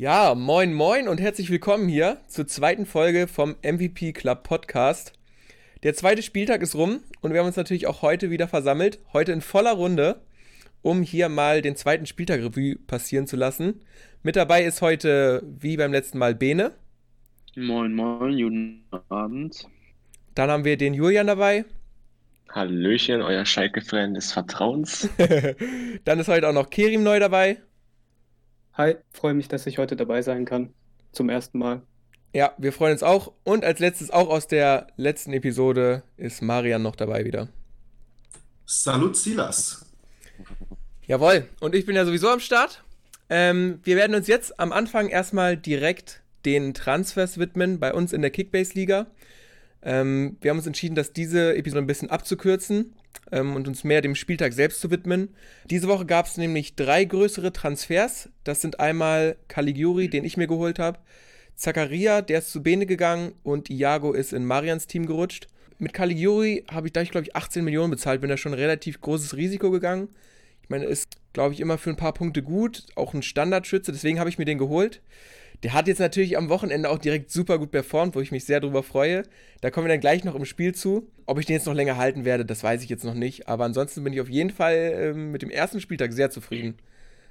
[0.00, 5.12] Ja, moin moin und herzlich willkommen hier zur zweiten Folge vom MVP Club Podcast.
[5.82, 9.32] Der zweite Spieltag ist rum und wir haben uns natürlich auch heute wieder versammelt, heute
[9.32, 10.20] in voller Runde,
[10.82, 13.80] um hier mal den zweiten Spieltag Revue passieren zu lassen.
[14.22, 16.70] Mit dabei ist heute, wie beim letzten Mal, Bene.
[17.56, 19.66] Moin moin, guten Abend.
[20.36, 21.64] Dann haben wir den Julian dabei.
[22.50, 25.08] Hallöchen, euer Schalke-Fan des Vertrauens.
[26.04, 27.58] Dann ist heute auch noch Kerim neu dabei.
[28.78, 30.72] Hi, freue mich, dass ich heute dabei sein kann.
[31.10, 31.82] Zum ersten Mal.
[32.32, 33.32] Ja, wir freuen uns auch.
[33.42, 37.48] Und als letztes auch aus der letzten Episode ist Marian noch dabei wieder.
[38.66, 39.84] Salut Silas.
[41.06, 42.84] Jawohl, und ich bin ja sowieso am Start.
[43.28, 48.22] Ähm, wir werden uns jetzt am Anfang erstmal direkt den Transfers widmen bei uns in
[48.22, 49.08] der Kickbase-Liga.
[49.82, 52.94] Ähm, wir haben uns entschieden, dass diese Episode ein bisschen abzukürzen
[53.32, 55.34] ähm, und uns mehr dem Spieltag selbst zu widmen.
[55.70, 58.28] Diese Woche gab es nämlich drei größere Transfers.
[58.44, 60.98] Das sind einmal Caligiuri, den ich mir geholt habe,
[61.58, 65.48] Zakaria, der ist zu Bene gegangen und Iago ist in Marians Team gerutscht.
[65.78, 68.58] Mit Caligiuri habe ich da, ich glaube ich, 18 Millionen bezahlt, bin da schon ein
[68.58, 70.08] relativ großes Risiko gegangen.
[70.62, 74.20] Ich meine, ist, glaube ich, immer für ein paar Punkte gut, auch ein Standardschütze, deswegen
[74.20, 75.02] habe ich mir den geholt.
[75.64, 78.60] Der hat jetzt natürlich am Wochenende auch direkt super gut performt, wo ich mich sehr
[78.60, 79.24] drüber freue.
[79.60, 81.10] Da kommen wir dann gleich noch im Spiel zu.
[81.26, 83.48] Ob ich den jetzt noch länger halten werde, das weiß ich jetzt noch nicht.
[83.48, 86.76] Aber ansonsten bin ich auf jeden Fall ähm, mit dem ersten Spieltag sehr zufrieden.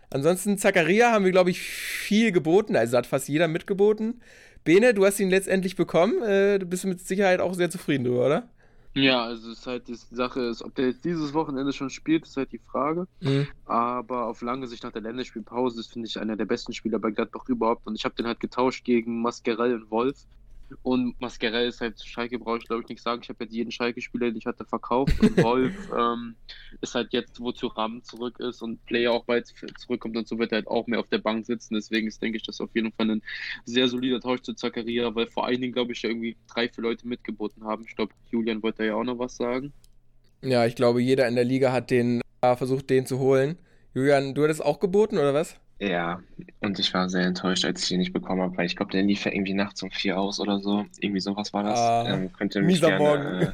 [0.10, 2.76] Ansonsten, Zakaria haben wir, glaube ich, viel geboten.
[2.76, 4.22] Also hat fast jeder mitgeboten.
[4.66, 6.22] Bene, du hast ihn letztendlich bekommen.
[6.24, 8.50] Äh, du bist mit Sicherheit auch sehr zufrieden drüber, oder?
[8.98, 12.26] Ja, also es ist halt die Sache, ist, ob der jetzt dieses Wochenende schon spielt,
[12.26, 13.08] ist halt die Frage.
[13.20, 13.48] Mhm.
[13.66, 17.12] Aber auf lange Sicht nach der Länderspielpause ist, finde ich, einer der besten Spieler bei
[17.12, 17.86] Gladbach überhaupt.
[17.86, 20.26] Und ich habe den halt getauscht gegen Mascarell und Wolf.
[20.82, 23.22] Und Mascarell ist halt, Schalke brauche ich glaube ich nicht sagen.
[23.24, 25.20] Ich habe jetzt jeden Schalke-Spieler, den ich hatte, verkauft.
[25.22, 26.36] Und Wolf ähm,
[26.82, 30.52] ist halt jetzt, wozu Ram zurück ist und Player auch bald zurückkommt und so wird
[30.52, 31.76] er halt auch mehr auf der Bank sitzen.
[31.76, 33.22] Deswegen ist, denke ich, das auf jeden Fall ein
[33.66, 36.84] sehr solider Tausch zu Zakaria, weil vor allen Dingen, glaube ich, ja irgendwie drei, vier
[36.84, 37.86] Leute mitgeboten haben.
[37.88, 39.74] Ich glaube, Julian wollte ja auch noch was sagen.
[40.42, 43.58] Ja, ich glaube, jeder in der Liga hat den äh, versucht, den zu holen.
[43.94, 45.56] Julian, du hattest auch geboten, oder was?
[45.80, 46.22] Ja,
[46.60, 49.04] und ich war sehr enttäuscht, als ich ihn nicht bekommen habe, weil ich glaube, der
[49.04, 50.86] lief ja irgendwie nachts um vier aus oder so.
[51.00, 51.80] Irgendwie sowas war das.
[51.80, 53.42] Ah, ähm, könnte mich gerne, Morgen.
[53.42, 53.52] Äh,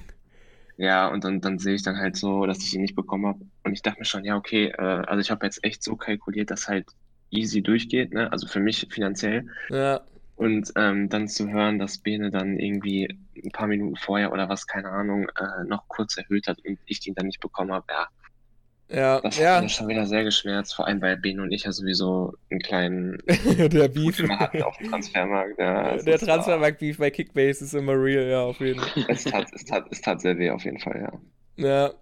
[0.77, 3.39] ja, und dann, dann sehe ich dann halt so, dass ich ihn nicht bekommen habe.
[3.63, 6.49] Und ich dachte mir schon, ja, okay, äh, also ich habe jetzt echt so kalkuliert,
[6.49, 6.87] dass halt
[7.29, 8.31] easy durchgeht, ne?
[8.31, 9.47] Also für mich finanziell.
[9.69, 10.01] Ja.
[10.35, 14.65] Und ähm, dann zu hören, dass Bene dann irgendwie ein paar Minuten vorher oder was,
[14.65, 18.07] keine Ahnung, äh, noch kurz erhöht hat und ich ihn dann nicht bekommen habe, ja,
[18.89, 19.55] Ja, das ja.
[19.55, 22.59] hat mir schon wieder sehr geschmerzt, vor allem weil Bene und ich ja sowieso einen
[22.59, 24.21] kleinen der Beef.
[24.29, 25.57] Hatten auf dem Transfermarkt.
[25.57, 29.05] Ja, Der Transfermarkt-Beef bei Kickbase ist immer real, ja, auf jeden Fall.
[29.07, 31.09] Es tat, es, tat, es tat sehr weh auf jeden Fall,
[31.57, 31.65] ja.
[31.65, 31.93] Ja.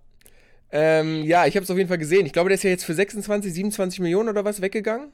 [0.71, 2.25] Ähm, ja, ich habe es auf jeden Fall gesehen.
[2.25, 5.11] Ich glaube, der ist ja jetzt für 26, 27 Millionen oder was weggegangen.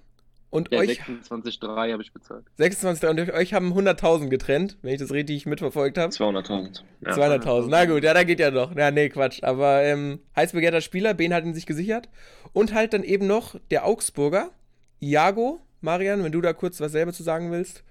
[0.49, 2.45] Und Ja, euch 26,3 habe ich bezahlt.
[2.55, 6.13] 26 und euch haben 100.000 getrennt, wenn ich das richtig mitverfolgt habe.
[6.13, 6.83] 200.000.
[7.01, 7.11] Ja.
[7.11, 7.67] 200.000.
[7.69, 8.75] Na gut, ja, da geht ja noch.
[8.75, 9.43] Ja, nee, Quatsch.
[9.43, 12.07] Aber ähm, heiß begehrter Spieler, Ben hat ihn sich gesichert.
[12.53, 14.51] Und halt dann eben noch der Augsburger,
[15.01, 15.59] Iago.
[15.81, 17.83] Marian, wenn du da kurz was selber zu sagen willst.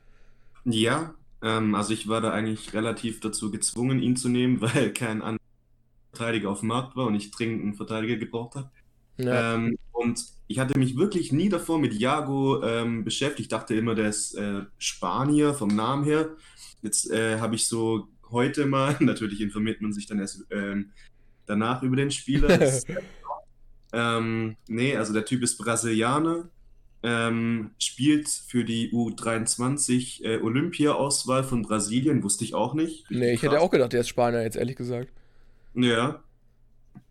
[0.65, 5.23] Ja, ähm, also ich war da eigentlich relativ dazu gezwungen, ihn zu nehmen, weil kein
[5.23, 5.45] anderer
[6.13, 8.71] Verteidiger auf dem Markt war und ich dringend einen Verteidiger gebraucht habe.
[9.19, 9.55] Ja.
[9.55, 13.41] Ähm, und ich hatte mich wirklich nie davor mit Iago ähm, beschäftigt.
[13.41, 16.31] Ich dachte immer, der ist äh, Spanier vom Namen her.
[16.83, 20.93] Jetzt äh, habe ich so heute mal, natürlich informiert man sich dann erst ähm,
[21.47, 22.59] danach über den Spieler.
[22.59, 22.85] Das
[23.93, 26.49] ähm, nee, also der Typ ist Brasilianer,
[27.03, 33.11] ähm, spielt für die U23 äh, Olympia-Auswahl von Brasilien, wusste ich auch nicht.
[33.11, 33.63] nee, ich hätte Krass.
[33.63, 35.13] auch gedacht, der ist Spanier, jetzt ehrlich gesagt.
[35.75, 36.23] Ja.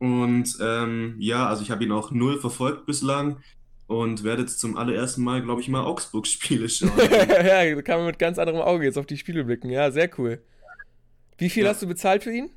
[0.06, 3.38] Und ähm, ja, also ich habe ihn auch null verfolgt bislang
[3.88, 6.92] und werde jetzt zum allerersten Mal, glaube ich, mal Augsburg-Spiele schauen.
[7.00, 9.70] ja, da kann man mit ganz anderem Auge jetzt auf die Spiele blicken.
[9.70, 10.42] Ja, sehr cool.
[11.38, 11.70] Wie viel Ja.
[11.72, 12.50] hast du bezahlt für ihn?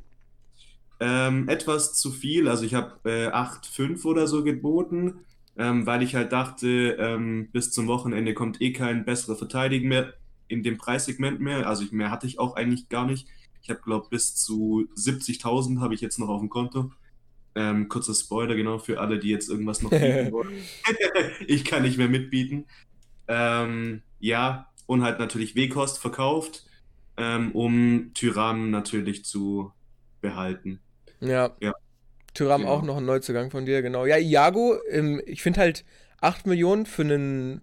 [1.00, 5.20] Ähm, etwas zu viel, also ich habe äh, 8,5 oder so geboten,
[5.56, 10.14] ähm, weil ich halt dachte, ähm, bis zum Wochenende kommt eh kein besserer Verteidiger mehr
[10.48, 11.68] in dem Preissegment mehr.
[11.68, 13.28] Also ich, mehr hatte ich auch eigentlich gar nicht.
[13.62, 16.90] Ich habe, glaube bis zu 70.000 habe ich jetzt noch auf dem Konto.
[17.60, 19.90] Ähm, kurzer Spoiler, genau, für alle, die jetzt irgendwas noch
[20.22, 20.62] bieten wollen.
[21.46, 22.66] ich kann nicht mehr mitbieten.
[23.26, 26.64] Ähm, ja, und halt natürlich Wehkost verkauft,
[27.16, 29.72] ähm, um Tyrann natürlich zu
[30.20, 30.80] behalten.
[31.20, 31.56] Ja.
[31.60, 31.74] Ja.
[32.34, 32.72] Tyram Genau.
[32.72, 34.06] auch noch ein Neuzugang von dir, genau.
[34.06, 35.84] Ja, Iago, ähm, ich finde halt
[36.20, 37.60] 8 Millionen für einen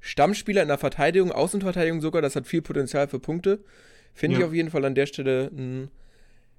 [0.00, 3.60] Stammspieler in der Verteidigung, Außenverteidigung sogar, das hat viel Potenzial für Punkte.
[4.14, 4.46] Finde ich Ja.
[4.46, 5.90] auf jeden Fall an der Stelle einen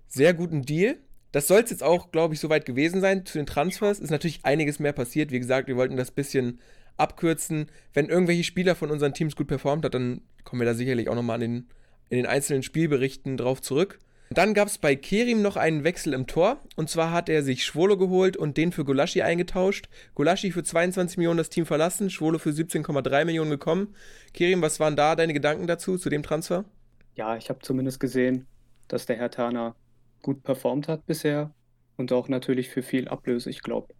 [0.07, 0.97] sehr guten Deal.
[1.31, 3.99] Das soll es jetzt auch, glaube ich, soweit gewesen sein zu den Transfers.
[3.99, 5.31] Ist natürlich einiges mehr passiert.
[5.31, 6.59] Wie gesagt, wir wollten das bisschen
[6.95, 7.67] abkürzen.
[7.93, 11.15] Wenn irgendwelche Spieler von unseren Teams gut performt hat, dann kommen wir da sicherlich auch
[11.15, 11.67] nochmal in
[12.09, 13.99] in den einzelnen Spielberichten drauf zurück.
[14.29, 16.59] Dann gab es bei Kerim noch einen Wechsel im Tor.
[16.75, 19.87] Und zwar hat er sich Schwolo geholt und den für Gulaschi eingetauscht.
[20.15, 23.95] Gulaschi für 22 Millionen das Team verlassen, Schwolo für 17,3 Millionen gekommen.
[24.33, 26.65] Kerim, was waren da deine Gedanken dazu, zu dem Transfer?
[27.15, 28.45] Ja, ich habe zumindest gesehen,
[28.89, 29.75] dass der Herr Tana
[30.21, 31.53] gut performt hat bisher.
[31.97, 33.49] Und auch natürlich für viel Ablöse.
[33.49, 33.93] Ich glaube,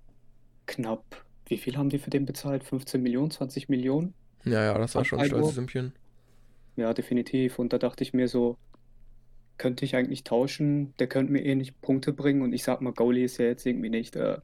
[0.68, 1.26] knapp.
[1.48, 2.64] Wie viel haben die für den bezahlt?
[2.64, 4.14] 15 Millionen, 20 Millionen?
[4.44, 5.94] Ja, ja, das war schon ein stolzes Sümmchen.
[6.76, 7.60] Ja, definitiv.
[7.60, 8.58] Und da dachte ich mir so,
[9.58, 10.94] könnte ich eigentlich tauschen?
[11.00, 12.42] Der könnte mir eh nicht Punkte bringen.
[12.42, 14.38] Und ich sag mal, Goalie ist ja jetzt irgendwie nicht, äh,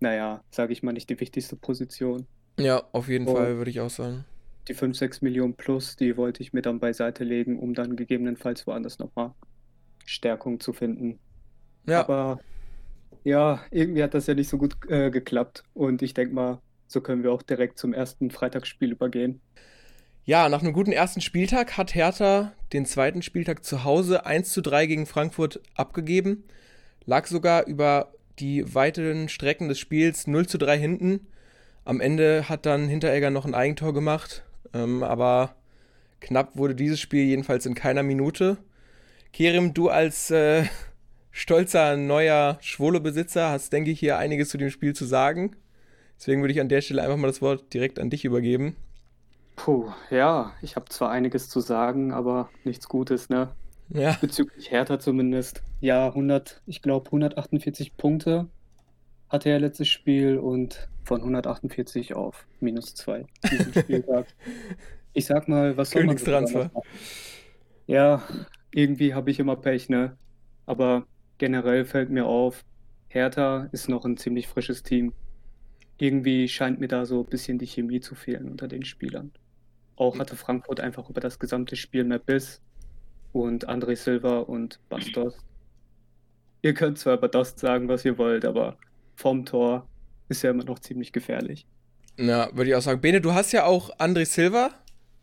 [0.00, 2.26] naja, sage ich mal, nicht die wichtigste Position.
[2.58, 4.24] Ja, auf jeden Und Fall, würde ich auch sagen.
[4.68, 8.66] Die 5, 6 Millionen plus, die wollte ich mir dann beiseite legen, um dann gegebenenfalls
[8.66, 9.34] woanders nochmal
[10.10, 11.18] Stärkung zu finden.
[11.86, 12.00] Ja.
[12.00, 12.40] Aber
[13.24, 15.64] ja, irgendwie hat das ja nicht so gut äh, geklappt.
[15.74, 19.40] Und ich denke mal, so können wir auch direkt zum ersten Freitagsspiel übergehen.
[20.24, 24.60] Ja, nach einem guten ersten Spieltag hat Hertha den zweiten Spieltag zu Hause 1 zu
[24.60, 26.44] 3 gegen Frankfurt abgegeben.
[27.04, 31.26] Lag sogar über die weiteren Strecken des Spiels 0 zu 3 hinten.
[31.84, 35.56] Am Ende hat dann Hinteregger noch ein Eigentor gemacht, ähm, aber
[36.20, 38.58] knapp wurde dieses Spiel jedenfalls in keiner Minute.
[39.32, 40.64] Kerim, du als äh,
[41.30, 45.56] stolzer neuer Schwole-Besitzer hast, denke ich, hier einiges zu dem Spiel zu sagen.
[46.18, 48.76] Deswegen würde ich an der Stelle einfach mal das Wort direkt an dich übergeben.
[49.56, 53.48] Puh, ja, ich habe zwar einiges zu sagen, aber nichts Gutes, ne?
[53.88, 54.16] Ja.
[54.20, 55.62] Bezüglich Hertha zumindest.
[55.80, 58.48] Ja, 100, ich glaube 148 Punkte
[59.28, 63.24] hatte er letztes Spiel und von 148 auf minus 2
[65.12, 66.70] ich sag mal, was soll man Königstransfer.
[67.86, 68.22] Ja,
[68.72, 70.16] irgendwie habe ich immer Pech, ne?
[70.66, 71.06] Aber
[71.38, 72.64] generell fällt mir auf,
[73.08, 75.12] Hertha ist noch ein ziemlich frisches Team.
[75.98, 79.32] Irgendwie scheint mir da so ein bisschen die Chemie zu fehlen unter den Spielern.
[79.96, 82.62] Auch hatte Frankfurt einfach über das gesamte Spiel mehr Biss
[83.32, 85.36] und André Silva und Bastos.
[86.62, 88.76] Ihr könnt zwar über Dost sagen, was ihr wollt, aber
[89.16, 89.86] vom Tor
[90.28, 91.66] ist ja immer noch ziemlich gefährlich.
[92.16, 93.00] Na, würde ich auch sagen.
[93.00, 94.70] Bene, du hast ja auch André Silva.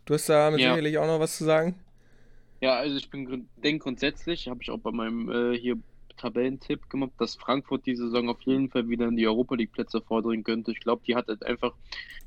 [0.05, 0.57] Du hast da ja.
[0.57, 1.75] sicherlich auch noch was zu sagen.
[2.61, 5.77] Ja, also ich bin denke grundsätzlich, habe ich auch bei meinem äh, hier
[6.17, 10.01] Tabellentipp gemacht, dass Frankfurt die Saison auf jeden Fall wieder in die Europa League Plätze
[10.01, 10.71] vordringen könnte.
[10.71, 11.73] Ich glaube, die hat halt einfach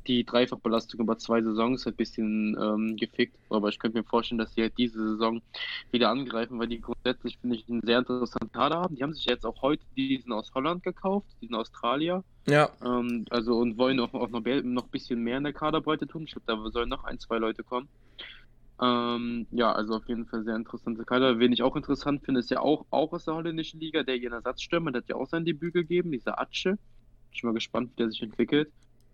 [0.07, 3.37] die Dreifachbelastung über zwei Saisons ein bisschen ähm, gefickt.
[3.51, 5.43] Aber ich könnte mir vorstellen, dass sie halt diese Saison
[5.91, 8.97] wieder angreifen, weil die grundsätzlich, finde ich, einen sehr interessanten Kader haben.
[8.97, 12.25] Die haben sich jetzt auch heute diesen aus Holland gekauft, diesen Australier.
[12.47, 12.71] Ja.
[12.83, 16.25] Ähm, also und wollen auch, auch noch, noch ein bisschen mehr in der Kaderbreite tun.
[16.27, 17.89] Ich glaube, da sollen noch ein, zwei Leute kommen.
[18.83, 21.39] Ähm, ja, also auf jeden Fall sehr interessante Kader.
[21.39, 24.33] Wen ich auch interessant finde, ist ja auch, auch aus der holländischen Liga, der hier
[24.33, 26.79] Ersatzstürmer, der hat ja auch sein Debüt gegeben, dieser Atsche.
[27.33, 28.71] Ich bin mal gespannt, wie der sich entwickelt.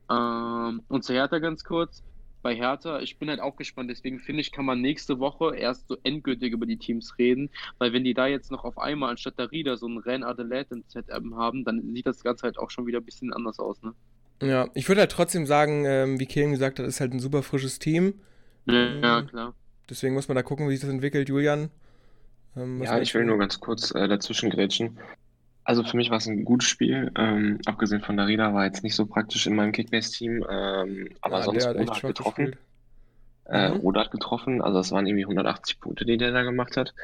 [0.08, 2.04] Ähm, und zu Hertha ganz kurz.
[2.42, 5.88] Bei Hertha, ich bin halt auch gespannt, deswegen finde ich, kann man nächste Woche erst
[5.88, 9.36] so endgültig über die Teams reden, weil wenn die da jetzt noch auf einmal anstatt
[9.36, 12.70] der Rieder so einen Ren Adelaide im ZM haben, dann sieht das Ganze halt auch
[12.70, 13.94] schon wieder ein bisschen anders aus, ne?
[14.42, 17.42] Ja, ich würde halt trotzdem sagen, ähm, wie Kieran gesagt hat, ist halt ein super
[17.42, 18.14] frisches Team.
[18.66, 19.54] Ja, klar.
[19.88, 21.70] Deswegen muss man da gucken, wie sich das entwickelt, Julian.
[22.56, 24.98] Ähm, ja, ich will nur ganz kurz äh, dazwischen grätschen.
[25.64, 27.10] Also für mich war es ein gutes Spiel.
[27.16, 30.44] Ähm, abgesehen von der Reda war jetzt nicht so praktisch in meinem Kickbase-Team.
[30.48, 32.56] Ähm, aber ja, sonst hat, hat getroffen.
[33.46, 33.76] Äh, mhm.
[33.78, 34.62] Roda hat getroffen.
[34.62, 36.94] Also es waren irgendwie 180 Punkte, die der da gemacht hat.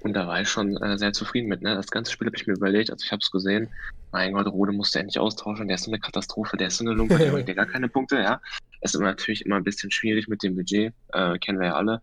[0.00, 1.62] Und da war ich schon äh, sehr zufrieden mit.
[1.62, 1.74] Ne?
[1.74, 3.68] Das ganze Spiel habe ich mir überlegt, also ich habe es gesehen.
[4.12, 5.66] Mein Gott, Rode musste endlich austauschen.
[5.66, 8.16] Der ist so eine Katastrophe, der ist so eine Lumpe, der bringt gar keine Punkte.
[8.16, 8.40] Ja,
[8.80, 12.02] ist immer natürlich immer ein bisschen schwierig mit dem Budget, äh, kennen wir ja alle.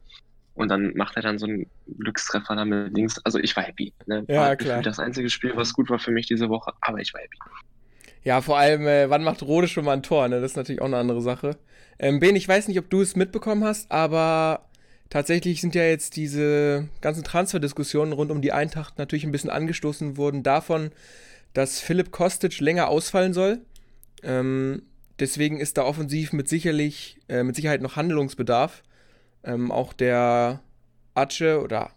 [0.55, 1.65] Und dann macht er dann so einen
[1.99, 3.19] Glückstreffer da mit links.
[3.23, 3.91] Also ich war happy.
[4.05, 4.23] Ne?
[4.27, 4.81] Ja, war klar.
[4.83, 7.37] Das einzige Spiel, was gut war für mich diese Woche, aber ich war happy.
[8.23, 10.27] Ja, vor allem, äh, wann macht Rode schon mal ein Tor?
[10.27, 10.41] Ne?
[10.41, 11.57] Das ist natürlich auch eine andere Sache.
[11.97, 14.69] Ähm, ben, ich weiß nicht, ob du es mitbekommen hast, aber
[15.13, 20.17] Tatsächlich sind ja jetzt diese ganzen Transferdiskussionen rund um die Eintracht natürlich ein bisschen angestoßen
[20.17, 20.89] worden davon,
[21.53, 23.59] dass Philipp Kostic länger ausfallen soll.
[24.23, 24.81] Ähm,
[25.19, 28.83] deswegen ist da offensiv mit, sicherlich, äh, mit Sicherheit noch Handlungsbedarf.
[29.43, 30.61] Ähm, auch der
[31.13, 31.91] Atsche oder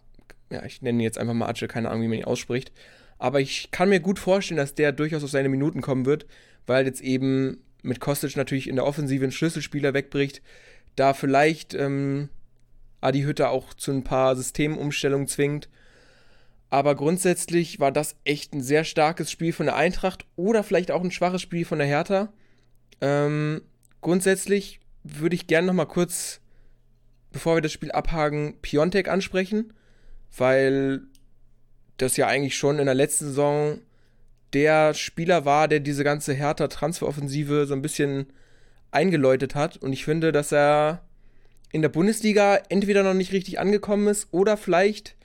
[0.49, 2.71] ja, ich nenne ihn jetzt einfach mal Atsche, keine Ahnung, wie man ihn ausspricht.
[3.19, 6.25] Aber ich kann mir gut vorstellen, dass der durchaus auf seine Minuten kommen wird,
[6.65, 10.41] weil jetzt eben mit Kostic natürlich in der Offensive ein Schlüsselspieler wegbricht,
[10.95, 12.29] da vielleicht ähm,
[13.01, 15.69] Adi Hütter auch zu ein paar Systemumstellungen zwingt.
[16.69, 21.01] Aber grundsätzlich war das echt ein sehr starkes Spiel von der Eintracht oder vielleicht auch
[21.01, 22.33] ein schwaches Spiel von der Hertha.
[23.01, 23.61] Ähm,
[24.01, 26.41] grundsätzlich würde ich gerne noch mal kurz,
[27.31, 29.73] bevor wir das Spiel abhaken, Piontek ansprechen,
[30.35, 31.01] weil
[31.97, 33.79] das ja eigentlich schon in der letzten Saison
[34.53, 38.27] der Spieler war, der diese ganze Hertha-Transferoffensive so ein bisschen
[38.91, 39.77] eingeläutet hat.
[39.77, 41.03] Und ich finde, dass er
[41.71, 45.15] in der Bundesliga entweder noch nicht richtig angekommen ist oder vielleicht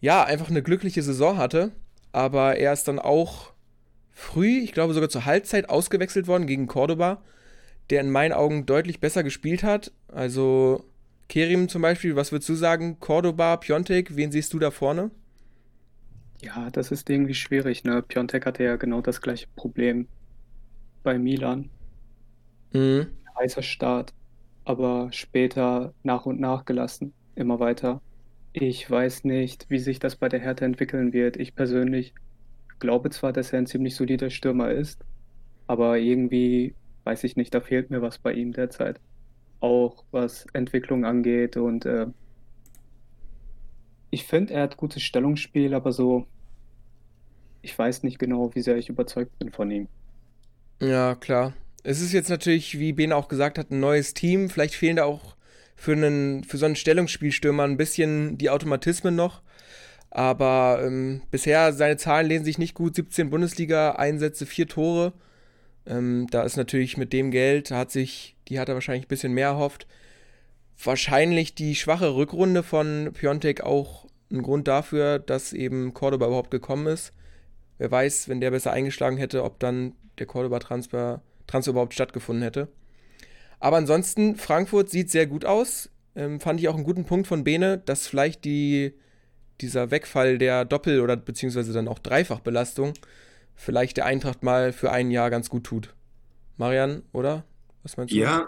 [0.00, 1.72] ja einfach eine glückliche Saison hatte.
[2.12, 3.52] Aber er ist dann auch
[4.16, 7.22] früh, ich glaube sogar zur Halbzeit, ausgewechselt worden gegen Cordoba,
[7.90, 9.92] der in meinen Augen deutlich besser gespielt hat.
[10.08, 10.84] Also
[11.28, 12.98] Kerim zum Beispiel, was würdest du sagen?
[12.98, 15.10] Cordoba, Piontek, wen siehst du da vorne?
[16.40, 17.84] Ja, das ist irgendwie schwierig.
[17.84, 18.02] Ne?
[18.02, 20.08] Piontek hatte ja genau das gleiche Problem
[21.02, 21.68] bei Milan.
[22.72, 23.08] Mhm.
[23.38, 24.14] Heißer Start,
[24.64, 28.00] aber später nach und nach gelassen, immer weiter.
[28.54, 31.36] Ich weiß nicht, wie sich das bei der Hertha entwickeln wird.
[31.36, 32.14] Ich persönlich
[32.78, 35.04] glaube zwar, dass er ein ziemlich solider Stürmer ist,
[35.66, 36.74] aber irgendwie
[37.06, 39.00] weiß ich nicht, da fehlt mir was bei ihm derzeit.
[39.60, 42.08] Auch was Entwicklung angeht und äh,
[44.10, 46.26] ich finde, er hat gutes Stellungsspiel, aber so,
[47.62, 49.88] ich weiß nicht genau, wie sehr ich überzeugt bin von ihm.
[50.80, 51.54] Ja, klar.
[51.82, 54.50] Es ist jetzt natürlich, wie Ben auch gesagt hat, ein neues Team.
[54.50, 55.36] Vielleicht fehlen da auch
[55.76, 59.42] für, einen, für so einen Stellungsspielstürmer ein bisschen die Automatismen noch.
[60.10, 62.94] Aber ähm, bisher, seine Zahlen lesen sich nicht gut.
[62.94, 65.12] 17 Bundesliga-Einsätze, 4 Tore.
[65.86, 69.32] Ähm, da ist natürlich mit dem Geld, hat sich, die hat er wahrscheinlich ein bisschen
[69.32, 69.86] mehr erhofft.
[70.82, 76.86] Wahrscheinlich die schwache Rückrunde von Piontek auch ein Grund dafür, dass eben Cordoba überhaupt gekommen
[76.86, 77.12] ist.
[77.78, 82.68] Wer weiß, wenn der besser eingeschlagen hätte, ob dann der Cordoba-Transfer Transfer überhaupt stattgefunden hätte.
[83.60, 85.90] Aber ansonsten, Frankfurt sieht sehr gut aus.
[86.14, 88.94] Ähm, fand ich auch einen guten Punkt von Bene, dass vielleicht die,
[89.60, 92.94] dieser Wegfall der Doppel- oder beziehungsweise dann auch Dreifachbelastung
[93.56, 95.94] vielleicht der Eintracht mal für ein Jahr ganz gut tut.
[96.58, 97.44] Marian, oder?
[97.82, 98.18] Was meinst du?
[98.18, 98.46] Ja,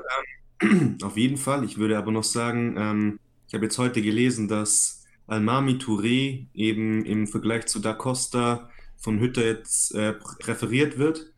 [0.60, 1.64] ähm, auf jeden Fall.
[1.64, 7.04] Ich würde aber noch sagen, ähm, ich habe jetzt heute gelesen, dass Almami Touré eben
[7.04, 11.32] im Vergleich zu Da Costa von Hütter jetzt äh, referiert wird.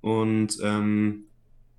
[0.00, 1.24] Und ähm,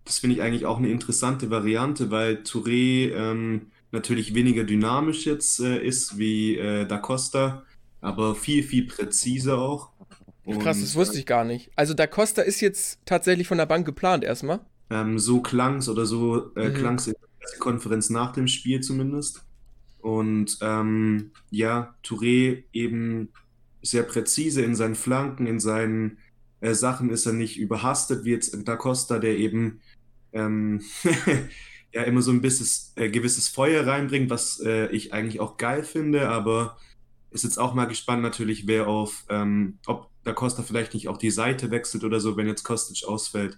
[0.04, 5.60] das finde ich eigentlich auch eine interessante Variante, weil Touré ähm, natürlich weniger dynamisch jetzt
[5.60, 7.64] äh, ist wie äh, Da Costa,
[8.02, 9.90] aber viel, viel präziser auch.
[10.46, 11.72] Und, Krass, das wusste ich gar nicht.
[11.76, 14.60] Also Da Costa ist jetzt tatsächlich von der Bank geplant erstmal.
[14.92, 16.74] Ähm, so klang es oder so äh, mhm.
[16.76, 17.16] klang es in
[17.52, 19.44] der Konferenz nach dem Spiel zumindest.
[20.00, 23.30] Und ähm, ja, Touré eben
[23.82, 26.20] sehr präzise in seinen Flanken, in seinen
[26.60, 29.82] äh, Sachen ist er nicht überhastet, wie jetzt Da Costa, der eben
[30.32, 30.82] ähm,
[31.96, 35.84] ja immer so ein bisschen äh, gewisses Feuer reinbringt, was äh, ich eigentlich auch geil
[35.84, 36.78] finde, aber
[37.32, 41.18] ist jetzt auch mal gespannt natürlich, wer auf, ähm, ob Da Costa vielleicht nicht auch
[41.18, 43.58] die Seite wechselt oder so, wenn jetzt Kostic ausfällt.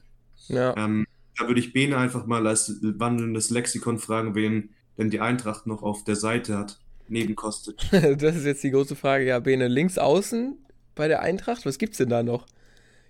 [0.49, 0.75] Ja.
[0.77, 5.65] Ähm, da würde ich Bene einfach mal als wandelndes Lexikon fragen, wen denn die Eintracht
[5.65, 7.75] noch auf der Seite hat, neben Kostic.
[7.91, 9.25] das ist jetzt die große Frage.
[9.25, 10.57] Ja, Bene, links außen
[10.93, 12.45] bei der Eintracht, was gibt's denn da noch?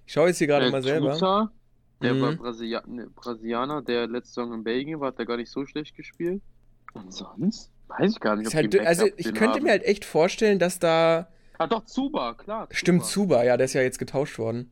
[0.05, 1.51] Ich schaue jetzt hier gerade äh, mal selber.
[2.01, 2.21] Der mhm.
[2.21, 5.65] war Brasilia ne, Brasilianer, der letzte Saison in Belgien war, hat der gar nicht so
[5.65, 6.41] schlecht gespielt.
[6.93, 7.71] Und sonst?
[7.87, 8.53] Weiß ich gar nicht.
[8.53, 9.63] Halt, also ich könnte haben.
[9.63, 11.27] mir halt echt vorstellen, dass da.
[11.57, 12.65] Ah doch, Zuba, klar.
[12.65, 12.75] Zuba.
[12.75, 14.69] Stimmt, Zuba, ja, der ist ja jetzt getauscht worden.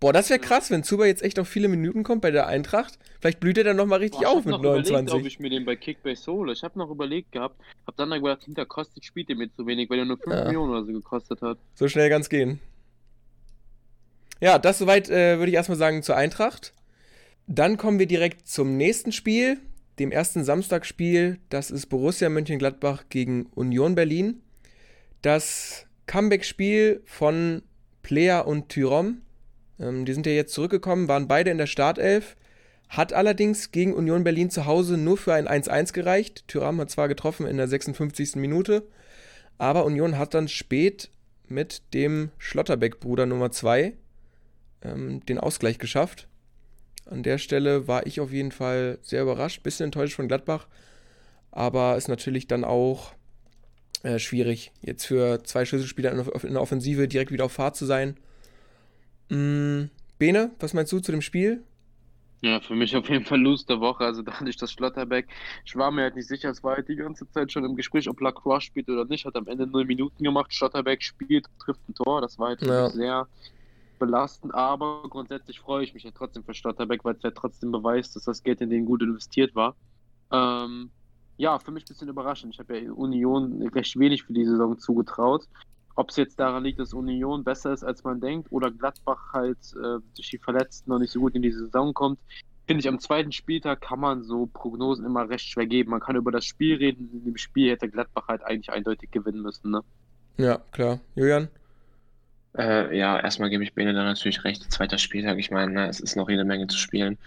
[0.00, 2.98] Boah, das wäre krass, wenn Zuba jetzt echt auf viele Minuten kommt bei der Eintracht.
[3.20, 5.08] Vielleicht blüht er dann nochmal richtig Boah, auf mit 29.
[5.08, 6.52] Ich ob ich mir den bei Kickbase hole.
[6.52, 9.90] Ich habe noch überlegt gehabt, hab dann gedacht, hinter Kostic spielt der mir zu wenig,
[9.90, 10.44] weil er nur 5 ja.
[10.44, 11.58] Millionen oder so gekostet hat.
[11.74, 12.60] So schnell ganz gehen.
[14.40, 16.72] Ja, das soweit äh, würde ich erstmal sagen zur Eintracht.
[17.46, 19.58] Dann kommen wir direkt zum nächsten Spiel,
[19.98, 21.38] dem ersten Samstagsspiel.
[21.48, 24.42] Das ist Borussia Mönchengladbach gegen Union Berlin.
[25.22, 27.62] Das Comeback-Spiel von
[28.02, 29.22] Plea und Tyrom.
[29.80, 32.36] Ähm, die sind ja jetzt zurückgekommen, waren beide in der Startelf.
[32.88, 36.44] Hat allerdings gegen Union Berlin zu Hause nur für ein 1-1 gereicht.
[36.48, 38.36] Tyram hat zwar getroffen in der 56.
[38.36, 38.86] Minute,
[39.58, 41.10] aber Union hat dann spät
[41.48, 43.94] mit dem Schlotterbeck-Bruder Nummer 2
[44.82, 46.28] ähm, den Ausgleich geschafft.
[47.06, 50.66] An der Stelle war ich auf jeden Fall sehr überrascht, bisschen enttäuscht von Gladbach,
[51.50, 53.14] aber ist natürlich dann auch
[54.02, 58.16] äh, schwierig, jetzt für zwei Schlüsselspieler in der Offensive direkt wieder auf Fahrt zu sein.
[59.30, 59.90] Mhm.
[60.18, 61.62] Bene, was meinst du zu dem Spiel?
[62.40, 64.04] Ja, für mich auf jeden Fall Lose der Woche.
[64.04, 65.26] Also dadurch, dass Schlotterbeck,
[65.64, 68.08] ich war mir halt nicht sicher, es war halt die ganze Zeit schon im Gespräch,
[68.08, 70.54] ob Lacroix spielt oder nicht, hat am Ende null Minuten gemacht.
[70.54, 72.20] Schlotterbeck spielt, trifft ein Tor.
[72.20, 72.88] Das war halt ja.
[72.90, 73.26] sehr
[73.98, 78.16] belastend, aber grundsätzlich freue ich mich ja trotzdem für Stotterbeck, weil es ja trotzdem beweist,
[78.16, 79.74] dass das Geld in den gut investiert war.
[80.30, 80.90] Ähm,
[81.36, 82.54] ja, für mich ein bisschen überraschend.
[82.54, 85.46] Ich habe ja Union recht wenig für die Saison zugetraut.
[85.94, 89.58] Ob es jetzt daran liegt, dass Union besser ist, als man denkt, oder Gladbach halt
[89.74, 92.20] äh, durch die Verletzten noch nicht so gut in die Saison kommt,
[92.66, 95.90] finde ich, am zweiten Spieltag kann man so Prognosen immer recht schwer geben.
[95.90, 97.10] Man kann über das Spiel reden.
[97.12, 99.70] In dem Spiel hätte Gladbach halt eigentlich eindeutig gewinnen müssen.
[99.70, 99.80] Ne?
[100.36, 101.00] Ja, klar.
[101.14, 101.48] Julian?
[102.56, 104.70] Äh, ja, erstmal gebe ich Bene dann natürlich recht.
[104.72, 107.18] Zweiter Spieltag, ich meine, ne, es ist noch jede Menge zu spielen.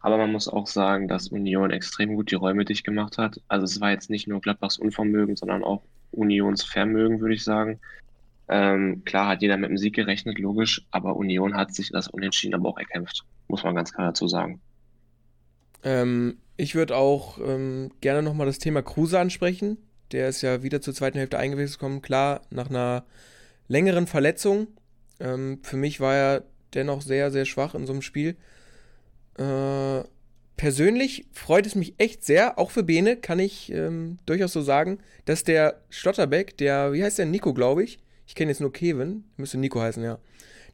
[0.00, 3.40] Aber man muss auch sagen, dass Union extrem gut die Räume dicht gemacht hat.
[3.48, 7.80] Also es war jetzt nicht nur Gladbachs Unvermögen, sondern auch Unions Vermögen, würde ich sagen.
[8.48, 12.54] Ähm, klar hat jeder mit dem Sieg gerechnet, logisch, aber Union hat sich das Unentschieden
[12.54, 14.60] aber auch erkämpft, muss man ganz klar dazu sagen.
[15.82, 19.78] Ähm, ich würde auch ähm, gerne nochmal das Thema Kruse ansprechen.
[20.12, 22.02] Der ist ja wieder zur zweiten Hälfte eingewechselt gekommen.
[22.02, 23.04] Klar, nach einer
[23.68, 24.68] längeren Verletzung.
[25.20, 26.44] Ähm, für mich war er
[26.74, 28.36] dennoch sehr, sehr schwach in so einem Spiel.
[29.38, 30.04] Äh,
[30.56, 34.98] persönlich freut es mich echt sehr, auch für Bene, kann ich ähm, durchaus so sagen,
[35.24, 39.24] dass der Schlotterbeck, der, wie heißt der, Nico, glaube ich, ich kenne jetzt nur Kevin,
[39.36, 40.18] müsste Nico heißen, ja,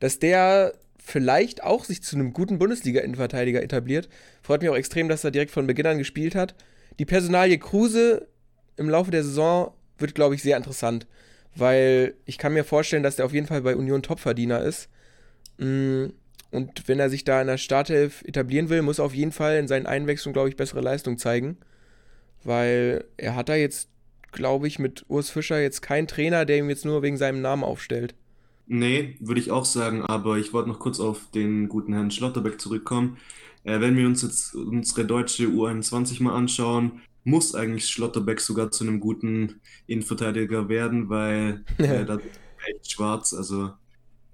[0.01, 4.09] dass der vielleicht auch sich zu einem guten Bundesliga-Innenverteidiger etabliert.
[4.41, 6.55] Freut mich auch extrem, dass er direkt von Beginn an gespielt hat.
[7.01, 8.29] Die Personalie Kruse
[8.77, 11.07] im Laufe der Saison wird, glaube ich, sehr interessant,
[11.55, 14.89] weil ich kann mir vorstellen, dass der auf jeden Fall bei Union Topverdiener ist.
[15.59, 16.07] Mm,
[16.51, 19.57] und wenn er sich da in der Startelf etablieren will, muss er auf jeden Fall
[19.57, 21.57] in seinen Einwechslungen, glaube ich, bessere Leistung zeigen.
[22.45, 23.89] Weil er hat da jetzt,
[24.33, 27.65] glaube ich, mit Urs Fischer jetzt keinen Trainer, der ihm jetzt nur wegen seinem Namen
[27.65, 28.15] aufstellt.
[28.67, 32.61] Nee, würde ich auch sagen, aber ich wollte noch kurz auf den guten Herrn Schlotterbeck
[32.61, 33.19] zurückkommen.
[33.65, 38.85] Äh, wenn wir uns jetzt unsere deutsche U21 mal anschauen, muss eigentlich Schlotterbeck sogar zu
[38.85, 42.19] einem guten Innenverteidiger werden, weil äh, da
[42.67, 43.73] echt schwarz, also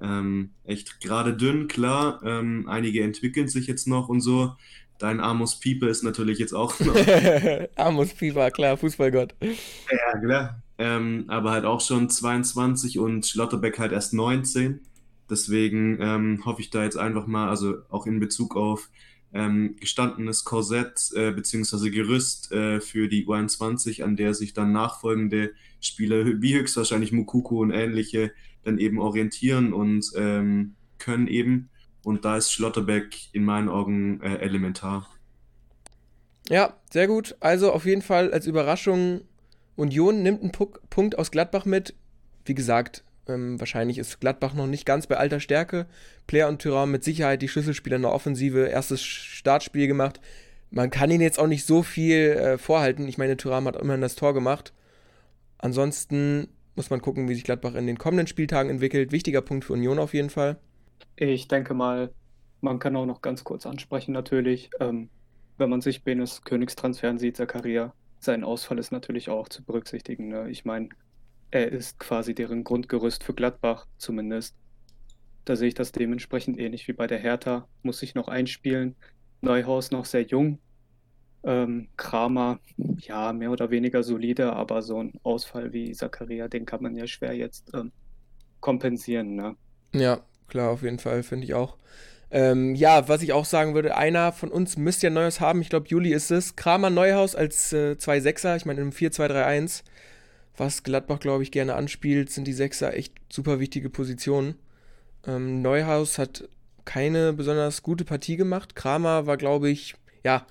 [0.00, 2.20] ähm, echt gerade dünn, klar.
[2.24, 4.54] Ähm, einige entwickeln sich jetzt noch und so.
[4.98, 6.94] Dein Amos Pieper ist natürlich jetzt auch noch.
[7.76, 9.34] Amos Pieper, klar, Fußballgott.
[9.40, 10.62] Ja, klar.
[10.78, 14.80] Ähm, aber halt auch schon 22 und Schlotterbeck halt erst 19.
[15.30, 18.88] Deswegen ähm, hoffe ich da jetzt einfach mal, also auch in Bezug auf
[19.32, 21.90] ähm, gestandenes Korsett äh, bzw.
[21.90, 27.70] Gerüst äh, für die U21, an der sich dann nachfolgende Spieler wie höchstwahrscheinlich Mukuku und
[27.70, 28.32] ähnliche
[28.64, 31.70] dann eben orientieren und ähm, können eben.
[32.04, 35.08] Und da ist Schlotterbeck in meinen Augen äh, elementar.
[36.48, 37.36] Ja, sehr gut.
[37.40, 39.22] Also auf jeden Fall als Überraschung,
[39.76, 41.94] Union nimmt einen Punkt aus Gladbach mit.
[42.44, 45.86] Wie gesagt, ähm, wahrscheinlich ist Gladbach noch nicht ganz bei alter Stärke.
[46.26, 48.66] Player und Tyrann mit Sicherheit die Schlüsselspieler in der Offensive.
[48.66, 50.20] Erstes Startspiel gemacht.
[50.70, 53.08] Man kann ihnen jetzt auch nicht so viel äh, vorhalten.
[53.08, 54.72] Ich meine, Tyrann hat immerhin das Tor gemacht.
[55.58, 59.12] Ansonsten muss man gucken, wie sich Gladbach in den kommenden Spieltagen entwickelt.
[59.12, 60.58] Wichtiger Punkt für Union auf jeden Fall.
[61.16, 62.12] Ich denke mal,
[62.60, 64.70] man kann auch noch ganz kurz ansprechen, natürlich.
[64.78, 65.08] Ähm,
[65.56, 70.28] wenn man sich Benes Königstransfern sieht, Zakaria, sein Ausfall ist natürlich auch zu berücksichtigen.
[70.28, 70.48] Ne?
[70.50, 70.90] Ich meine,
[71.50, 74.56] er ist quasi deren Grundgerüst für Gladbach zumindest.
[75.44, 77.66] Da sehe ich das dementsprechend ähnlich wie bei der Hertha.
[77.82, 78.96] Muss sich noch einspielen.
[79.40, 80.58] Neuhaus noch sehr jung,
[81.44, 82.58] ähm, Kramer,
[82.98, 87.06] ja, mehr oder weniger solide, aber so ein Ausfall wie Zakaria, den kann man ja
[87.06, 87.92] schwer jetzt ähm,
[88.60, 89.36] kompensieren.
[89.36, 89.56] Ne?
[89.94, 91.76] Ja, klar, auf jeden Fall, finde ich auch.
[92.30, 95.62] Ähm, ja, was ich auch sagen würde, einer von uns müsste ja Neues haben.
[95.62, 96.56] Ich glaube, Juli ist es.
[96.56, 99.82] Kramer Neuhaus als äh, zwei Sechser, ich meine im 4-2-3-1,
[100.58, 104.56] was Gladbach, glaube ich, gerne anspielt, sind die Sechser echt super wichtige Positionen.
[105.26, 106.48] Ähm, Neuhaus hat
[106.84, 108.74] keine besonders gute Partie gemacht.
[108.74, 109.94] Kramer war, glaube ich,
[110.24, 110.46] ja,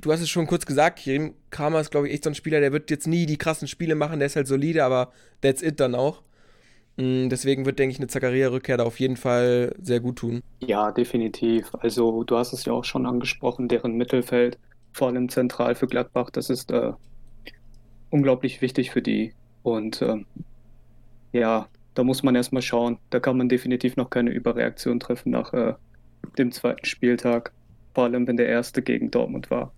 [0.00, 1.08] du hast es schon kurz gesagt,
[1.50, 3.94] Kramer ist, glaube ich, echt so ein Spieler, der wird jetzt nie die krassen Spiele
[3.94, 6.22] machen, der ist halt solide, aber that's it dann auch.
[6.96, 10.42] Mm, deswegen wird, denke ich, eine Zakaria-Rückkehr da auf jeden Fall sehr gut tun.
[10.60, 11.72] Ja, definitiv.
[11.80, 14.58] Also, du hast es ja auch schon angesprochen, deren Mittelfeld,
[14.92, 16.92] vor allem zentral für Gladbach, das ist äh,
[18.14, 19.34] unglaublich wichtig für die.
[19.64, 20.24] Und ähm,
[21.32, 22.98] ja, da muss man erstmal schauen.
[23.10, 25.74] Da kann man definitiv noch keine Überreaktion treffen nach äh,
[26.38, 27.52] dem zweiten Spieltag.
[27.92, 29.72] Vor allem, wenn der erste gegen Dortmund war.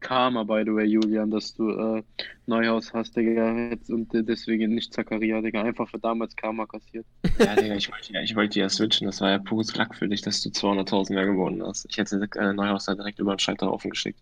[0.00, 2.02] Karma, by the way, Julian, dass du äh,
[2.46, 7.04] Neuhaus hast, Digga, jetzt und äh, deswegen nicht Zakaria, Digga, einfach für damals Karma kassiert.
[7.38, 10.08] Ja, Digga, ich wollte ja, ich wollte ja switchen, das war ja pures Lack für
[10.08, 11.86] dich, dass du 200.000 mehr gewonnen hast.
[11.90, 14.20] Ich hätte äh, Neuhaus da direkt über den Scheiterhaufen geschickt.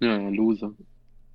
[0.00, 0.72] Ja, ja, Loser.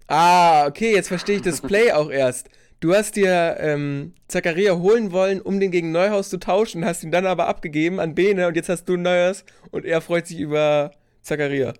[0.07, 2.49] Ah, okay, jetzt verstehe ich das Play auch erst.
[2.79, 7.11] Du hast dir ähm, Zakaria holen wollen, um den gegen Neuhaus zu tauschen, hast ihn
[7.11, 10.91] dann aber abgegeben an Bene und jetzt hast du Neuhaus und er freut sich über
[11.21, 11.73] Zakaria.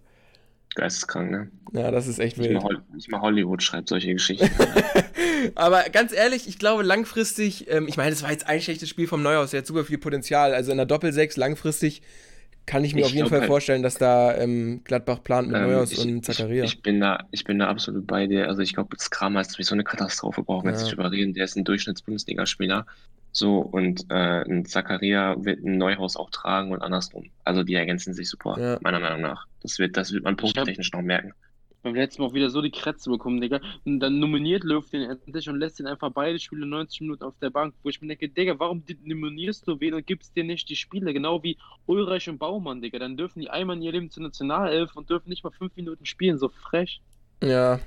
[0.76, 1.52] Geisteskrank, ne?
[1.74, 2.62] Ja, das ist echt wild.
[2.94, 4.50] Nicht mal, Hollywood schreibt solche Geschichten.
[5.56, 9.08] Aber ganz ehrlich, ich glaube langfristig, ähm, ich meine, das war jetzt ein schlechtes Spiel
[9.08, 10.54] vom Neuhaus, der hat super viel Potenzial.
[10.54, 12.02] Also in der Doppel-6 langfristig
[12.66, 15.58] kann ich mir ich auf jeden Fall halt, vorstellen, dass da ähm, Gladbach plant mit
[15.58, 16.64] ähm, Neuhaus ich, und Zakaria.
[16.64, 18.48] Ich, ich, bin da, ich bin da absolut bei dir.
[18.48, 20.78] Also ich glaube, das Kramer ist sowieso eine Katastrophe, brauchen wir ja.
[20.78, 21.34] jetzt nicht überreden.
[21.34, 22.86] Der ist ein Durchschnitts-Bundesligaspieler.
[23.32, 27.32] So, und äh, ein Zakaria wird ein Neuhaus auch tragen und andersrum.
[27.44, 28.78] Also die ergänzen sich super, ja.
[28.82, 29.48] meiner Meinung nach.
[29.62, 31.34] Das wird, das wird man punkttechnisch noch merken.
[31.84, 33.60] Beim letzten Mal auch wieder so die Krätze bekommen, Digga.
[33.86, 37.36] Und dann nominiert Löw den endlich und lässt ihn einfach beide Spiele 90 Minuten auf
[37.42, 40.70] der Bank, wo ich mir denke, Digga, warum nominierst du wen und gibst dir nicht
[40.70, 41.14] die Spiele?
[41.14, 43.00] Genau wie Ulreich und Baumann, Digga.
[43.00, 46.06] Dann dürfen die einmal in ihr Leben zur Nationalelf und dürfen nicht mal fünf Minuten
[46.06, 47.02] spielen, so frech.
[47.44, 47.80] Ja.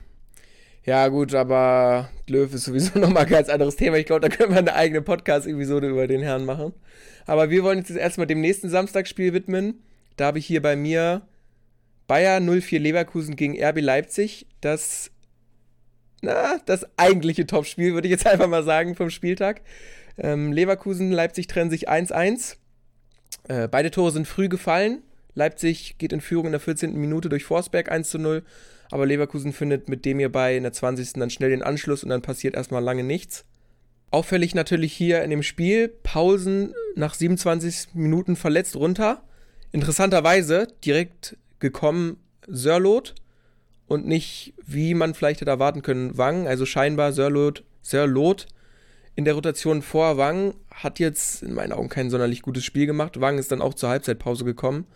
[0.85, 3.96] Ja, gut, aber Löw ist sowieso nochmal ein ganz anderes Thema.
[3.96, 6.72] Ich glaube, da können wir eine eigene Podcast-Episode über den Herrn machen.
[7.26, 9.82] Aber wir wollen jetzt erstmal dem nächsten Samstagsspiel widmen.
[10.16, 11.22] Da habe ich hier bei mir
[12.06, 14.46] Bayer 04 Leverkusen gegen RB Leipzig.
[14.60, 15.10] Das,
[16.22, 19.62] na, das eigentliche Topspiel, würde ich jetzt einfach mal sagen, vom Spieltag.
[20.18, 22.56] Ähm, Leverkusen, Leipzig trennen sich 1-1.
[23.48, 25.02] Äh, beide Tore sind früh gefallen.
[25.34, 26.98] Leipzig geht in Führung in der 14.
[26.98, 28.42] Minute durch Forsberg 1 0.
[28.90, 31.14] Aber Leverkusen findet mit dem hierbei in der 20.
[31.14, 33.44] dann schnell den Anschluss und dann passiert erstmal lange nichts.
[34.10, 39.22] Auffällig natürlich hier in dem Spiel, Pausen nach 27 Minuten verletzt runter.
[39.72, 43.14] Interessanterweise direkt gekommen Sörlot
[43.86, 46.46] und nicht, wie man vielleicht hätte erwarten können, Wang.
[46.46, 48.46] Also scheinbar Sörlot, Sörlot
[49.14, 53.20] in der Rotation vor Wang hat jetzt in meinen Augen kein sonderlich gutes Spiel gemacht.
[53.20, 54.86] Wang ist dann auch zur Halbzeitpause gekommen.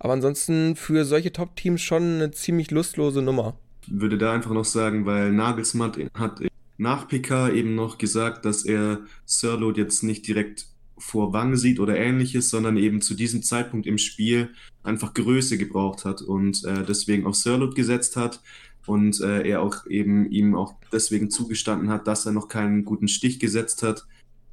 [0.00, 3.56] Aber ansonsten für solche Top-Teams schon eine ziemlich lustlose Nummer.
[3.86, 6.40] Ich würde da einfach noch sagen, weil Nagelsmann hat
[6.78, 10.66] nach PK eben noch gesagt, dass er Sirlot jetzt nicht direkt
[10.98, 14.50] vor Wange sieht oder ähnliches, sondern eben zu diesem Zeitpunkt im Spiel
[14.82, 18.40] einfach Größe gebraucht hat und äh, deswegen auf Sirlot gesetzt hat
[18.86, 23.08] und äh, er auch eben ihm auch deswegen zugestanden hat, dass er noch keinen guten
[23.08, 24.06] Stich gesetzt hat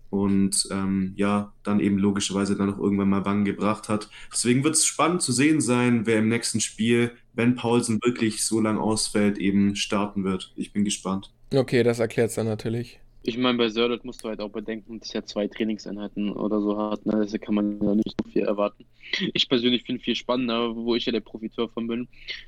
[0.10, 4.10] und ähm, ja, dann eben logischerweise dann auch irgendwann mal Wangen gebracht hat.
[4.32, 8.60] Deswegen wird es spannend zu sehen sein, wer im nächsten Spiel, wenn Paulsen wirklich so
[8.60, 10.52] lang ausfällt, eben starten wird.
[10.58, 11.34] Ich bin gespannt.
[11.54, 13.00] Okay, das erklärt es dann natürlich.
[13.24, 16.78] Ich meine, bei Sörlot musst du halt auch bedenken, dass er zwei Trainingseinheiten oder so
[16.78, 17.06] hat.
[17.06, 17.14] Ne?
[17.14, 18.86] Also kann man ja nicht so viel erwarten.
[19.34, 22.08] Ich persönlich finde viel spannender, wo ich ja der Profiteur von bin,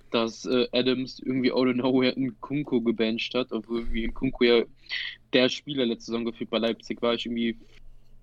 [0.09, 4.63] dass äh, Adams irgendwie out of nowhere in Kunko gebancht hat, obwohl in Kunko ja
[5.31, 7.13] der Spieler letzte Saison gefühlt bei Leipzig war.
[7.13, 7.55] Ich irgendwie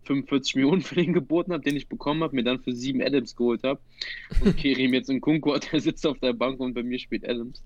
[0.05, 3.37] 45 Millionen für den geboten habe, den ich bekommen habe, mir dann für sieben Adams
[3.37, 3.81] geholt habe.
[4.45, 7.63] Und Kerim jetzt in Kunko, der sitzt auf der Bank und bei mir spielt Adams.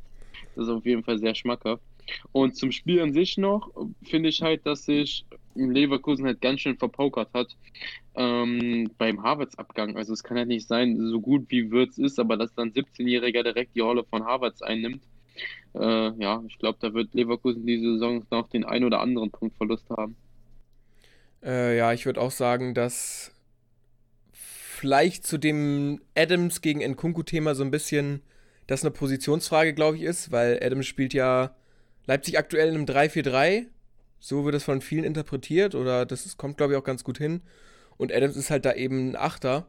[0.55, 1.83] Das ist auf jeden Fall sehr schmackhaft.
[2.32, 3.70] Und zum Spiel an sich noch
[4.02, 7.56] finde ich halt, dass sich Leverkusen halt ganz schön verpokert hat
[8.14, 9.96] ähm, beim Harvards-Abgang.
[9.96, 13.42] Also es kann halt nicht sein, so gut wie Würz ist, aber dass dann 17-Jähriger
[13.42, 15.02] direkt die Rolle von Harvards einnimmt.
[15.74, 19.88] Äh, ja, ich glaube, da wird Leverkusen diese Saison noch den ein oder anderen Punktverlust
[19.90, 20.16] haben.
[21.42, 23.32] Äh, ja, ich würde auch sagen, dass
[24.32, 28.22] vielleicht zu dem Adams gegen Nkunku-Thema so ein bisschen
[28.66, 31.54] das eine Positionsfrage, glaube ich, ist, weil Adams spielt ja
[32.06, 33.66] Leipzig aktuell in einem 3-4-3.
[34.20, 37.18] So wird es von vielen interpretiert oder das ist, kommt, glaube ich, auch ganz gut
[37.18, 37.42] hin.
[37.96, 39.66] Und Adams ist halt da eben ein Achter.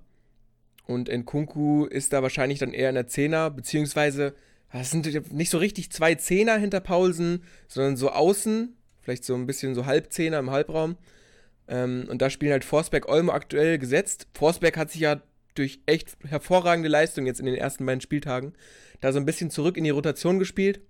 [0.85, 4.35] Und Nkunku ist da wahrscheinlich dann eher in der Zehner, beziehungsweise
[4.71, 9.45] es sind nicht so richtig zwei Zehner hinter Paulsen, sondern so außen, vielleicht so ein
[9.45, 10.97] bisschen so Halbzehner im Halbraum.
[11.67, 14.27] Ähm, und da spielen halt Forsberg, Olmo aktuell gesetzt.
[14.33, 15.21] Forsberg hat sich ja
[15.55, 18.53] durch echt hervorragende Leistung jetzt in den ersten beiden Spieltagen
[18.99, 20.81] da so ein bisschen zurück in die Rotation gespielt.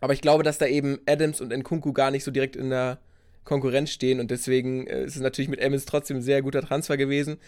[0.00, 2.98] Aber ich glaube, dass da eben Adams und Nkunku gar nicht so direkt in der
[3.44, 6.96] Konkurrenz stehen und deswegen äh, ist es natürlich mit Adams trotzdem ein sehr guter Transfer
[6.96, 7.38] gewesen.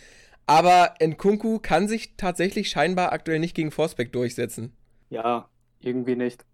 [0.46, 4.72] Aber Nkunku kann sich tatsächlich scheinbar aktuell nicht gegen Forsberg durchsetzen.
[5.11, 5.48] Ja,
[5.81, 6.44] irgendwie nicht.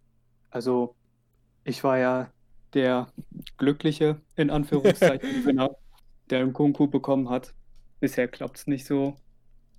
[0.50, 0.94] Also,
[1.64, 2.30] ich war ja
[2.74, 3.08] der
[3.56, 5.70] glückliche, in Anführungszeichen, Gewinner,
[6.30, 7.54] der Nkunku bekommen hat.
[8.00, 9.16] Bisher klappt es nicht so.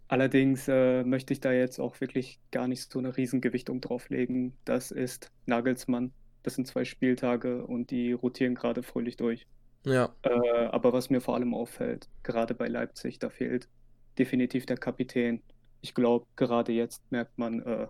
[0.10, 4.58] Allerdings äh, möchte ich da jetzt auch wirklich gar nicht so eine Riesengewichtung drauflegen.
[4.66, 6.12] Das ist Nagelsmann.
[6.42, 9.46] Das sind zwei Spieltage und die rotieren gerade fröhlich durch.
[9.86, 10.16] Ja.
[10.24, 13.70] Äh, aber was mir vor allem auffällt, gerade bei Leipzig, da fehlt
[14.18, 15.44] definitiv der Kapitän.
[15.82, 17.88] Ich glaube, gerade jetzt merkt man, äh,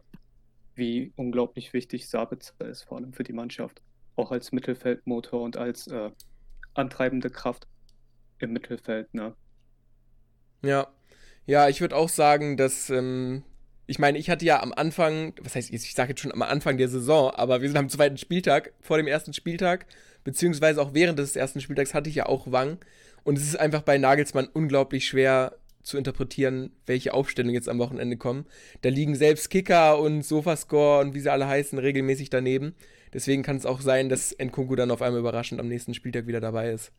[0.76, 3.82] wie unglaublich wichtig Sabitzer ist, vor allem für die Mannschaft.
[4.18, 6.12] Auch als Mittelfeldmotor und als äh,
[6.74, 7.66] antreibende Kraft
[8.40, 9.14] im Mittelfeld.
[9.14, 9.34] Ne?
[10.62, 10.92] Ja,
[11.46, 13.44] ja, ich würde auch sagen, dass, ähm,
[13.88, 16.78] ich meine, ich hatte ja am Anfang, was heißt, ich sage jetzt schon am Anfang
[16.78, 19.86] der Saison, aber wir sind am zweiten Spieltag, vor dem ersten Spieltag,
[20.24, 22.78] beziehungsweise auch während des ersten Spieltags hatte ich ja auch Wang.
[23.24, 28.18] Und es ist einfach bei Nagelsmann unglaublich schwer zu interpretieren, welche Aufstellungen jetzt am Wochenende
[28.18, 28.46] kommen.
[28.82, 32.76] Da liegen selbst Kicker und Sofascore und wie sie alle heißen regelmäßig daneben.
[33.14, 36.40] Deswegen kann es auch sein, dass Nkunku dann auf einmal überraschend am nächsten Spieltag wieder
[36.40, 36.92] dabei ist.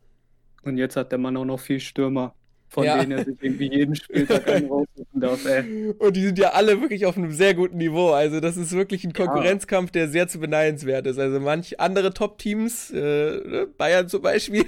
[0.63, 2.35] Und jetzt hat der Mann auch noch viel Stürmer
[2.71, 2.99] von ja.
[2.99, 5.45] denen er sich irgendwie jeden Spieltag einen raussuchen darf.
[5.45, 5.93] Ey.
[5.99, 8.11] Und die sind ja alle wirklich auf einem sehr guten Niveau.
[8.11, 11.19] Also das ist wirklich ein Konkurrenzkampf, der sehr zu beneidenswert ist.
[11.19, 14.65] Also manch andere Top-Teams, äh, ne, Bayern zum Beispiel,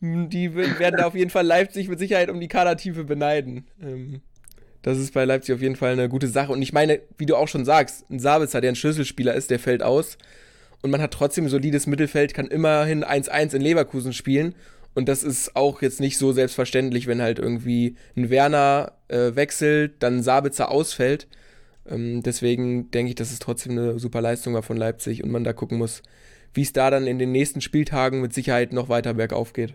[0.00, 3.64] die werden da auf jeden Fall Leipzig mit Sicherheit um die Kadertiefe beneiden.
[3.80, 4.22] Ähm,
[4.82, 6.50] Das ist bei Leipzig auf jeden Fall eine gute Sache.
[6.50, 9.60] Und ich meine, wie du auch schon sagst, ein Sabitzer, der ein Schlüsselspieler ist, der
[9.60, 10.18] fällt aus.
[10.82, 14.54] Und man hat trotzdem ein solides Mittelfeld, kann immerhin 1-1 in Leverkusen spielen.
[14.94, 19.94] Und das ist auch jetzt nicht so selbstverständlich, wenn halt irgendwie ein Werner äh, wechselt,
[20.00, 21.28] dann Sabitzer ausfällt.
[21.88, 25.44] Ähm, deswegen denke ich, dass es trotzdem eine super Leistung war von Leipzig und man
[25.44, 26.02] da gucken muss,
[26.54, 29.74] wie es da dann in den nächsten Spieltagen mit Sicherheit noch weiter bergauf geht.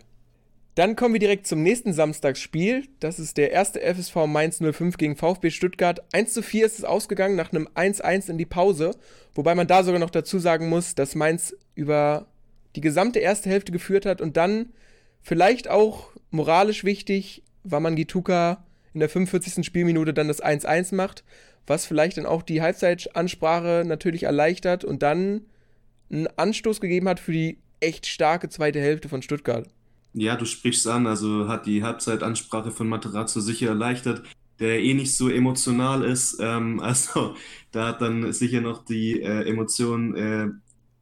[0.76, 2.84] Dann kommen wir direkt zum nächsten Samstagsspiel.
[3.00, 6.04] Das ist der erste FSV Mainz 05 gegen VfB Stuttgart.
[6.12, 8.92] 1 zu 4 ist es ausgegangen nach einem 1-1 in die Pause.
[9.34, 12.28] Wobei man da sogar noch dazu sagen muss, dass Mainz über
[12.76, 14.74] die gesamte erste Hälfte geführt hat und dann
[15.26, 19.66] vielleicht auch moralisch wichtig, war man Gituka in der 45.
[19.66, 21.24] Spielminute dann das 1-1 macht,
[21.68, 25.42] was vielleicht dann auch die Halbzeitansprache natürlich erleichtert und dann
[26.12, 29.68] einen Anstoß gegeben hat für die echt starke zweite Hälfte von Stuttgart.
[30.14, 34.24] Ja, du sprichst an, also hat die Halbzeitansprache von Materazzo sicher erleichtert,
[34.60, 36.38] der eh nicht so emotional ist.
[36.40, 37.36] Ähm, also
[37.72, 40.48] da hat dann sicher noch die äh, Emotion, äh,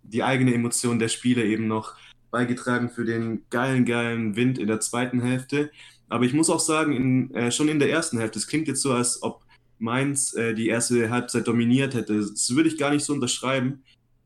[0.03, 1.95] die eigene Emotion der Spieler eben noch
[2.33, 5.71] beigetragen für den geilen, geilen Wind in der zweiten Hälfte.
[6.09, 8.81] Aber ich muss auch sagen, in, äh, schon in der ersten Hälfte, es klingt jetzt
[8.81, 9.45] so, als ob
[9.79, 12.17] Mainz äh, die erste Halbzeit dominiert hätte.
[12.17, 13.83] Das würde ich gar nicht so unterschreiben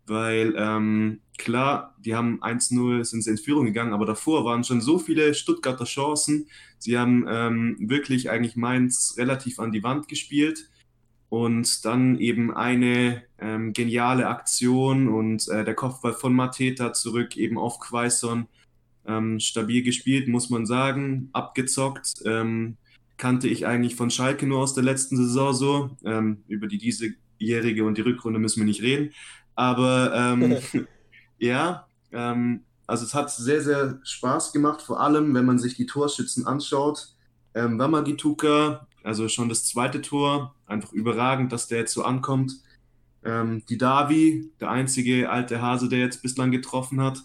[0.08, 4.82] weil ähm, klar, die haben 1-0, sind sie in Führung gegangen, aber davor waren schon
[4.82, 6.48] so viele Stuttgarter Chancen.
[6.80, 10.70] Sie haben ähm, wirklich eigentlich Mainz relativ an die Wand gespielt
[11.30, 17.58] und dann eben eine ähm, geniale Aktion und äh, der Kopfball von Mateta zurück eben
[17.58, 18.48] auf Quaison.
[19.06, 22.22] Ähm, stabil gespielt, muss man sagen, abgezockt.
[22.26, 22.78] Ähm,
[23.18, 25.98] kannte ich eigentlich von Schalke nur aus der letzten Saison so.
[26.06, 29.14] Ähm, über die diesejährige und die Rückrunde müssen wir nicht reden.
[29.56, 30.58] Aber ähm,
[31.40, 35.86] ja, ähm, also es hat sehr, sehr Spaß gemacht, vor allem wenn man sich die
[35.88, 37.16] Torschützen anschaut.
[37.54, 42.52] Ähm, Wamagituka, also schon das zweite Tor, einfach überragend, dass der jetzt so ankommt.
[43.24, 47.24] Ähm, die Davi, der einzige alte Hase, der jetzt bislang getroffen hat.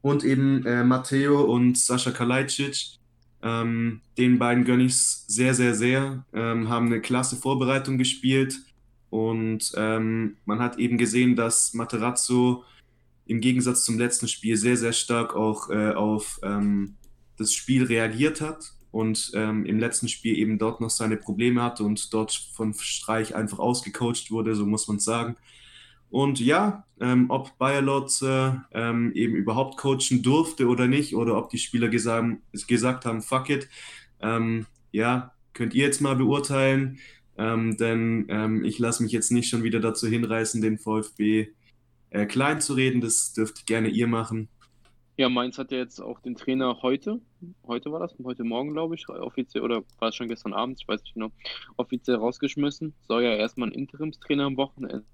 [0.00, 2.98] Und eben äh, Matteo und Sascha Kalajdzic.
[3.42, 6.24] Ähm, den beiden gönne ich sehr, sehr, sehr.
[6.32, 8.58] Ähm, haben eine klasse Vorbereitung gespielt
[9.10, 12.64] und ähm, man hat eben gesehen, dass Materazzo
[13.26, 16.94] im Gegensatz zum letzten Spiel sehr, sehr stark auch äh, auf ähm,
[17.36, 21.82] das Spiel reagiert hat und ähm, im letzten Spiel eben dort noch seine Probleme hatte
[21.82, 25.36] und dort von Streich einfach ausgecoacht wurde, so muss man sagen.
[26.10, 31.48] Und ja, ähm, ob Bayer Lotze ähm, eben überhaupt coachen durfte oder nicht, oder ob
[31.48, 32.36] die Spieler gesagt,
[32.68, 33.66] gesagt haben, fuck it,
[34.20, 36.98] ähm, ja, könnt ihr jetzt mal beurteilen.
[37.38, 41.48] Ähm, denn ähm, ich lasse mich jetzt nicht schon wieder dazu hinreißen, den VfB
[42.10, 43.00] äh, klein zu reden.
[43.00, 44.48] Das dürft gerne ihr machen.
[45.18, 47.20] Ja, Mainz hat ja jetzt auch den Trainer heute,
[47.66, 50.88] heute war das, heute Morgen, glaube ich, offiziell, oder war es schon gestern Abend, ich
[50.88, 51.30] weiß nicht genau,
[51.76, 52.94] offiziell rausgeschmissen.
[53.02, 55.04] Soll ja erstmal ein Interimstrainer am Wochenende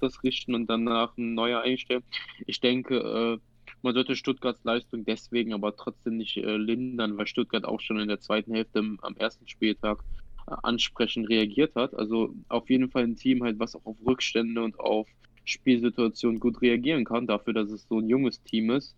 [0.00, 2.04] das richten und danach ein neuer einstellen.
[2.46, 3.38] Ich denke, äh,
[3.82, 8.08] man sollte Stuttgarts Leistung deswegen aber trotzdem nicht äh, lindern, weil Stuttgart auch schon in
[8.08, 10.04] der zweiten Hälfte am ersten Spieltag
[10.46, 11.94] ansprechend reagiert hat.
[11.94, 15.08] Also auf jeden Fall ein Team halt, was auch auf Rückstände und auf
[15.44, 18.96] Spielsituationen gut reagieren kann, dafür, dass es so ein junges Team ist.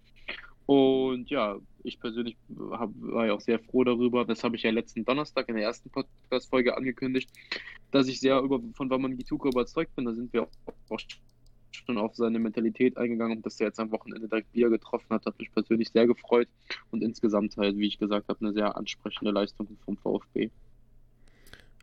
[0.66, 2.36] Und ja, ich persönlich
[2.72, 5.64] hab, war ja auch sehr froh darüber, das habe ich ja letzten Donnerstag in der
[5.64, 7.30] ersten Podcast-Folge angekündigt,
[7.92, 10.06] dass ich sehr über, von Waman Gituko überzeugt bin.
[10.06, 10.98] Da sind wir auch
[11.70, 15.24] schon auf seine Mentalität eingegangen und dass er jetzt am Wochenende direkt wieder getroffen hat,
[15.26, 16.48] hat mich persönlich sehr gefreut
[16.90, 20.50] und insgesamt halt, wie ich gesagt habe, eine sehr ansprechende Leistung vom VfB.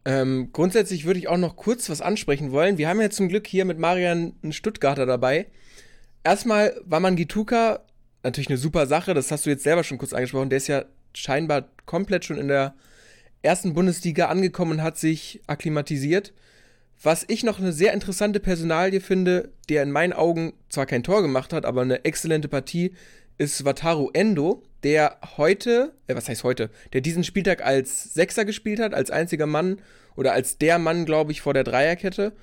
[0.05, 2.77] Ähm, grundsätzlich würde ich auch noch kurz was ansprechen wollen.
[2.77, 5.47] Wir haben ja zum Glück hier mit Marian einen Stuttgarter dabei.
[6.25, 7.85] Erstmal war man Gituka
[8.23, 10.49] natürlich eine super Sache, das hast du jetzt selber schon kurz angesprochen.
[10.49, 12.73] Der ist ja scheinbar komplett schon in der
[13.41, 16.33] ersten Bundesliga angekommen und hat sich akklimatisiert.
[17.01, 21.21] Was ich noch eine sehr interessante Personalie finde, der in meinen Augen zwar kein Tor
[21.21, 22.93] gemacht hat, aber eine exzellente Partie,
[23.37, 28.79] ist Wataru Endo, der heute, äh, was heißt heute, der diesen Spieltag als Sechser gespielt
[28.79, 29.81] hat, als einziger Mann
[30.15, 32.33] oder als der Mann, glaube ich, vor der Dreierkette.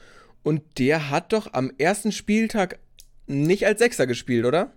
[0.43, 2.79] Und der hat doch am ersten Spieltag
[3.27, 4.73] nicht als Sechser gespielt, oder?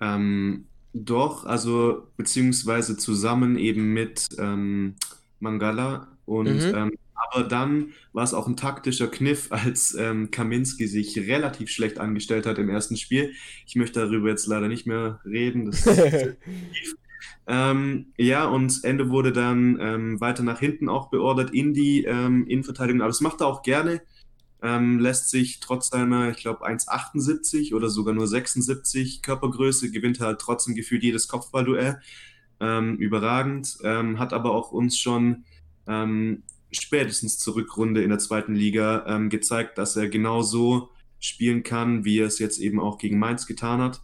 [0.00, 4.94] Ähm, doch, also beziehungsweise zusammen eben mit ähm,
[5.40, 6.74] Mangala und mhm.
[6.74, 6.92] ähm,
[7.30, 12.46] aber dann war es auch ein taktischer Kniff, als ähm, Kaminski sich relativ schlecht angestellt
[12.46, 13.32] hat im ersten Spiel.
[13.66, 15.74] Ich möchte darüber jetzt leider nicht mehr reden.
[17.46, 22.46] ähm, ja, und Ende wurde dann ähm, weiter nach hinten auch beordert in die ähm,
[22.46, 23.02] Innenverteidigung.
[23.02, 24.00] Aber das macht er auch gerne.
[24.60, 30.40] Ähm, lässt sich trotz seiner, ich glaube, 1,78 oder sogar nur 76 Körpergröße, gewinnt halt
[30.40, 32.00] trotzdem gefühlt jedes Kopfballduell.
[32.60, 33.78] Ähm, überragend.
[33.84, 35.44] Ähm, hat aber auch uns schon
[35.86, 36.42] ähm,
[36.72, 40.90] spätestens zur Rückrunde in der zweiten Liga ähm, gezeigt, dass er genauso
[41.20, 44.02] spielen kann, wie er es jetzt eben auch gegen Mainz getan hat.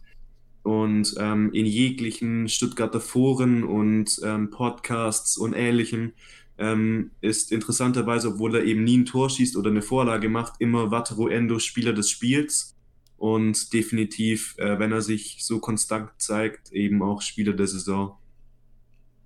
[0.63, 6.13] Und ähm, in jeglichen Stuttgarter Foren und Podcasts und Ähnlichem
[6.57, 10.91] ähm, ist interessanterweise, obwohl er eben nie ein Tor schießt oder eine Vorlage macht, immer
[10.91, 12.75] Wataru Endo Spieler des Spiels
[13.17, 18.17] und definitiv, äh, wenn er sich so konstant zeigt, eben auch Spieler der Saison.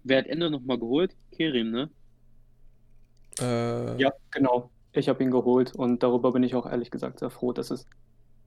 [0.03, 1.15] Wer hat Endo nochmal geholt?
[1.31, 1.89] Kerim, ne?
[3.39, 4.01] Äh...
[4.01, 4.71] Ja, genau.
[4.91, 7.53] Ich habe ihn geholt und darüber bin ich auch ehrlich gesagt sehr froh.
[7.53, 7.87] Das ist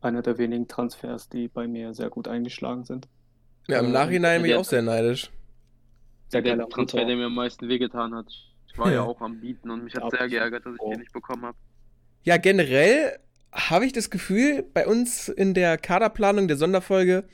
[0.00, 3.08] einer der wenigen Transfers, die bei mir sehr gut eingeschlagen sind.
[3.68, 5.30] Ja, im Nachhinein bin ich auch sehr neidisch.
[6.32, 8.26] Der, der Transfer, der mir am meisten wehgetan hat.
[8.72, 11.00] Ich war ja, ja auch am Bieten und mich hat sehr geärgert, dass ich den
[11.00, 11.56] nicht bekommen habe.
[12.24, 13.18] Ja, generell
[13.52, 17.24] habe ich das Gefühl, bei uns in der Kaderplanung der Sonderfolge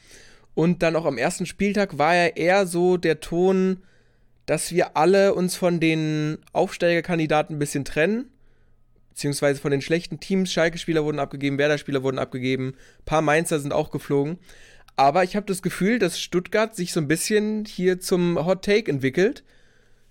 [0.55, 3.85] und dann auch am ersten Spieltag war ja eher so der Ton,
[4.47, 8.31] dass wir alle uns von den Aufsteigerkandidaten ein bisschen trennen.
[9.11, 10.53] Beziehungsweise von den schlechten Teams.
[10.53, 14.39] Schalke-Spieler wurden abgegeben, Werder-Spieler wurden abgegeben, ein paar Mainzer sind auch geflogen.
[14.97, 18.91] Aber ich habe das Gefühl, dass Stuttgart sich so ein bisschen hier zum Hot Take
[18.91, 19.45] entwickelt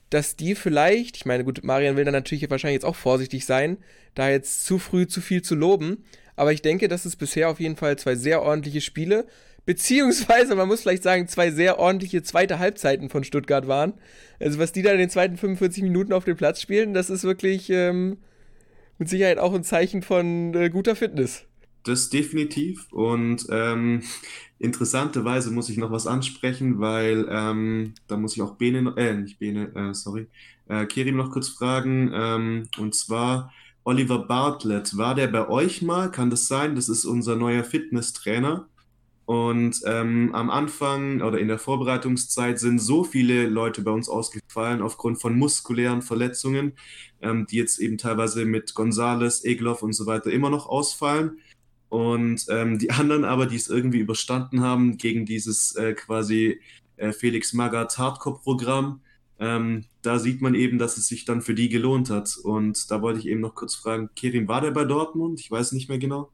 [0.09, 3.77] dass die vielleicht, ich meine, gut, Marian will da natürlich wahrscheinlich jetzt auch vorsichtig sein,
[4.15, 6.03] da jetzt zu früh zu viel zu loben.
[6.35, 9.25] Aber ich denke, dass es bisher auf jeden Fall zwei sehr ordentliche Spiele,
[9.65, 13.93] beziehungsweise man muss vielleicht sagen, zwei sehr ordentliche zweite Halbzeiten von Stuttgart waren.
[14.39, 17.23] Also was die da in den zweiten 45 Minuten auf dem Platz spielen, das ist
[17.23, 18.17] wirklich ähm,
[18.97, 21.45] mit Sicherheit auch ein Zeichen von äh, guter Fitness.
[21.87, 22.91] Das definitiv.
[22.91, 24.03] Und ähm,
[24.59, 29.39] interessanterweise muss ich noch was ansprechen, weil ähm, da muss ich auch Bene, äh, nicht
[29.39, 30.27] Bene, äh, sorry,
[30.67, 32.11] äh, Kerim noch kurz fragen.
[32.13, 33.53] Ähm, und zwar
[33.85, 36.11] Oliver Bartlett, war der bei euch mal?
[36.11, 36.75] Kann das sein?
[36.75, 38.67] Das ist unser neuer Fitnesstrainer.
[39.25, 44.81] Und ähm, am Anfang oder in der Vorbereitungszeit sind so viele Leute bei uns ausgefallen
[44.81, 46.73] aufgrund von muskulären Verletzungen,
[47.21, 51.39] ähm, die jetzt eben teilweise mit Gonzales, Egloff und so weiter immer noch ausfallen.
[51.89, 56.61] Und ähm, die anderen aber, die es irgendwie überstanden haben gegen dieses äh, quasi
[56.97, 59.01] äh, Felix Magath Hardcore-Programm,
[59.39, 62.37] ähm, da sieht man eben, dass es sich dann für die gelohnt hat.
[62.43, 65.39] Und da wollte ich eben noch kurz fragen, Kerim, war der bei Dortmund?
[65.39, 66.31] Ich weiß nicht mehr genau.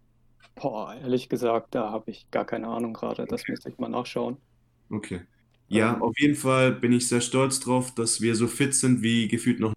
[0.56, 3.26] Boah, ehrlich gesagt, da habe ich gar keine Ahnung gerade.
[3.26, 3.52] Das okay.
[3.52, 4.38] müsste ich mal nachschauen.
[4.90, 5.22] Okay.
[5.68, 9.02] Ja, ähm, auf jeden Fall bin ich sehr stolz drauf, dass wir so fit sind
[9.02, 9.74] wie gefühlt noch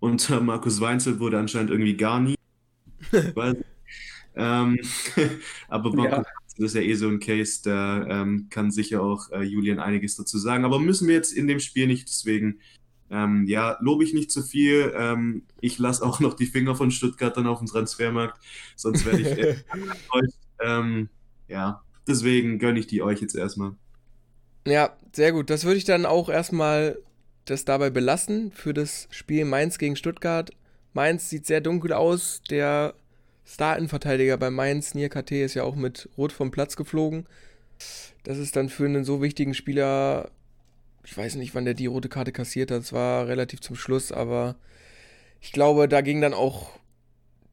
[0.00, 2.36] unter Markus Weinzel wurde anscheinend irgendwie gar nie.
[3.34, 3.64] Weil
[4.36, 4.78] ähm,
[5.68, 6.24] aber Marco, ja.
[6.56, 10.16] das ist ja eh so ein Case, da ähm, kann sicher auch äh, Julian einiges
[10.16, 10.64] dazu sagen.
[10.64, 12.58] Aber müssen wir jetzt in dem Spiel nicht, deswegen
[13.10, 14.92] ähm, ja, lobe ich nicht zu viel.
[14.96, 18.40] Ähm, ich lasse auch noch die Finger von Stuttgart dann auf dem Transfermarkt,
[18.76, 19.56] sonst werde ich äh.
[20.60, 21.08] Ähm,
[21.48, 23.74] ja, deswegen gönne ich die euch jetzt erstmal.
[24.66, 25.50] Ja, sehr gut.
[25.50, 26.98] Das würde ich dann auch erstmal
[27.44, 30.50] das dabei belassen für das Spiel Mainz gegen Stuttgart.
[30.94, 32.40] Mainz sieht sehr dunkel aus.
[32.48, 32.94] Der
[33.46, 37.26] Star-Innenverteidiger bei Mainz, Nier KT, ist ja auch mit Rot vom Platz geflogen.
[38.22, 40.30] Das ist dann für einen so wichtigen Spieler,
[41.04, 44.12] ich weiß nicht, wann der die rote Karte kassiert hat, es war relativ zum Schluss,
[44.12, 44.56] aber
[45.40, 46.70] ich glaube, da ging dann auch,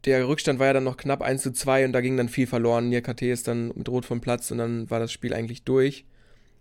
[0.06, 2.48] der Rückstand war ja dann noch knapp 1 zu 2 und da ging dann viel
[2.48, 2.90] verloren.
[2.90, 6.06] Nier KT ist dann mit Rot vom Platz und dann war das Spiel eigentlich durch.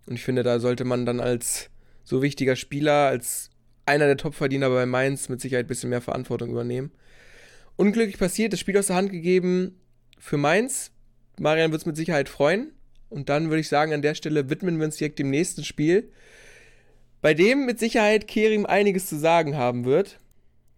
[0.06, 1.70] Und ich finde, da sollte man dann als
[2.02, 3.50] so wichtiger Spieler, als
[3.86, 6.90] einer der Topverdiener bei Mainz mit Sicherheit ein bisschen mehr Verantwortung übernehmen
[7.80, 9.80] unglücklich passiert, das Spiel aus der Hand gegeben
[10.18, 10.92] für Mainz.
[11.38, 12.72] Marian wird es mit Sicherheit freuen.
[13.08, 16.12] Und dann würde ich sagen, an der Stelle widmen wir uns direkt dem nächsten Spiel,
[17.22, 20.20] bei dem mit Sicherheit Kerim einiges zu sagen haben wird.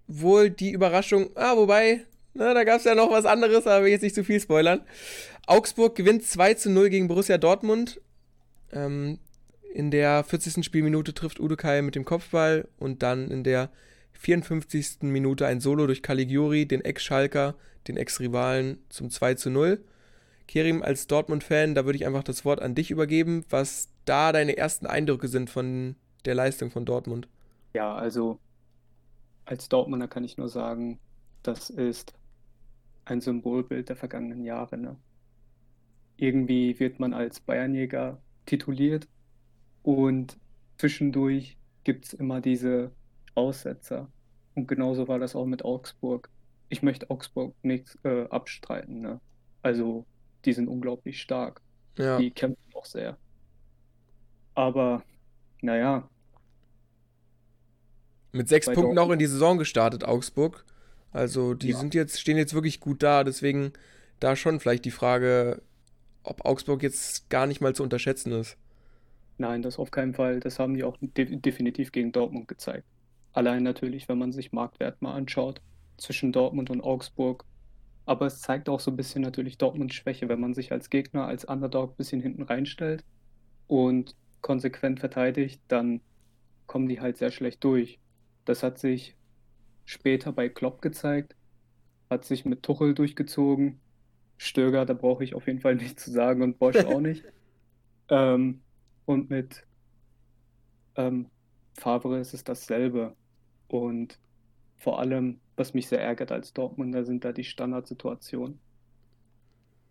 [0.06, 4.02] Wohl die Überraschung, ah, wobei, na, da gab es ja noch was anderes, aber jetzt
[4.02, 4.80] nicht zu viel spoilern.
[5.46, 8.00] Augsburg gewinnt 2 zu 0 gegen Borussia Dortmund.
[8.72, 9.18] Ähm,
[9.74, 10.64] in der 40.
[10.64, 13.70] Spielminute trifft Udo mit dem Kopfball und dann in der
[14.22, 15.02] 54.
[15.02, 17.56] Minute ein Solo durch Caligiuri, den Ex-Schalker,
[17.88, 19.84] den Ex-Rivalen zum 2 zu 0.
[20.46, 24.56] Kerim, als Dortmund-Fan, da würde ich einfach das Wort an dich übergeben, was da deine
[24.56, 27.28] ersten Eindrücke sind von der Leistung von Dortmund.
[27.74, 28.38] Ja, also
[29.44, 31.00] als Dortmunder kann ich nur sagen,
[31.42, 32.14] das ist
[33.04, 34.78] ein Symbolbild der vergangenen Jahre.
[34.78, 34.96] Ne?
[36.16, 39.08] Irgendwie wird man als Bayernjäger tituliert
[39.82, 40.36] und
[40.76, 42.92] zwischendurch gibt es immer diese
[43.34, 44.08] Aussetzer.
[44.54, 46.28] Und genauso war das auch mit Augsburg.
[46.68, 49.00] Ich möchte Augsburg nichts äh, abstreiten.
[49.00, 49.20] Ne?
[49.62, 50.04] Also,
[50.44, 51.60] die sind unglaublich stark.
[51.98, 52.18] Ja.
[52.18, 53.16] Die kämpfen auch sehr.
[54.54, 55.02] Aber,
[55.60, 56.08] naja.
[58.32, 60.64] Mit sechs Punkten auch in die Saison gestartet, Augsburg.
[61.12, 61.78] Also, die ja.
[61.78, 63.24] sind jetzt, stehen jetzt wirklich gut da.
[63.24, 63.72] Deswegen
[64.20, 65.62] da schon vielleicht die Frage,
[66.22, 68.56] ob Augsburg jetzt gar nicht mal zu unterschätzen ist.
[69.38, 70.40] Nein, das auf keinen Fall.
[70.40, 72.86] Das haben die auch de definitiv gegen Dortmund gezeigt.
[73.32, 75.60] Allein natürlich, wenn man sich Marktwert mal anschaut,
[75.96, 77.44] zwischen Dortmund und Augsburg.
[78.04, 81.26] Aber es zeigt auch so ein bisschen natürlich Dortmunds Schwäche, wenn man sich als Gegner,
[81.26, 83.04] als Underdog ein bisschen hinten reinstellt
[83.68, 86.00] und konsequent verteidigt, dann
[86.66, 88.00] kommen die halt sehr schlecht durch.
[88.44, 89.16] Das hat sich
[89.84, 91.36] später bei Klopp gezeigt,
[92.10, 93.80] hat sich mit Tuchel durchgezogen.
[94.36, 97.24] Stöger, da brauche ich auf jeden Fall nichts zu sagen und Bosch auch nicht.
[98.08, 98.60] Ähm,
[99.06, 99.64] und mit
[100.96, 101.30] ähm,
[101.74, 103.14] Favre ist es dasselbe.
[103.72, 104.18] Und
[104.76, 108.58] vor allem, was mich sehr ärgert als Dortmunder, sind da die Standardsituationen.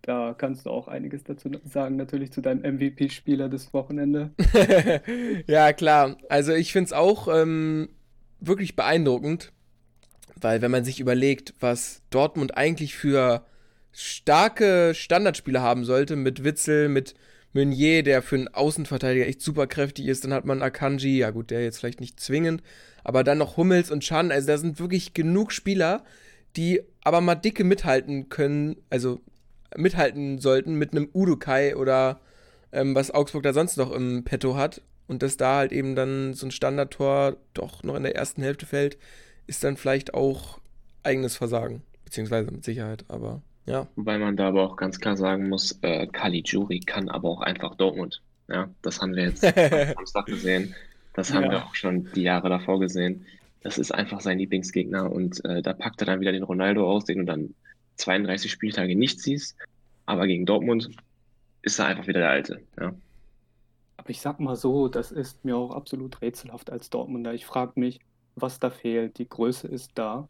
[0.04, 4.32] Da kannst du auch einiges dazu sagen, natürlich zu deinem MVP-Spieler des Wochenende.
[5.48, 6.18] ja, klar.
[6.30, 7.90] Also ich finde es auch ähm,
[8.40, 9.52] wirklich beeindruckend,
[10.40, 13.44] weil wenn man sich überlegt, was Dortmund eigentlich für
[13.92, 17.16] starke Standardspieler haben sollte, mit Witzel, mit
[17.54, 21.52] Meunier, der für einen Außenverteidiger echt super kräftig ist, dann hat man Akanji, ja gut,
[21.52, 22.64] der jetzt vielleicht nicht zwingend,
[23.04, 26.04] aber dann noch Hummels und Chan, also da sind wirklich genug Spieler,
[26.56, 29.22] die aber mal dicke mithalten können, also
[29.76, 32.22] mithalten sollten mit einem Udukai oder
[32.72, 34.82] ähm, was Augsburg da sonst noch im Petto hat.
[35.08, 38.66] Und dass da halt eben dann so ein Standardtor doch noch in der ersten Hälfte
[38.66, 38.98] fällt,
[39.46, 40.60] ist dann vielleicht auch
[41.04, 41.84] eigenes Versagen.
[42.06, 43.88] Beziehungsweise mit Sicherheit, aber ja.
[43.96, 47.76] Wobei man da aber auch ganz klar sagen muss, äh, Caligiuri kann aber auch einfach
[47.76, 48.22] Dortmund.
[48.48, 50.76] Ja, das haben wir jetzt am Samstag gesehen.
[51.14, 51.52] Das haben ja.
[51.52, 53.26] wir auch schon die Jahre davor gesehen.
[53.62, 57.06] Das ist einfach sein Lieblingsgegner und äh, da packt er dann wieder den Ronaldo aus,
[57.06, 57.54] den du dann
[57.98, 59.56] 32 Spieltage nicht siehst.
[60.06, 60.90] Aber gegen Dortmund
[61.62, 62.62] ist er einfach wieder der Alte.
[62.80, 62.94] Ja.
[63.98, 67.36] Aber ich sag mal so, das ist mir auch absolut rätselhaft als Dortmunder.
[67.36, 68.00] Ich frage mich,
[68.36, 69.20] was da fehlt.
[69.20, 70.28] Die Größe ist da.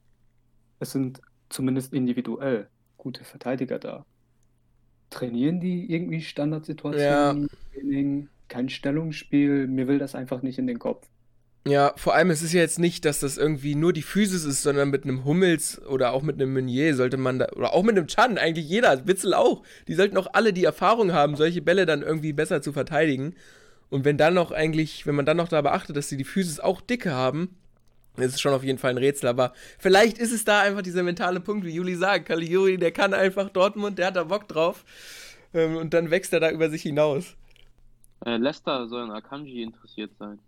[0.80, 2.68] Es sind zumindest individuell
[3.02, 4.06] gute Verteidiger da.
[5.10, 7.50] Trainieren die irgendwie Standardsituationen?
[7.74, 8.28] Ja.
[8.48, 9.68] Kein Stellungsspiel?
[9.68, 11.08] Mir will das einfach nicht in den Kopf.
[11.68, 14.62] Ja, vor allem, es ist ja jetzt nicht, dass das irgendwie nur die Physis ist,
[14.62, 17.98] sondern mit einem Hummels oder auch mit einem Meunier sollte man da, oder auch mit
[17.98, 21.86] einem Chan, eigentlich jeder, Witzel auch, die sollten auch alle die Erfahrung haben, solche Bälle
[21.86, 23.36] dann irgendwie besser zu verteidigen.
[23.90, 26.60] Und wenn dann noch eigentlich, wenn man dann noch da beachtet, dass sie die Physis
[26.60, 27.56] auch dicke haben,
[28.18, 31.04] ist es schon auf jeden Fall ein Rätsel, aber vielleicht ist es da einfach dieser
[31.04, 32.26] mentale Punkt, wie Juli sagt.
[32.26, 34.84] Caligiuri, der kann einfach Dortmund, der hat da Bock drauf.
[35.54, 37.36] Ähm, und dann wächst er da über sich hinaus.
[38.26, 40.40] Äh, Leicester soll an Akanji interessiert sein.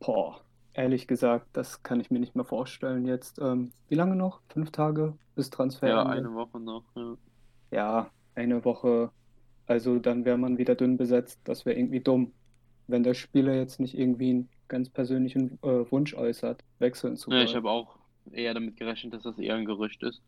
[0.00, 0.40] Boah,
[0.74, 3.38] ehrlich gesagt, das kann ich mir nicht mehr vorstellen jetzt.
[3.38, 4.40] Ähm, wie lange noch?
[4.48, 5.88] Fünf Tage bis Transfer?
[5.88, 6.84] Ja, eine Woche noch.
[6.94, 7.16] Ja.
[7.70, 9.10] ja, eine Woche.
[9.66, 11.40] Also dann wäre man wieder dünn besetzt.
[11.44, 12.32] Das wäre irgendwie dumm,
[12.86, 17.40] wenn der Spieler jetzt nicht irgendwie einen ganz persönlichen äh, Wunsch äußert, wechseln zu wollen.
[17.40, 17.98] Ja, ich habe auch
[18.32, 20.22] eher damit gerechnet, dass das eher ein Gerücht ist.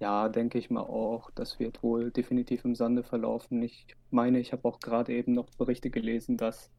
[0.00, 1.30] Ja, denke ich mal auch.
[1.32, 3.62] Das wird wohl definitiv im Sande verlaufen.
[3.62, 6.70] Ich meine, ich habe auch gerade eben noch Berichte gelesen, dass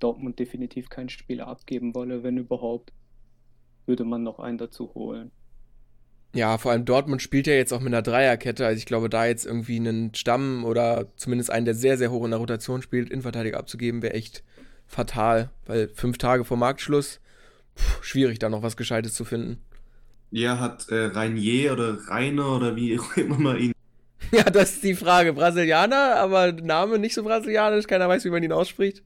[0.00, 2.92] Dortmund definitiv keinen Spieler abgeben wolle, wenn überhaupt,
[3.86, 5.30] würde man noch einen dazu holen.
[6.34, 8.64] Ja, vor allem Dortmund spielt ja jetzt auch mit einer Dreierkette.
[8.64, 12.24] Also ich glaube, da jetzt irgendwie einen Stamm oder zumindest einen, der sehr, sehr hoch
[12.24, 14.44] in der Rotation spielt, Innenverteidiger abzugeben, wäre echt
[14.90, 15.50] fatal.
[15.66, 17.20] Weil fünf Tage vor Marktschluss,
[17.76, 19.62] pff, schwierig da noch was Gescheites zu finden.
[20.30, 23.72] Ja, hat äh, Reinier oder Rainer oder wie immer man ihn.
[24.32, 25.32] Ja, das ist die Frage.
[25.32, 29.02] Brasilianer, aber Name nicht so brasilianisch, keiner weiß, wie man ihn ausspricht.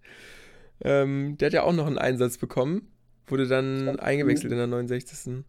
[0.83, 2.93] Ähm, der hat ja auch noch einen Einsatz bekommen.
[3.27, 5.45] Wurde dann eingewechselt in der 69.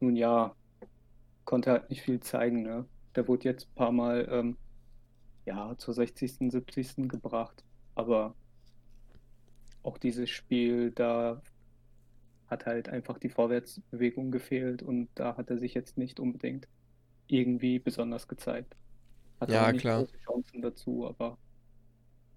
[0.00, 0.52] Nun ja,
[1.44, 2.86] konnte halt nicht viel zeigen, ne?
[3.14, 4.56] Der wurde jetzt ein paar Mal ähm,
[5.44, 7.08] ja, zur 60., 70.
[7.08, 7.62] gebracht.
[7.94, 8.34] Aber
[9.82, 11.40] auch dieses Spiel, da
[12.48, 16.66] hat halt einfach die Vorwärtsbewegung gefehlt und da hat er sich jetzt nicht unbedingt
[17.28, 18.76] irgendwie besonders gezeigt.
[19.40, 20.00] Hat ja, nicht klar.
[20.00, 21.38] große Chancen dazu, aber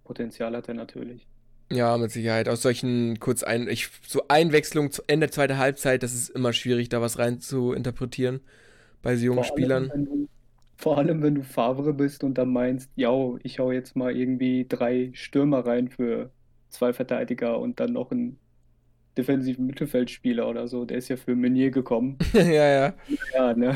[0.04, 1.28] Potenzial hat er natürlich.
[1.72, 2.48] Ja, mit Sicherheit.
[2.48, 6.89] Aus solchen kurz ein, ich, so Einwechslung zu Ende zweiter Halbzeit, das ist immer schwierig,
[6.89, 8.41] da was rein zu interpretieren
[9.02, 9.89] bei so jungen vor Spielern.
[9.89, 10.30] Allem, du,
[10.76, 14.66] vor allem, wenn du Favre bist und dann meinst, ja, ich hau jetzt mal irgendwie
[14.68, 16.30] drei Stürmer rein für
[16.74, 18.40] zwei Verteidiger und dann noch einen
[19.18, 20.86] defensiven Mittelfeldspieler oder so.
[20.86, 22.18] Der ist ja für Meunier gekommen.
[22.34, 22.94] ja, ja.
[23.34, 23.76] Ja, ne?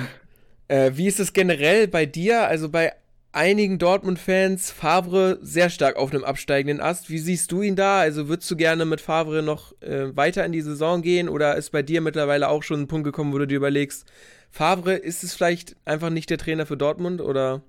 [0.68, 2.48] Äh, wie ist es generell bei dir?
[2.48, 2.93] Also bei
[3.32, 7.10] einigen Dortmund-Fans Favre sehr stark auf einem absteigenden Ast.
[7.10, 8.00] Wie siehst du ihn da?
[8.00, 11.72] Also würdest du gerne mit Favre noch äh, weiter in die Saison gehen oder ist
[11.72, 14.06] bei dir mittlerweile auch schon ein Punkt gekommen, wo du dir überlegst,
[14.50, 17.62] Favre, ist es vielleicht einfach nicht der Trainer für Dortmund oder?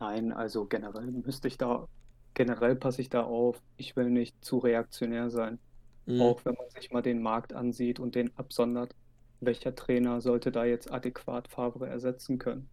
[0.00, 1.88] Nein, also generell müsste ich da,
[2.36, 3.60] generell passe ich da auf.
[3.76, 5.58] Ich will nicht zu reaktionär sein.
[6.04, 6.20] Mhm.
[6.20, 8.94] Auch wenn man sich mal den Markt ansieht und den absondert,
[9.40, 12.68] welcher Trainer sollte da jetzt adäquat Favre ersetzen können?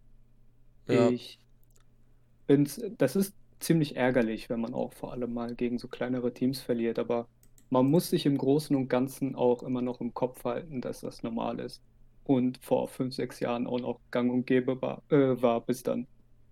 [0.86, 1.08] Ja.
[1.08, 1.38] Ich
[2.46, 6.60] finde, das ist ziemlich ärgerlich, wenn man auch vor allem mal gegen so kleinere Teams
[6.60, 7.26] verliert, aber
[7.70, 11.22] man muss sich im Großen und Ganzen auch immer noch im Kopf halten, dass das
[11.22, 11.82] normal ist.
[12.24, 16.06] Und vor fünf, sechs Jahren auch noch gang und gäbe war, äh, war bis dann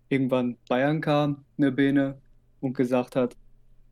[0.09, 2.19] irgendwann Bayern kam, eine Bene,
[2.63, 3.37] und gesagt hat,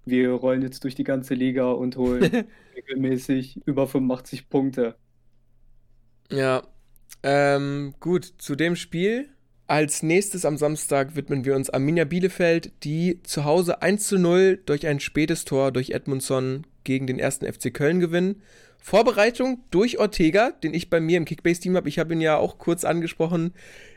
[0.07, 2.47] wir rollen jetzt durch die ganze Liga und holen
[2.77, 4.95] regelmäßig über 85 Punkte.
[6.31, 6.63] Ja,
[7.23, 9.29] ähm, gut, zu dem Spiel.
[9.67, 14.61] Als nächstes am Samstag widmen wir uns Arminia Bielefeld, die zu Hause 1 zu 0
[14.67, 18.43] durch ein spätes Tor durch Edmundson gegen den ersten FC Köln gewinnen.
[18.79, 21.89] Vorbereitung durch Ortega, den ich bei mir im Kickbase-Team habe.
[21.89, 23.53] Ich habe ihn ja auch kurz angesprochen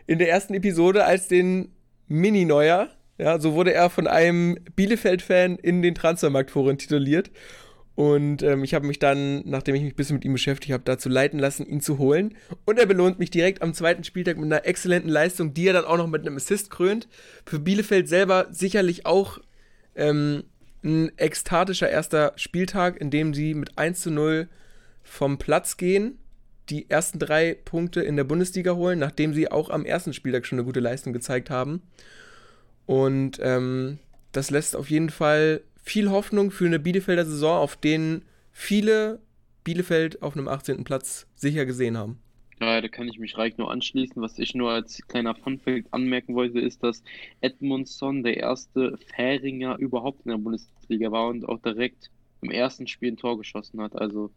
[0.06, 1.72] in der ersten Episode als den
[2.08, 2.90] Mini-Neuer.
[3.24, 7.32] Ja, so wurde er von einem Bielefeld-Fan in den Transfermarktforen tituliert.
[7.96, 10.84] Und ähm, ich habe mich dann, nachdem ich mich ein bisschen mit ihm beschäftigt habe,
[10.84, 12.36] dazu leiten lassen, ihn zu holen.
[12.66, 15.86] Und er belohnt mich direkt am zweiten Spieltag mit einer exzellenten Leistung, die er dann
[15.86, 17.08] auch noch mit einem Assist krönt.
[17.46, 19.40] Für Bielefeld selber sicherlich auch
[19.96, 20.44] ähm,
[20.84, 24.50] ein ekstatischer erster Spieltag, in dem sie mit 1 zu 0
[25.02, 26.20] vom Platz gehen,
[26.70, 30.60] die ersten drei Punkte in der Bundesliga holen, nachdem sie auch am ersten Spieltag schon
[30.60, 31.84] eine gute Leistung gezeigt haben.
[32.86, 34.00] Und ähm,
[34.32, 39.20] das lässt auf jeden Fall viel Hoffnung für eine Bielefelder Saison, auf denen viele
[39.64, 40.84] Bielefeld auf einem 18.
[40.84, 42.20] Platz sicher gesehen haben.
[42.60, 44.22] Ja, da kann ich mich reich nur anschließen.
[44.22, 47.04] Was ich nur als kleiner Funfact anmerken wollte, ist, dass
[47.42, 52.10] Edmundson der erste Fähringer überhaupt in der Bundesliga war und auch direkt
[52.42, 53.96] im ersten Spiel ein Tor geschossen hat.
[53.96, 54.32] Also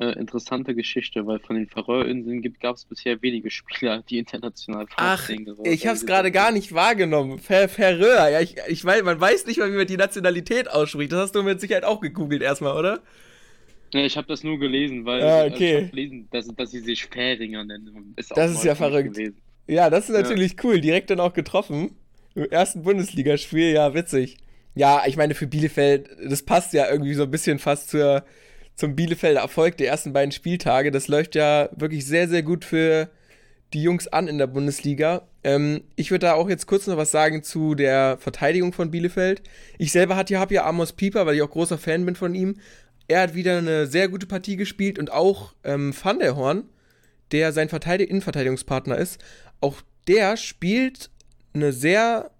[0.00, 5.28] äh, interessante Geschichte, weil von den Färöerinseln gab es bisher wenige Spieler, die international Ach,
[5.28, 7.38] ich habe es gerade gar nicht wahrgenommen.
[7.38, 11.12] Färöer, ja, ich, ich weiß, man weiß nicht mal, wie man die Nationalität ausspricht.
[11.12, 13.00] Das hast du mit Sicherheit auch gegoogelt erstmal, oder?
[13.92, 15.84] Ja, ich habe das nur gelesen, weil ah, okay.
[15.84, 18.14] ich gelesen, dass, dass sie sich Fähringer nennen.
[18.16, 19.14] Ist das ist ja verrückt.
[19.14, 19.36] Gewesen.
[19.66, 20.58] Ja, das ist natürlich ja.
[20.64, 20.80] cool.
[20.80, 21.96] Direkt dann auch getroffen.
[22.34, 24.38] Im ersten Bundesligaspiel, ja, witzig.
[24.74, 28.24] Ja, ich meine, für Bielefeld, das passt ja irgendwie so ein bisschen fast zur,
[28.80, 30.90] zum Bielefelder Erfolg der ersten beiden Spieltage.
[30.90, 33.10] Das läuft ja wirklich sehr, sehr gut für
[33.74, 35.28] die Jungs an in der Bundesliga.
[35.44, 39.42] Ähm, ich würde da auch jetzt kurz noch was sagen zu der Verteidigung von Bielefeld.
[39.76, 42.56] Ich selber habe ja Amos Pieper, weil ich auch großer Fan bin von ihm.
[43.06, 46.64] Er hat wieder eine sehr gute Partie gespielt und auch ähm, Van der Horn,
[47.32, 49.22] der sein Verteidig Innenverteidigungspartner ist,
[49.60, 51.10] auch der spielt
[51.52, 52.30] eine sehr,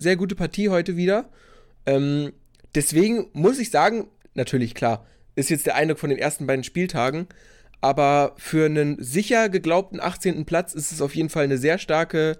[0.00, 1.30] sehr gute Partie heute wieder.
[1.86, 2.32] Ähm,
[2.74, 5.06] deswegen muss ich sagen, natürlich klar,
[5.36, 7.26] ist jetzt der Eindruck von den ersten beiden Spieltagen.
[7.80, 10.46] Aber für einen sicher geglaubten 18.
[10.46, 12.38] Platz ist es auf jeden Fall eine sehr starke,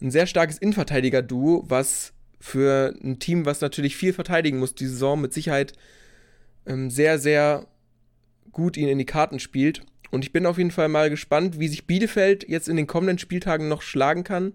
[0.00, 5.20] ein sehr starkes Innenverteidiger-Duo, was für ein Team, was natürlich viel verteidigen muss, die Saison
[5.20, 5.74] mit Sicherheit
[6.66, 7.66] ähm, sehr, sehr
[8.50, 9.82] gut ihn in die Karten spielt.
[10.10, 13.18] Und ich bin auf jeden Fall mal gespannt, wie sich Bielefeld jetzt in den kommenden
[13.18, 14.54] Spieltagen noch schlagen kann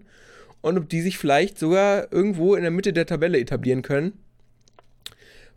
[0.60, 4.12] und ob die sich vielleicht sogar irgendwo in der Mitte der Tabelle etablieren können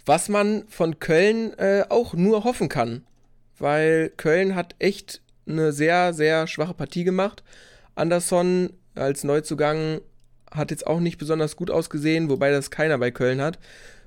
[0.05, 3.03] was man von Köln äh, auch nur hoffen kann.
[3.59, 7.43] Weil Köln hat echt eine sehr, sehr schwache Partie gemacht.
[7.95, 10.01] Anderson als Neuzugang
[10.49, 13.59] hat jetzt auch nicht besonders gut ausgesehen, wobei das keiner bei Köln hat.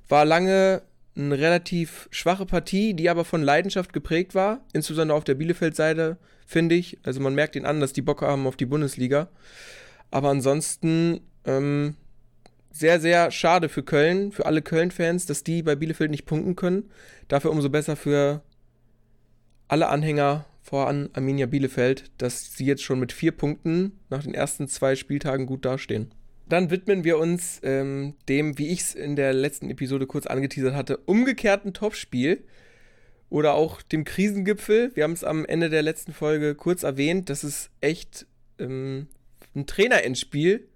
[0.09, 0.83] War lange
[1.17, 6.75] eine relativ schwache Partie, die aber von Leidenschaft geprägt war, insbesondere auf der Bielefeld-Seite, finde
[6.75, 6.99] ich.
[7.05, 9.29] Also man merkt ihn an, dass die Bock haben auf die Bundesliga.
[10.11, 11.97] Aber ansonsten ähm,
[12.75, 16.91] sehr, sehr schade für Köln, für alle Köln-Fans, dass die bei Bielefeld nicht punkten können.
[17.29, 18.43] Dafür umso besser für
[19.69, 24.67] alle Anhänger voran Arminia Bielefeld, dass sie jetzt schon mit vier Punkten nach den ersten
[24.67, 26.11] zwei Spieltagen gut dastehen.
[26.49, 30.75] Dann widmen wir uns ähm, dem, wie ich es in der letzten Episode kurz angeteasert
[30.75, 32.43] hatte, umgekehrten Topspiel
[33.31, 34.91] oder auch dem Krisengipfel.
[34.95, 37.31] Wir haben es am Ende der letzten Folge kurz erwähnt.
[37.31, 38.27] Das ist echt
[38.59, 39.07] ähm,
[39.55, 40.67] ein Trainerendspiel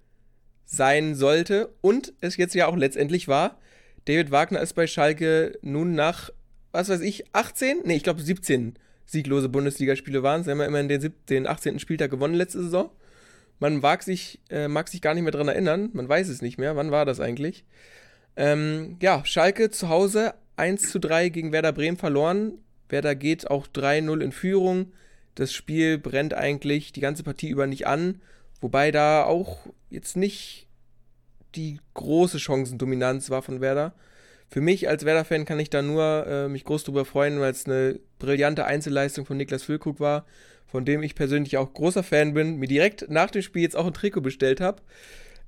[0.69, 3.57] sein sollte und es jetzt ja auch letztendlich war.
[4.05, 6.29] David Wagner ist bei Schalke nun nach,
[6.71, 7.85] was weiß ich, 18?
[7.85, 10.43] Ne, ich glaube 17 sieglose Bundesligaspiele waren.
[10.43, 11.79] Sie haben ja immerhin den, den 18.
[11.79, 12.91] Spieltag gewonnen letzte Saison.
[13.57, 15.89] Man mag sich, äh, mag sich gar nicht mehr daran erinnern.
[15.93, 16.75] Man weiß es nicht mehr.
[16.75, 17.65] Wann war das eigentlich?
[18.35, 22.53] Ähm, ja, Schalke zu Hause 1 zu 3 gegen Werder Bremen verloren.
[22.89, 24.93] Werder geht auch 3-0 in Führung.
[25.33, 28.21] Das Spiel brennt eigentlich die ganze Partie über nicht an.
[28.61, 30.67] Wobei da auch jetzt nicht
[31.55, 33.93] die große Chancendominanz war von Werder.
[34.49, 37.65] Für mich als Werder-Fan kann ich da nur äh, mich groß drüber freuen, weil es
[37.65, 40.25] eine brillante Einzelleistung von Niklas Füllkrug war,
[40.65, 43.85] von dem ich persönlich auch großer Fan bin, mir direkt nach dem Spiel jetzt auch
[43.85, 44.81] ein Trikot bestellt habe.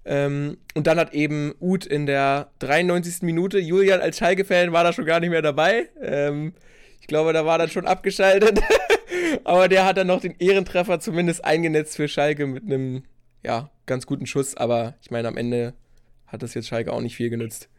[0.03, 3.22] Ähm, und dann hat eben Uth in der 93.
[3.24, 5.89] Minute, Julian als Schalke-Fan war da schon gar nicht mehr dabei.
[6.01, 6.53] Ähm,
[6.99, 8.59] ich glaube, da war dann schon abgeschaltet.
[9.43, 13.03] Aber der hat dann noch den Ehrentreffer zumindest eingenetzt für Schalke mit einem,
[13.43, 14.55] ja, ganz guten Schuss.
[14.55, 15.73] Aber ich meine, am Ende
[16.27, 17.69] hat das jetzt Schalke auch nicht viel genützt.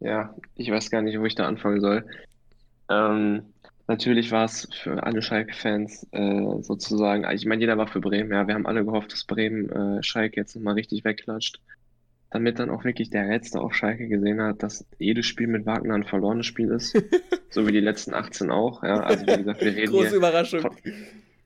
[0.00, 2.04] Ja, ich weiß gar nicht, wo ich da anfangen soll.
[2.88, 3.42] Ähm,
[3.88, 8.46] natürlich war es für alle Schalke-Fans äh, sozusagen, ich meine, jeder war für Bremen, ja,
[8.46, 11.60] wir haben alle gehofft, dass Bremen äh, Schalke jetzt nochmal richtig wegklatscht.
[12.30, 15.94] Damit dann auch wirklich der Letzte auf Schalke gesehen hat, dass jedes Spiel mit Wagner
[15.94, 16.92] ein verlorenes Spiel ist.
[17.50, 19.00] so wie die letzten 18 auch, ja.
[19.00, 20.60] Also wie gesagt, wir reden Große hier Überraschung.
[20.60, 20.76] Von,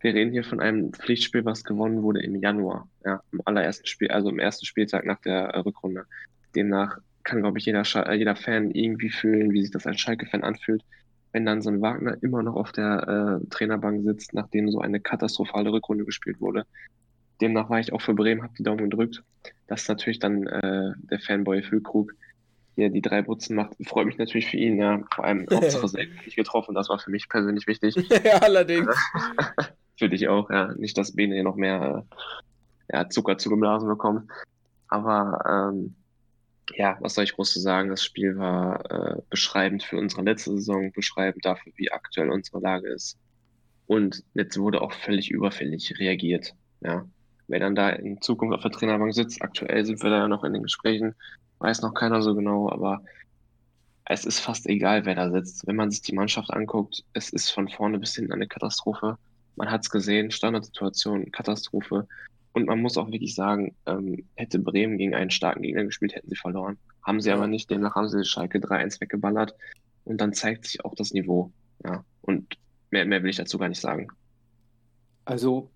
[0.01, 4.09] wir reden hier von einem Pflichtspiel, was gewonnen wurde im Januar, ja, im allerersten Spiel,
[4.09, 6.07] also im ersten Spieltag nach der äh, Rückrunde.
[6.57, 10.43] Demnach kann, glaube ich, jeder, äh, jeder Fan irgendwie fühlen, wie sich das als Schalke-Fan
[10.43, 10.83] anfühlt,
[11.33, 15.01] wenn dann so ein Wagner immer noch auf der äh, Trainerbank sitzt, nachdem so eine
[15.01, 16.67] katastrophale Rückrunde gespielt wurde.
[17.41, 19.23] Demnach war ich auch für Bremen, habe die Daumen gedrückt.
[19.67, 22.13] Dass natürlich dann äh, der Fanboy Füllkrug
[22.75, 25.03] hier die drei Butzen macht, freut mich natürlich für ihn, ja.
[25.15, 27.97] Vor allem Hauptsache selbst nicht getroffen, das war für mich persönlich wichtig.
[28.25, 28.97] ja, allerdings.
[29.99, 30.73] für dich auch, ja.
[30.75, 32.05] Nicht, dass Bene hier noch mehr
[32.91, 34.31] äh, ja, Zucker zugeblasen bekommt.
[34.89, 35.95] Aber ähm,
[36.75, 37.89] ja, was soll ich groß zu sagen?
[37.89, 42.89] Das Spiel war äh, beschreibend für unsere letzte Saison, beschreibend dafür, wie aktuell unsere Lage
[42.89, 43.19] ist.
[43.87, 46.55] Und jetzt wurde auch völlig überfällig reagiert.
[46.81, 47.07] Ja.
[47.53, 50.43] Wer dann da in Zukunft auf der Trainerbank sitzt, aktuell sind wir da ja noch
[50.43, 51.15] in den Gesprächen,
[51.59, 53.03] weiß noch keiner so genau, aber
[54.07, 55.67] es ist fast egal, wer da sitzt.
[55.67, 59.19] Wenn man sich die Mannschaft anguckt, es ist von vorne bis hinten eine Katastrophe.
[59.57, 62.09] Man hat es gesehen, Standardsituation, Katastrophe.
[62.55, 66.31] Und man muss auch wirklich sagen, ähm, hätte Bremen gegen einen starken Gegner gespielt, hätten
[66.31, 66.79] sie verloren.
[67.03, 69.55] Haben sie aber nicht, demnach haben sie Schalke 3-1 weggeballert.
[70.05, 71.53] Und dann zeigt sich auch das Niveau.
[71.85, 72.03] Ja.
[72.23, 72.55] Und
[72.91, 74.09] mehr, mehr will ich dazu gar nicht sagen.
[75.27, 75.71] Also,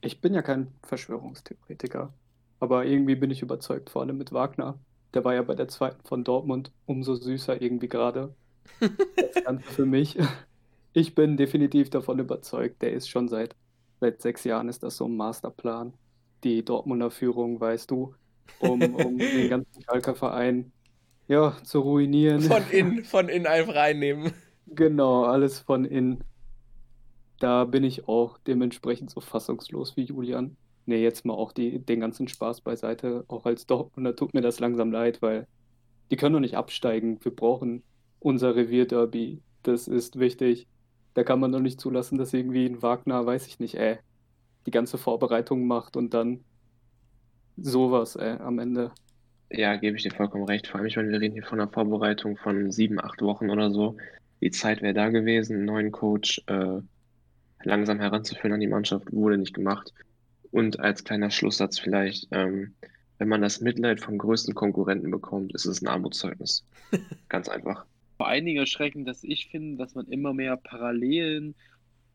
[0.00, 2.12] ich bin ja kein Verschwörungstheoretiker,
[2.60, 4.78] aber irgendwie bin ich überzeugt, vor allem mit Wagner.
[5.14, 8.34] Der war ja bei der zweiten von Dortmund umso süßer irgendwie gerade.
[9.16, 10.18] Das Ganze für mich.
[10.92, 13.54] Ich bin definitiv davon überzeugt, der ist schon seit
[14.00, 15.92] Seit sechs Jahren ist das so ein Masterplan.
[16.44, 18.14] Die Dortmunder Führung, weißt du,
[18.60, 20.72] um, um den ganzen Schalker Verein
[21.26, 22.40] ja, zu ruinieren.
[22.40, 24.32] Von innen, von innen einfach reinnehmen.
[24.66, 26.22] Genau, alles von innen.
[27.38, 30.56] Da bin ich auch dementsprechend so fassungslos wie Julian.
[30.86, 33.24] Nee, jetzt mal auch die, den ganzen Spaß beiseite.
[33.28, 35.46] Auch als Dortmunder tut mir das langsam leid, weil
[36.10, 37.18] die können doch nicht absteigen.
[37.22, 37.82] Wir brauchen
[38.20, 39.42] unser Revierderby.
[39.62, 40.66] Das ist wichtig.
[41.14, 43.98] Da kann man doch nicht zulassen, dass irgendwie ein Wagner, weiß ich nicht, ey,
[44.66, 46.44] die ganze Vorbereitung macht und dann
[47.56, 48.92] sowas, ey, am Ende.
[49.50, 50.66] Ja, gebe ich dir vollkommen recht.
[50.66, 53.70] Vor allem, ich meine, wir reden hier von einer Vorbereitung von sieben, acht Wochen oder
[53.70, 53.96] so.
[54.40, 56.80] Die Zeit wäre da gewesen, neuen Coach äh,
[57.64, 59.92] langsam heranzuführen an die Mannschaft, wurde nicht gemacht.
[60.50, 62.74] Und als kleiner Schlusssatz vielleicht, ähm,
[63.18, 66.64] wenn man das Mitleid vom größten Konkurrenten bekommt, ist es ein Armutszeugnis.
[67.28, 67.84] Ganz einfach
[68.18, 71.54] vor allen Dingen erschreckend, dass ich finde, dass man immer mehr Parallelen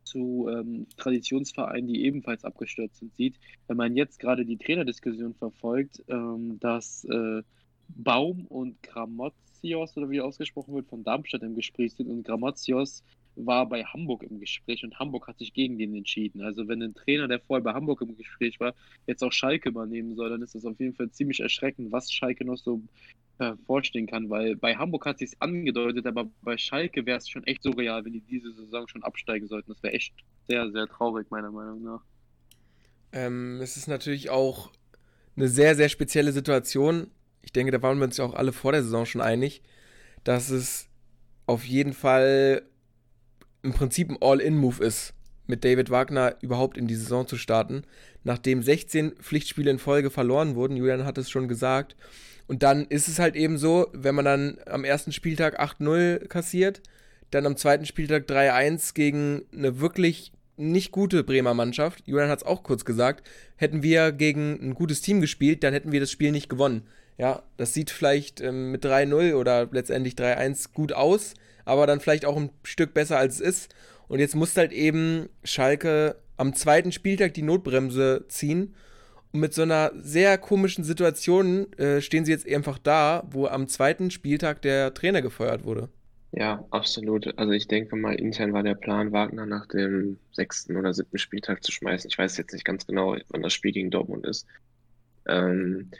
[0.03, 3.39] zu ähm, Traditionsvereinen, die ebenfalls abgestürzt sind, sieht.
[3.67, 7.41] Wenn man jetzt gerade die Trainerdiskussion verfolgt, ähm, dass äh,
[7.87, 13.01] Baum und Gramotzios, oder wie ausgesprochen wird, von Darmstadt im Gespräch sind und Gramotzios
[13.35, 16.41] war bei Hamburg im Gespräch und Hamburg hat sich gegen den entschieden.
[16.41, 18.73] Also wenn ein Trainer, der vorher bei Hamburg im Gespräch war,
[19.07, 22.45] jetzt auch Schalke übernehmen soll, dann ist das auf jeden Fall ziemlich erschreckend, was Schalke
[22.45, 22.81] noch so
[23.39, 27.43] äh, vorstellen kann, weil bei Hamburg hat sich angedeutet, aber bei Schalke wäre es schon
[27.45, 29.71] echt surreal, wenn die diese Saison schon absteigen sollten.
[29.71, 30.13] Das wäre echt
[30.47, 32.01] sehr, sehr traurig, meiner Meinung nach.
[33.11, 34.71] Ähm, es ist natürlich auch
[35.35, 37.09] eine sehr, sehr spezielle Situation.
[37.41, 39.61] Ich denke, da waren wir uns ja auch alle vor der Saison schon einig,
[40.23, 40.89] dass es
[41.45, 42.63] auf jeden Fall
[43.63, 45.13] im Prinzip ein All-In-Move ist,
[45.47, 47.83] mit David Wagner überhaupt in die Saison zu starten.
[48.23, 51.95] Nachdem 16 Pflichtspiele in Folge verloren wurden, Julian hat es schon gesagt,
[52.47, 56.81] und dann ist es halt eben so, wenn man dann am ersten Spieltag 8-0 kassiert,
[57.31, 62.45] dann am zweiten Spieltag 3-1 gegen eine wirklich nicht gute Bremer Mannschaft, Julian hat es
[62.45, 66.31] auch kurz gesagt, hätten wir gegen ein gutes Team gespielt, dann hätten wir das Spiel
[66.31, 66.83] nicht gewonnen.
[67.17, 71.33] Ja, das sieht vielleicht ähm, mit 3-0 oder letztendlich 3-1 gut aus,
[71.65, 73.75] aber dann vielleicht auch ein Stück besser als es ist.
[74.07, 78.75] Und jetzt muss halt eben Schalke am zweiten Spieltag die Notbremse ziehen.
[79.31, 83.67] Und mit so einer sehr komischen Situation äh, stehen sie jetzt einfach da, wo am
[83.67, 85.89] zweiten Spieltag der Trainer gefeuert wurde.
[86.35, 87.37] Ja, absolut.
[87.37, 91.63] Also ich denke mal, intern war der Plan, Wagner nach dem sechsten oder siebten Spieltag
[91.63, 92.09] zu schmeißen.
[92.09, 94.47] Ich weiß jetzt nicht ganz genau, wann das Spiel gegen Dortmund ist.
[95.27, 95.91] Ähm,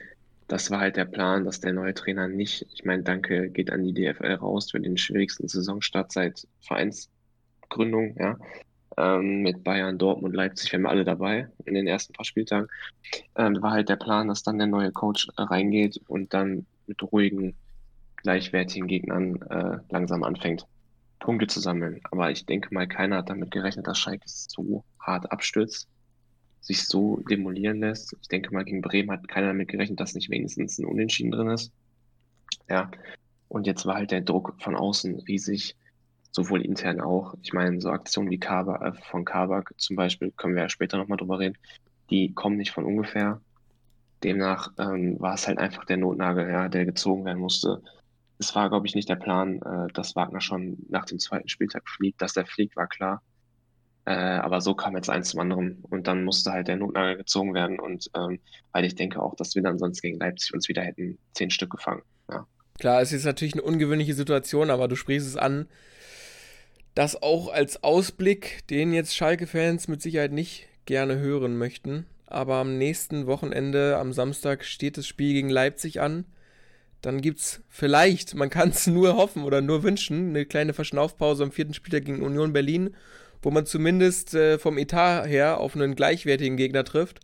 [0.53, 3.83] das war halt der Plan, dass der neue Trainer nicht, ich meine, danke geht an
[3.83, 8.37] die DFL raus für den schwierigsten Saisonstart seit Vereinsgründung, ja.
[8.95, 12.67] Ähm, mit Bayern, Dortmund, Leipzig, wir haben alle dabei in den ersten paar Spieltagen.
[13.35, 17.01] Ähm, war halt der Plan, dass dann der neue Coach äh, reingeht und dann mit
[17.01, 17.55] ruhigen,
[18.17, 20.67] gleichwertigen Gegnern äh, langsam anfängt,
[21.19, 21.99] Punkte zu sammeln.
[22.11, 25.89] Aber ich denke mal, keiner hat damit gerechnet, dass Schalke so hart abstürzt
[26.63, 28.15] sich so demolieren lässt.
[28.21, 31.49] Ich denke mal, gegen Bremen hat keiner damit gerechnet, dass nicht wenigstens ein Unentschieden drin
[31.49, 31.71] ist.
[32.69, 32.89] Ja.
[33.49, 35.75] Und jetzt war halt der Druck von außen riesig.
[36.31, 37.35] sowohl intern auch.
[37.43, 40.97] Ich meine, so Aktionen wie Kabak, äh, von Kabak zum Beispiel, können wir ja später
[40.97, 41.57] nochmal drüber reden,
[42.09, 43.39] die kommen nicht von ungefähr.
[44.23, 47.81] Demnach ähm, war es halt einfach der Notnagel, ja, der gezogen werden musste.
[48.39, 51.87] Es war, glaube ich, nicht der Plan, äh, dass Wagner schon nach dem zweiten Spieltag
[51.87, 52.21] fliegt.
[52.21, 53.21] Dass der fliegt, war klar.
[54.05, 57.53] Äh, aber so kam jetzt eins zum anderen und dann musste halt der Notnagel gezogen
[57.53, 58.39] werden und ähm,
[58.73, 61.69] weil ich denke auch, dass wir dann sonst gegen Leipzig uns wieder hätten zehn Stück
[61.69, 62.01] gefangen.
[62.29, 62.45] Ja.
[62.79, 65.67] Klar, es ist natürlich eine ungewöhnliche Situation, aber du sprichst es an.
[66.95, 72.05] Das auch als Ausblick, den jetzt Schalke-Fans mit Sicherheit nicht gerne hören möchten.
[72.27, 76.25] Aber am nächsten Wochenende, am Samstag, steht das Spiel gegen Leipzig an.
[77.01, 81.43] Dann gibt es vielleicht, man kann es nur hoffen oder nur wünschen, eine kleine Verschnaufpause
[81.43, 82.95] am vierten Spieltag gegen Union Berlin,
[83.43, 87.19] wo man zumindest äh, vom Etat her auf einen gleichwertigen Gegner trifft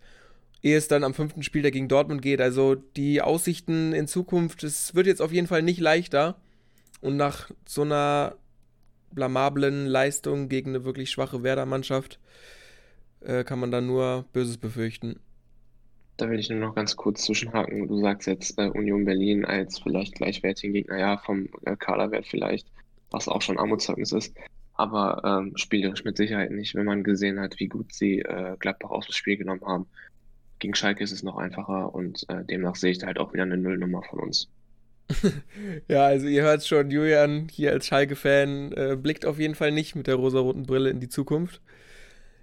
[0.62, 2.42] ehe es dann am fünften Spieltag gegen Dortmund geht.
[2.42, 6.36] Also die Aussichten in Zukunft, es wird jetzt auf jeden Fall nicht leichter.
[7.02, 8.36] Und nach so einer
[9.12, 12.20] blamablen Leistung gegen eine wirklich schwache Werder-Mannschaft
[13.22, 15.20] äh, kann man dann nur Böses befürchten.
[16.18, 17.88] Da will ich nur noch ganz kurz zwischenhaken.
[17.88, 22.68] Du sagst jetzt äh, Union Berlin als vielleicht gleichwertigen Gegner, ja, vom äh, Kaderwert vielleicht,
[23.10, 24.36] was auch schon Armutszeugnis ist.
[24.80, 28.92] Aber ähm, spielerisch mit Sicherheit nicht, wenn man gesehen hat, wie gut sie äh, Gladbach
[28.92, 29.88] aus dem Spiel genommen haben
[30.60, 33.44] gegen Schalke ist es noch einfacher und äh, demnach sehe ich da halt auch wieder
[33.44, 34.50] eine Nullnummer von uns.
[35.88, 39.96] ja, also ihr hört schon, Julian hier als Schalke-Fan äh, blickt auf jeden Fall nicht
[39.96, 41.62] mit der rosaroten Brille in die Zukunft.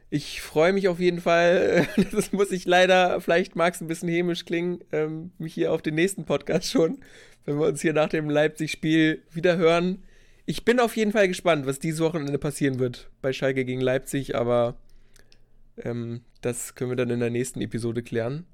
[0.09, 4.09] Ich freue mich auf jeden Fall, das muss ich leider, vielleicht mag es ein bisschen
[4.09, 6.99] hämisch klingen, ähm, mich hier auf den nächsten Podcast schon,
[7.45, 10.03] wenn wir uns hier nach dem Leipzig-Spiel wieder hören.
[10.47, 14.37] Ich bin auf jeden Fall gespannt, was dieses Wochenende passieren wird bei Schalke gegen Leipzig,
[14.37, 14.77] aber
[15.77, 18.47] ähm, das können wir dann in der nächsten Episode klären.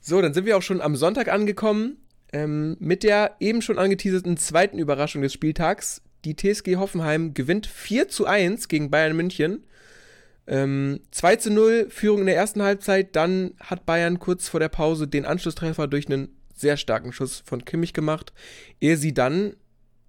[0.00, 1.96] So, dann sind wir auch schon am Sonntag angekommen
[2.32, 6.02] ähm, mit der eben schon angeteaserten zweiten Überraschung des Spieltags.
[6.24, 9.64] Die TSG Hoffenheim gewinnt 4 zu 1 gegen Bayern München.
[10.46, 13.16] Ähm, 2 zu 0 Führung in der ersten Halbzeit.
[13.16, 17.64] Dann hat Bayern kurz vor der Pause den Anschlusstreffer durch einen sehr starken Schuss von
[17.64, 18.32] Kimmich gemacht,
[18.80, 19.54] ehe sie dann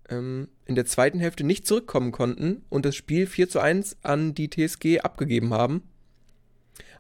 [0.09, 4.33] ähm, in der zweiten Hälfte nicht zurückkommen konnten und das Spiel 4 zu 1 an
[4.33, 5.83] die TSG abgegeben haben.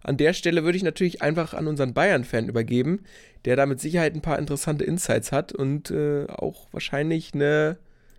[0.03, 3.03] An der Stelle würde ich natürlich einfach an unseren Bayern-Fan übergeben,
[3.45, 7.77] der da mit Sicherheit ein paar interessante Insights hat und äh, auch wahrscheinlich eine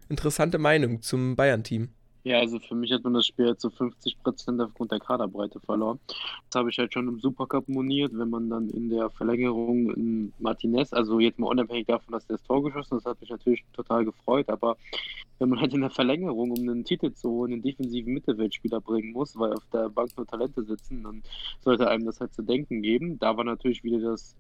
[0.09, 1.89] interessante Meinung zum Bayern-Team.
[2.25, 5.61] Ja, also für mich hat man das Spiel halt zu 50 Prozent aufgrund der Kaderbreite
[5.61, 6.01] verloren.
[6.51, 10.33] Das habe ich halt schon im Supercup moniert, wenn man dann in der Verlängerung in
[10.39, 13.31] Martinez, also jetzt mal unabhängig davon, dass der das Tor geschossen hat, das hat mich
[13.31, 14.77] natürlich total gefreut, aber
[15.39, 19.13] wenn man halt in der Verlängerung, um einen Titel zu holen, einen defensiven Mittelfeldspieler bringen
[19.13, 21.23] muss, weil auf der Bank nur Talente sitzen, dann
[21.61, 23.19] sollte einem das halt zu denken geben.
[23.21, 24.37] Da war natürlich wieder das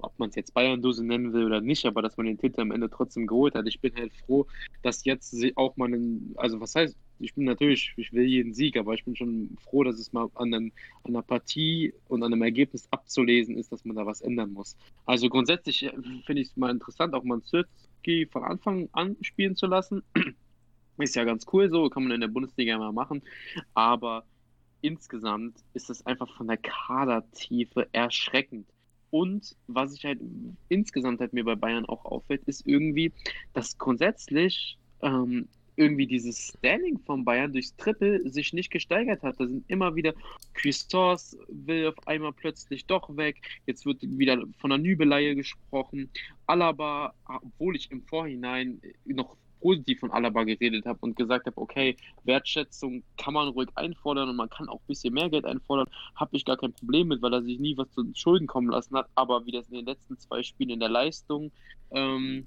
[0.00, 2.70] ob man es jetzt Bayern-Dose nennen will oder nicht, aber dass man den Titel am
[2.70, 3.66] Ende trotzdem geholt hat.
[3.66, 4.46] Ich bin halt froh,
[4.82, 8.76] dass jetzt auch mal einen, also was heißt, ich bin natürlich, ich will jeden Sieg,
[8.76, 10.72] aber ich bin schon froh, dass es mal an, einem,
[11.04, 14.76] an einer Partie und an einem Ergebnis abzulesen ist, dass man da was ändern muss.
[15.06, 15.92] Also grundsätzlich äh,
[16.24, 20.02] finde ich es mal interessant, auch mal Zirki von Anfang an spielen zu lassen.
[20.98, 23.22] ist ja ganz cool so, kann man in der Bundesliga mal machen,
[23.74, 24.24] aber
[24.80, 28.66] insgesamt ist es einfach von der Kadertiefe erschreckend.
[29.10, 30.20] Und was ich halt
[30.68, 33.12] insgesamt halt mir bei Bayern auch auffällt, ist irgendwie,
[33.54, 35.48] dass grundsätzlich ähm,
[35.78, 39.38] irgendwie dieses Standing von Bayern durchs Triple sich nicht gesteigert hat.
[39.38, 40.12] Da sind immer wieder
[40.54, 43.40] Christos will auf einmal plötzlich doch weg.
[43.66, 46.10] Jetzt wird wieder von der Nübeleihe gesprochen.
[46.46, 51.96] Alaba, obwohl ich im Vorhinein noch positiv von Alaba geredet habe und gesagt habe, okay,
[52.24, 56.36] Wertschätzung kann man ruhig einfordern und man kann auch ein bisschen mehr Geld einfordern, habe
[56.36, 59.08] ich gar kein Problem mit, weil er sich nie was zu Schulden kommen lassen hat.
[59.14, 61.50] Aber wie das in den letzten zwei Spielen in der Leistung
[61.90, 62.46] ähm,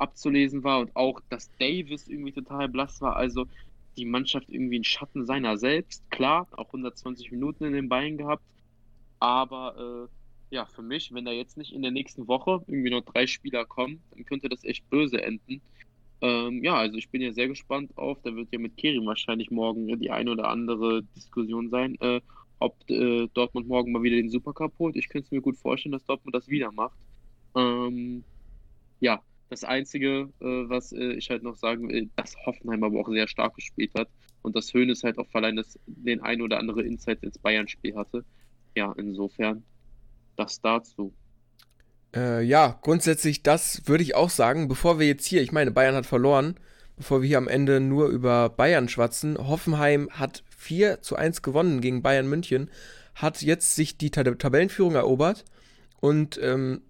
[0.00, 3.46] abzulesen war und auch, dass Davis irgendwie total blass war, also
[3.96, 6.08] die Mannschaft irgendwie ein Schatten seiner selbst.
[6.10, 8.42] Klar, auch 120 Minuten in den Beinen gehabt,
[9.18, 13.02] aber äh, ja, für mich, wenn da jetzt nicht in der nächsten Woche irgendwie noch
[13.02, 15.62] drei Spieler kommen, dann könnte das echt böse enden.
[16.22, 19.50] Ähm, ja, also ich bin ja sehr gespannt auf, da wird ja mit Kerim wahrscheinlich
[19.50, 22.20] morgen die eine oder andere Diskussion sein, äh,
[22.58, 24.96] ob äh, Dortmund morgen mal wieder den Supercup holt.
[24.96, 26.98] Ich könnte es mir gut vorstellen, dass Dortmund das wieder macht.
[27.54, 28.24] Ähm,
[29.00, 33.08] ja, das Einzige, äh, was äh, ich halt noch sagen will, dass Hoffenheim aber auch
[33.08, 34.08] sehr stark gespielt hat
[34.42, 38.24] und dass Höhnes halt auch verleihen, dass den ein oder andere Insight ins Bayern-Spiel hatte.
[38.76, 39.64] Ja, insofern
[40.36, 41.12] das dazu.
[42.14, 45.94] Äh, ja, grundsätzlich, das würde ich auch sagen, bevor wir jetzt hier, ich meine, Bayern
[45.94, 46.54] hat verloren,
[46.96, 49.36] bevor wir hier am Ende nur über Bayern schwatzen.
[49.38, 52.70] Hoffenheim hat 4 zu 1 gewonnen gegen Bayern München,
[53.14, 55.44] hat jetzt sich die Tab Tabellenführung erobert
[56.00, 56.82] und ähm,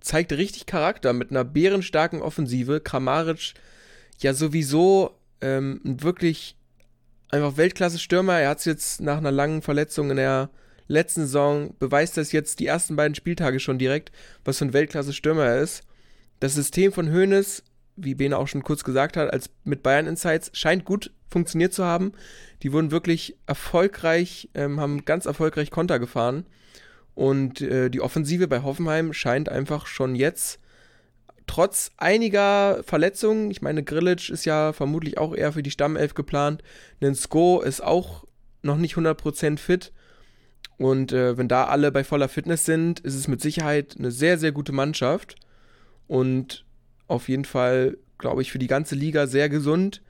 [0.00, 2.80] zeigt richtig Charakter mit einer bärenstarken Offensive.
[2.80, 3.54] Kramaric
[4.20, 6.56] ja sowieso ähm, wirklich
[7.30, 8.38] einfach Weltklasse-Stürmer.
[8.38, 10.50] Er hat es jetzt nach einer langen Verletzung in der
[10.88, 14.10] letzten Saison, beweist das jetzt die ersten beiden Spieltage schon direkt,
[14.44, 15.84] was für ein Weltklasse-Stürmer er ist.
[16.40, 17.62] Das System von Hoeneß,
[17.96, 21.84] wie Bene auch schon kurz gesagt hat, als mit Bayern Insights, scheint gut funktioniert zu
[21.84, 22.12] haben.
[22.62, 26.44] Die wurden wirklich erfolgreich, ähm, haben ganz erfolgreich Konter gefahren.
[27.20, 30.58] Und äh, die Offensive bei Hoffenheim scheint einfach schon jetzt
[31.46, 36.62] trotz einiger Verletzungen, ich meine, Grillitsch ist ja vermutlich auch eher für die Stammelf geplant,
[37.00, 38.24] Nensko ist auch
[38.62, 39.92] noch nicht 100% fit.
[40.78, 44.38] Und äh, wenn da alle bei voller Fitness sind, ist es mit Sicherheit eine sehr,
[44.38, 45.34] sehr gute Mannschaft.
[46.08, 46.64] Und
[47.06, 50.00] auf jeden Fall, glaube ich, für die ganze Liga sehr gesund,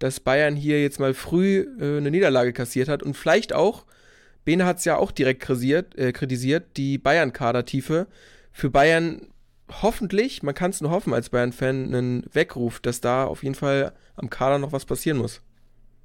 [0.00, 3.86] dass Bayern hier jetzt mal früh äh, eine Niederlage kassiert hat und vielleicht auch,
[4.48, 8.06] Bene hat es ja auch direkt kritisiert, äh, kritisiert die Bayern-Kadertiefe.
[8.50, 9.28] Für Bayern
[9.82, 13.92] hoffentlich, man kann es nur hoffen als Bayern-Fan, einen Weckruf, dass da auf jeden Fall
[14.16, 15.42] am Kader noch was passieren muss.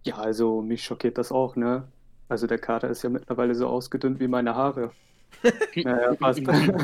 [0.04, 1.88] Ja, also mich schockiert das auch, ne?
[2.28, 4.92] Also der Kader ist ja mittlerweile so ausgedünnt wie meine Haare.
[5.78, 6.42] naja, passt.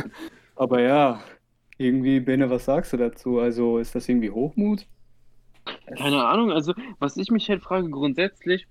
[0.56, 1.20] Aber ja,
[1.78, 3.40] irgendwie, Bene, was sagst du dazu?
[3.40, 4.86] Also ist das irgendwie Hochmut?
[5.98, 8.66] Keine Ahnung, also was ich mich halt frage, grundsätzlich,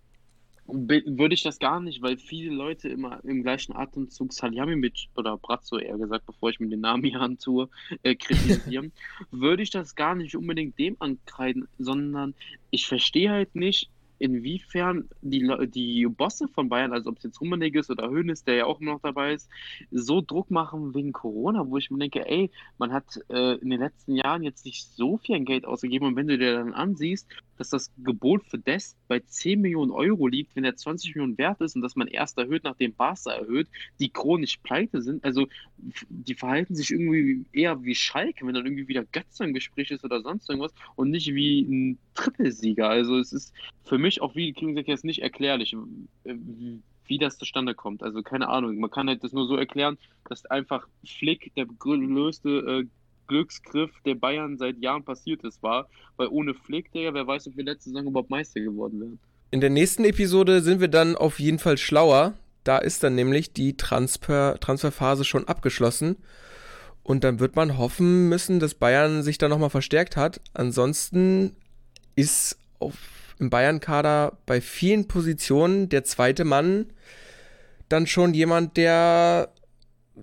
[0.68, 5.78] würde ich das gar nicht, weil viele Leute immer im gleichen Atemzug Salihamidzic oder Brazzo
[5.78, 7.68] eher gesagt, bevor ich mir den Namen hier antue,
[8.02, 8.92] äh, kritisieren,
[9.30, 12.34] würde ich das gar nicht unbedingt dem ankreiden, sondern
[12.70, 17.80] ich verstehe halt nicht, inwiefern die, die Bosse von Bayern, also ob es jetzt Rummenigge
[17.80, 19.48] ist oder Hoeneß, der ja auch noch dabei ist,
[19.90, 23.80] so Druck machen wegen Corona, wo ich mir denke, ey, man hat äh, in den
[23.80, 26.06] letzten Jahren jetzt nicht so viel Geld ausgegeben.
[26.06, 30.26] Und wenn du dir dann ansiehst, dass das Gebot für Dest bei 10 Millionen Euro
[30.26, 33.68] liegt, wenn er 20 Millionen wert ist und dass man erst erhöht, nachdem Barca erhöht,
[34.00, 35.24] die chronisch pleite sind.
[35.24, 35.48] Also
[36.08, 40.04] die verhalten sich irgendwie eher wie Schalke, wenn dann irgendwie wieder Götze im Gespräch ist
[40.04, 42.88] oder sonst irgendwas und nicht wie ein Trippelsieger.
[42.88, 43.52] Also es ist
[43.84, 45.76] für mich auch wie Klingsack jetzt nicht erklärlich,
[46.24, 48.02] wie das zustande kommt.
[48.02, 48.78] Also keine Ahnung.
[48.78, 49.98] Man kann halt das nur so erklären,
[50.28, 52.86] dass einfach Flick der größte äh,
[53.28, 55.88] Glücksgriff der Bayern seit Jahren passiert ist, war.
[56.16, 59.18] Weil ohne Flick, Digga, wer weiß, ob wir letzte Saison überhaupt Meister geworden wären.
[59.50, 62.34] In der nächsten Episode sind wir dann auf jeden Fall schlauer.
[62.64, 66.16] Da ist dann nämlich die Transfer Transferphase schon abgeschlossen.
[67.02, 70.40] Und dann wird man hoffen müssen, dass Bayern sich da nochmal verstärkt hat.
[70.52, 71.56] Ansonsten
[72.16, 72.94] ist auf,
[73.38, 76.86] im Bayern-Kader bei vielen Positionen der zweite Mann
[77.88, 79.54] dann schon jemand, der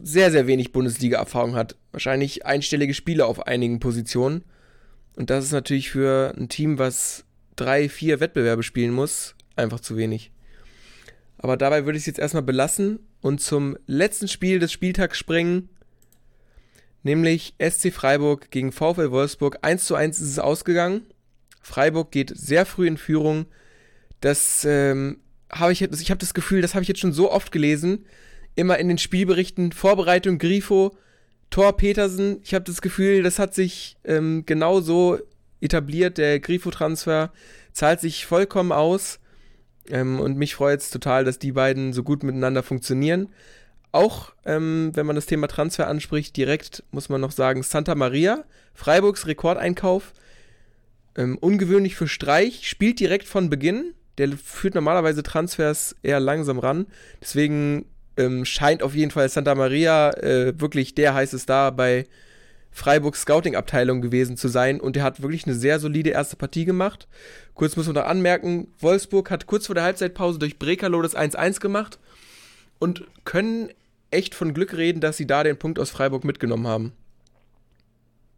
[0.04, 1.76] sehr, sehr wenig Bundesliga-Erfahrung hat.
[1.92, 4.44] Wahrscheinlich einstellige Spiele auf einigen Positionen.
[5.16, 7.26] Und das ist natürlich für ein Team, was
[7.56, 10.32] drei, vier Wettbewerbe spielen muss, einfach zu wenig.
[11.38, 15.70] Aber dabei würde ich es jetzt erstmal belassen und zum letzten Spiel des Spieltags springen.
[17.04, 19.60] Nämlich SC Freiburg gegen VfL Wolfsburg.
[19.62, 21.06] 1 zu 1 ist es ausgegangen.
[21.62, 23.46] Freiburg geht sehr früh in Führung.
[24.22, 25.20] Das ähm,
[25.52, 28.06] habe ich, ich habe das Gefühl, das habe ich jetzt schon so oft gelesen
[28.56, 30.96] immer in den Spielberichten Vorbereitung Grifo,
[31.50, 32.40] Tor Petersen.
[32.44, 35.20] Ich habe das Gefühl, das hat sich ähm, genau so
[35.62, 36.18] etabliert.
[36.18, 37.32] Der Grifo-Transfer
[37.74, 39.20] zahlt sich vollkommen aus.
[39.90, 43.30] Ähm, und mich freut es total, dass die beiden so gut miteinander funktionieren.
[43.92, 48.44] Auch ähm, wenn man das Thema Transfer anspricht, direkt muss man noch sagen, Santa Maria,
[48.74, 50.14] Freiburgs Rekordeinkauf.
[51.18, 53.94] Ähm, ungewöhnlich für Streich, spielt direkt von Beginn.
[54.18, 56.88] Der führt normalerweise Transfers eher langsam ran.
[57.22, 57.86] Deswegen
[58.18, 62.06] ähm, scheint auf jeden Fall Santa Maria äh, wirklich der heiße Star bei
[62.72, 67.08] Freiburgs Scouting-Abteilung gewesen zu sein und er hat wirklich eine sehr solide erste Partie gemacht.
[67.54, 71.62] Kurz muss man noch anmerken, Wolfsburg hat kurz vor der Halbzeitpause durch Brekalo das 1-1
[71.62, 72.00] gemacht
[72.80, 73.70] und können
[74.12, 76.92] echt von Glück reden, dass sie da den Punkt aus Freiburg mitgenommen haben.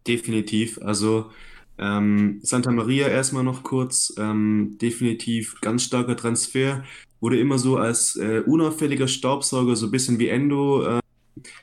[0.06, 0.78] Definitiv.
[0.82, 1.30] Also
[1.78, 4.12] ähm, Santa Maria erstmal noch kurz.
[4.18, 6.84] Ähm, definitiv ganz starker Transfer
[7.20, 11.00] wurde immer so als äh, unauffälliger Staubsauger, so ein bisschen wie Endo äh,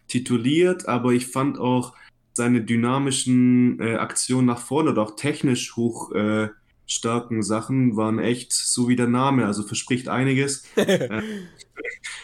[0.08, 1.94] tituliert, aber ich fand auch
[2.34, 6.50] seine dynamischen äh, Aktionen nach vorne oder auch technisch hoch äh,
[6.86, 10.64] starken Sachen waren echt so wie der Name, also verspricht einiges.
[10.76, 11.22] äh,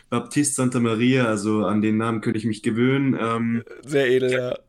[0.09, 3.17] Baptiste Santa Maria, also an den Namen könnte ich mich gewöhnen.
[3.19, 4.59] Ähm, Sehr edel, ja.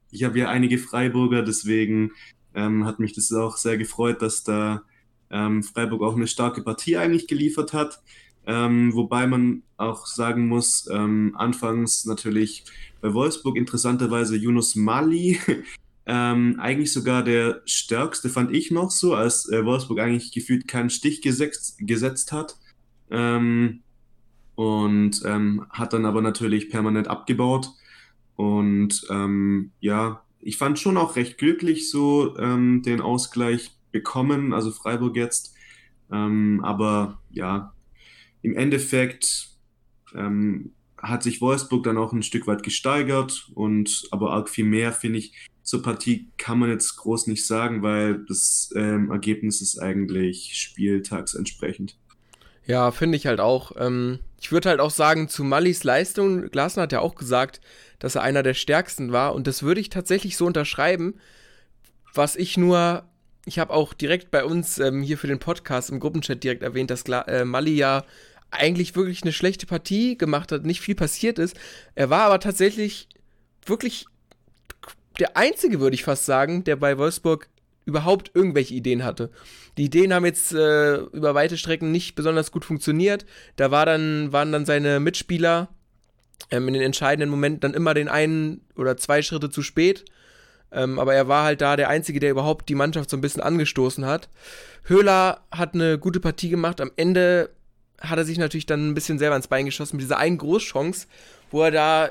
[0.10, 2.12] ich habe ja einige Freiburger, deswegen
[2.54, 4.82] ähm, hat mich das auch sehr gefreut, dass da
[5.32, 8.00] ähm, Freiburg auch eine starke Partie eigentlich geliefert hat.
[8.46, 12.64] Ähm, wobei man auch sagen muss, ähm, anfangs natürlich
[13.00, 15.38] bei Wolfsburg interessanterweise Yunus Mali,
[16.06, 20.90] ähm, eigentlich sogar der stärkste, fand ich noch so, als äh, Wolfsburg eigentlich gefühlt keinen
[20.90, 22.56] Stich gesetzt, gesetzt hat.
[23.10, 23.82] Ähm,
[24.54, 27.70] und ähm, hat dann aber natürlich permanent abgebaut.
[28.36, 29.06] Und
[29.80, 35.54] ja, ich fand schon auch recht glücklich so den Ausgleich bekommen, also Freiburg jetzt.
[36.10, 37.72] Ähm, aber ja,
[38.42, 39.50] im Endeffekt
[40.14, 44.92] ähm, hat sich Wolfsburg dann auch ein Stück weit gesteigert und aber arg viel mehr,
[44.92, 49.78] finde ich, zur Partie kann man jetzt groß nicht sagen, weil das ähm, Ergebnis ist
[49.78, 51.96] eigentlich spieltagsentsprechend.
[52.64, 53.72] Ja, finde ich halt auch.
[53.76, 57.60] Ähm, ich würde halt auch sagen, zu Mallis Leistung, Glasner hat ja auch gesagt,
[57.98, 61.14] dass er einer der stärksten war und das würde ich tatsächlich so unterschreiben.
[62.14, 63.04] Was ich nur,
[63.44, 66.90] ich habe auch direkt bei uns ähm, hier für den Podcast im Gruppenchat direkt erwähnt,
[66.90, 68.04] dass äh, Mali ja
[68.50, 71.56] eigentlich wirklich eine schlechte Partie gemacht hat, nicht viel passiert ist.
[71.94, 73.08] Er war aber tatsächlich
[73.64, 74.06] wirklich
[75.18, 77.48] der einzige, würde ich fast sagen, der bei Wolfsburg
[77.84, 79.30] überhaupt irgendwelche Ideen hatte.
[79.76, 83.24] Die Ideen haben jetzt äh, über weite Strecken nicht besonders gut funktioniert.
[83.56, 85.68] Da war dann, waren dann seine Mitspieler
[86.50, 90.04] ähm, in den entscheidenden Momenten dann immer den einen oder zwei Schritte zu spät.
[90.72, 93.42] Ähm, aber er war halt da der Einzige, der überhaupt die Mannschaft so ein bisschen
[93.42, 94.28] angestoßen hat.
[94.84, 96.80] Höhler hat eine gute Partie gemacht.
[96.80, 97.50] Am Ende
[98.00, 101.06] hat er sich natürlich dann ein bisschen selber ins Bein geschossen mit dieser einen Großchance,
[101.50, 102.10] wo er da,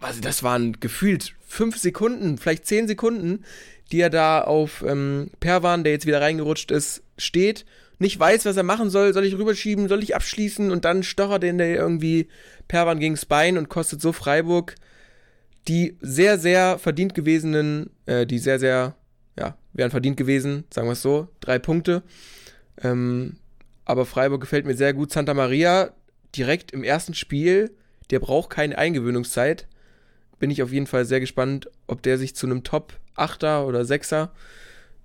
[0.00, 3.44] also das waren gefühlt fünf Sekunden, vielleicht zehn Sekunden,
[3.90, 7.64] die er da auf ähm, Perwan, der jetzt wieder reingerutscht ist, steht,
[7.98, 9.14] nicht weiß, was er machen soll.
[9.14, 9.88] Soll ich rüberschieben?
[9.88, 10.70] Soll ich abschließen?
[10.70, 12.28] Und dann stochert er irgendwie
[12.68, 14.74] Perwan gegens Bein und kostet so Freiburg
[15.68, 18.96] die sehr, sehr verdient gewesenen, äh, die sehr, sehr,
[19.38, 22.02] ja, wären verdient gewesen, sagen wir es so, drei Punkte.
[22.82, 23.36] Ähm,
[23.84, 25.12] aber Freiburg gefällt mir sehr gut.
[25.12, 25.92] Santa Maria
[26.36, 27.70] direkt im ersten Spiel,
[28.10, 29.66] der braucht keine Eingewöhnungszeit.
[30.38, 34.30] Bin ich auf jeden Fall sehr gespannt, ob der sich zu einem Top-8er oder 6er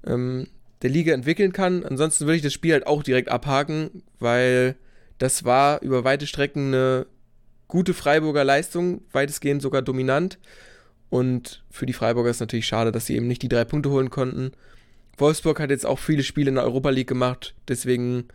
[0.05, 0.47] ähm,
[0.82, 1.84] der Liga entwickeln kann.
[1.86, 4.76] Ansonsten würde ich das Spiel halt auch direkt abhaken, weil
[5.18, 7.08] das war über weite Strecken eine
[7.68, 10.39] gute Freiburger Leistung, weitestgehend sogar dominant.
[11.09, 14.09] Und für die Freiburger ist natürlich schade, dass sie eben nicht die drei Punkte holen
[14.09, 14.51] konnten.
[15.18, 18.28] Wolfsburg hat jetzt auch viele Spiele in der Europa League gemacht, deswegen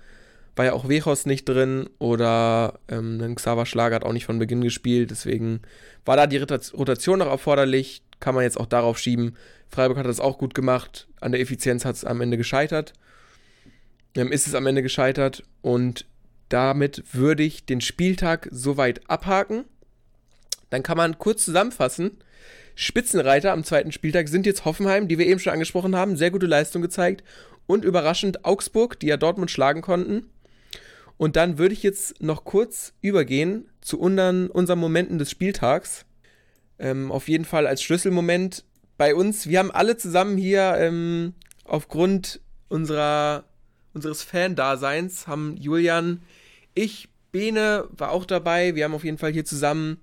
[0.57, 4.61] war ja auch Wechos nicht drin oder ähm, Xaver Schlager hat auch nicht von Beginn
[4.61, 5.11] gespielt.
[5.11, 5.61] Deswegen
[6.05, 8.03] war da die Rotation noch erforderlich.
[8.21, 9.37] Kann man jetzt auch darauf schieben.
[9.69, 11.09] Freiburg hat das auch gut gemacht.
[11.21, 12.93] An der Effizienz hat es am Ende gescheitert.
[14.15, 15.43] Ähm, ist es am Ende gescheitert.
[15.63, 16.05] Und
[16.53, 19.65] damit würde ich den Spieltag soweit abhaken.
[20.69, 22.19] Dann kann man kurz zusammenfassen.
[22.75, 26.17] Spitzenreiter am zweiten Spieltag sind jetzt Hoffenheim, die wir eben schon angesprochen haben.
[26.17, 27.25] Sehr gute Leistung gezeigt.
[27.67, 30.27] Und überraschend Augsburg, die ja Dortmund schlagen konnten.
[31.17, 36.05] Und dann würde ich jetzt noch kurz übergehen zu unseren, unseren Momenten des Spieltags.
[36.79, 38.65] Ähm, auf jeden Fall als Schlüsselmoment
[38.99, 39.47] bei uns.
[39.47, 41.35] Wir haben alle zusammen hier ähm,
[41.65, 43.45] aufgrund unserer,
[43.95, 46.23] unseres Fan-Daseins, haben Julian,
[46.75, 48.75] ich, Bene war auch dabei.
[48.75, 49.99] Wir haben auf jeden Fall hier zusammen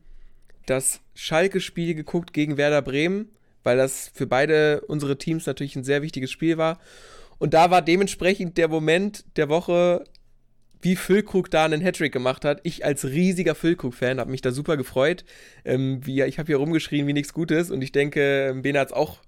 [0.65, 3.29] das Schalke-Spiel geguckt gegen Werder Bremen,
[3.63, 6.79] weil das für beide unsere Teams natürlich ein sehr wichtiges Spiel war.
[7.37, 10.03] Und da war dementsprechend der Moment der Woche,
[10.81, 12.59] wie Füllkrug da einen Hattrick gemacht hat.
[12.63, 15.25] Ich als riesiger Füllkrug-Fan habe mich da super gefreut.
[15.65, 19.19] Ähm, wie, ich habe hier rumgeschrien wie nichts Gutes und ich denke, Bene hat's auch,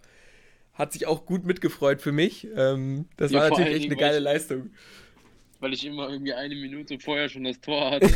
[0.74, 2.48] hat sich auch gut mitgefreut für mich.
[2.56, 4.72] Ähm, das ja, war natürlich echt eine geile Leistung.
[5.62, 8.10] Weil ich immer irgendwie eine Minute vorher schon das Tor hatte.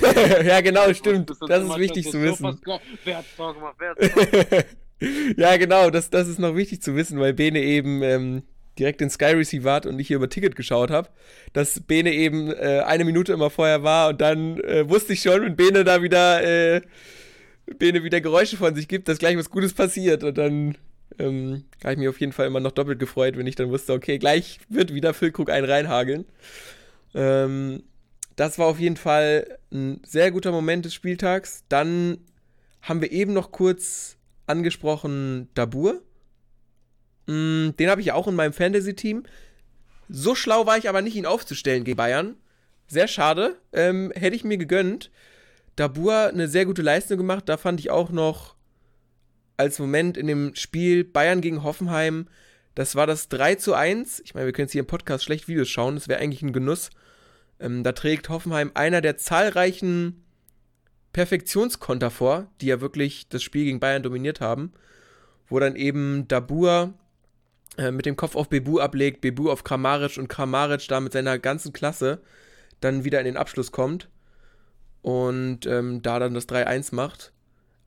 [0.46, 1.30] ja, genau, stimmt.
[1.30, 2.60] Das, das ist wichtig zu wissen.
[3.04, 3.76] Wer hat Tor gemacht?
[3.80, 4.66] Wer hat Tor gemacht?
[5.38, 8.44] ja, genau, das, das ist noch wichtig zu wissen, weil Bene eben ähm,
[8.80, 11.10] direkt in Sky Receiver hat und ich hier über Ticket geschaut habe,
[11.54, 15.42] dass Bene eben äh, eine Minute immer vorher war und dann äh, wusste ich schon,
[15.42, 16.82] wenn Bene da wieder äh,
[17.78, 20.78] Bene wieder Geräusche von sich gibt, dass gleich was Gutes passiert und dann
[21.20, 23.94] ähm, habe ich mich auf jeden Fall immer noch doppelt gefreut, wenn ich dann wusste,
[23.94, 26.26] okay, gleich wird wieder Füllkrug einen reinhageln.
[27.16, 27.84] Ähm,
[28.36, 31.64] das war auf jeden Fall ein sehr guter Moment des Spieltags.
[31.70, 32.20] Dann
[32.82, 36.04] haben wir eben noch kurz angesprochen Dabur
[37.28, 39.24] Mm, den habe ich auch in meinem Fantasy-Team.
[40.10, 42.36] So schlau war ich aber nicht, ihn aufzustellen gegen Bayern.
[42.88, 43.58] Sehr schade.
[43.74, 45.12] Ähm, hätte ich mir gegönnt.
[45.76, 47.50] Dabur eine sehr gute Leistung gemacht.
[47.50, 48.56] Da fand ich auch noch
[49.58, 52.28] als Moment in dem Spiel Bayern gegen Hoffenheim.
[52.76, 54.22] Das war das 3 zu 1.
[54.24, 55.96] Ich meine, wir können jetzt hier im Podcast schlecht Videos schauen.
[55.96, 56.92] Das wäre eigentlich ein Genuss.
[57.60, 60.26] Ähm, da trägt Hoffenheim einer der zahlreichen
[61.14, 64.74] Perfektionskonter vor, die ja wirklich das Spiel gegen Bayern dominiert haben.
[65.48, 66.94] Wo dann eben Dabur
[67.78, 71.40] äh, mit dem Kopf auf Bebu ablegt, Bebu auf Kramaric und Kramaric da mit seiner
[71.40, 72.22] ganzen Klasse
[72.82, 74.10] dann wieder in den Abschluss kommt
[75.02, 77.32] und ähm, da dann das 3-1 macht.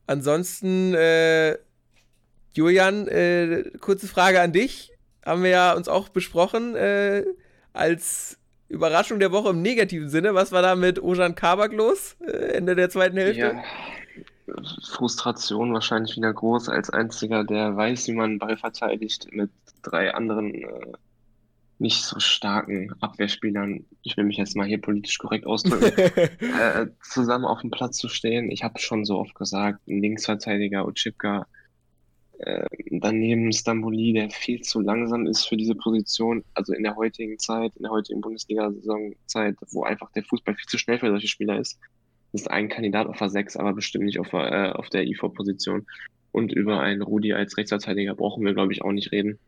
[0.06, 1.58] Ansonsten, äh,
[2.52, 4.92] Julian, äh, kurze Frage an dich.
[5.24, 7.24] Haben wir ja uns auch besprochen äh,
[7.72, 8.37] als
[8.68, 10.34] Überraschung der Woche im negativen Sinne.
[10.34, 12.16] Was war da mit Ojan Kabak los?
[12.20, 13.40] Äh, Ende der zweiten Hälfte?
[13.40, 13.64] Ja.
[14.90, 19.50] Frustration wahrscheinlich wieder groß als einziger, der weiß, wie man einen Ball verteidigt mit
[19.82, 20.92] drei anderen äh,
[21.78, 25.96] nicht so starken Abwehrspielern, ich will mich jetzt mal hier politisch korrekt ausdrücken,
[26.40, 28.50] äh, zusammen auf dem Platz zu stehen.
[28.50, 31.57] Ich habe schon so oft gesagt, ein Linksverteidiger Ochipka, äh,
[32.90, 37.74] daneben Stamboli, der viel zu langsam ist für diese Position, also in der heutigen Zeit,
[37.76, 41.78] in der heutigen Bundesliga-Saisonzeit, wo einfach der Fußball viel zu schnell für solche Spieler ist.
[42.32, 45.86] Ist ein Kandidat auf der 6, aber bestimmt nicht auf, äh, auf der IV-Position.
[46.30, 49.38] Und über einen Rudi als Rechtsverteidiger brauchen wir, glaube ich, auch nicht reden.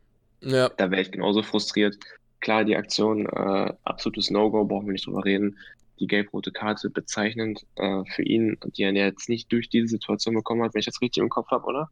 [0.41, 0.69] Ja.
[0.69, 1.97] Da wäre ich genauso frustriert.
[2.39, 5.57] Klar, die Aktion, äh, absolutes No-Go, brauchen wir nicht drüber reden.
[5.99, 10.63] Die gelb-rote Karte bezeichnend äh, für ihn, die er jetzt nicht durch diese Situation bekommen
[10.63, 11.89] hat, wenn ich das richtig im Kopf habe, oder?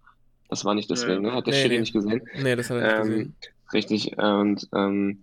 [0.49, 1.33] Das war nicht deswegen, ne?
[1.33, 1.79] Hat der nee, Schiri nee.
[1.81, 2.21] nicht gesehen?
[2.41, 3.35] Nee, das hat er nicht ähm, gesehen.
[3.71, 5.21] Richtig, und ähm,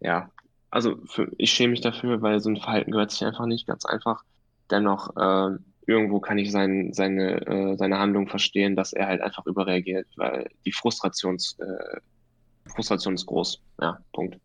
[0.00, 0.30] ja,
[0.70, 3.84] also für, ich schäme mich dafür, weil so ein Verhalten gehört sich einfach nicht, ganz
[3.84, 4.24] einfach.
[4.70, 9.46] Dennoch, äh, irgendwo kann ich sein, seine, äh, seine Handlung verstehen, dass er halt einfach
[9.46, 12.00] überreagiert, weil die Frustrations, äh,
[12.66, 13.60] Frustration ist groß.
[13.80, 14.38] Ja, Punkt.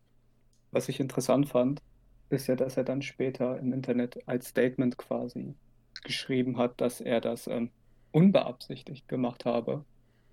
[0.71, 1.81] Was ich interessant fand,
[2.29, 5.55] ist ja, dass er dann später im Internet als Statement quasi
[6.03, 7.69] geschrieben hat, dass er das ähm,
[8.11, 9.85] unbeabsichtigt gemacht habe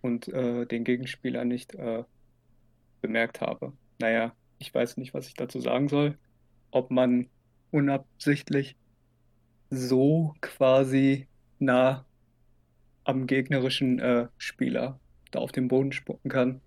[0.02, 2.04] und äh, den Gegenspieler nicht äh,
[3.00, 3.72] bemerkt habe.
[3.98, 6.18] Naja, ich weiß nicht, was ich dazu sagen soll.
[6.70, 7.28] Ob man
[7.70, 8.76] unabsichtlich
[9.70, 11.26] so quasi
[11.58, 12.04] nah
[13.04, 15.00] am gegnerischen äh, Spieler
[15.30, 16.60] da auf den Boden spucken kann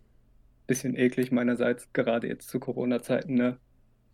[0.68, 3.58] bisschen eklig meinerseits, gerade jetzt zu Corona-Zeiten, ne?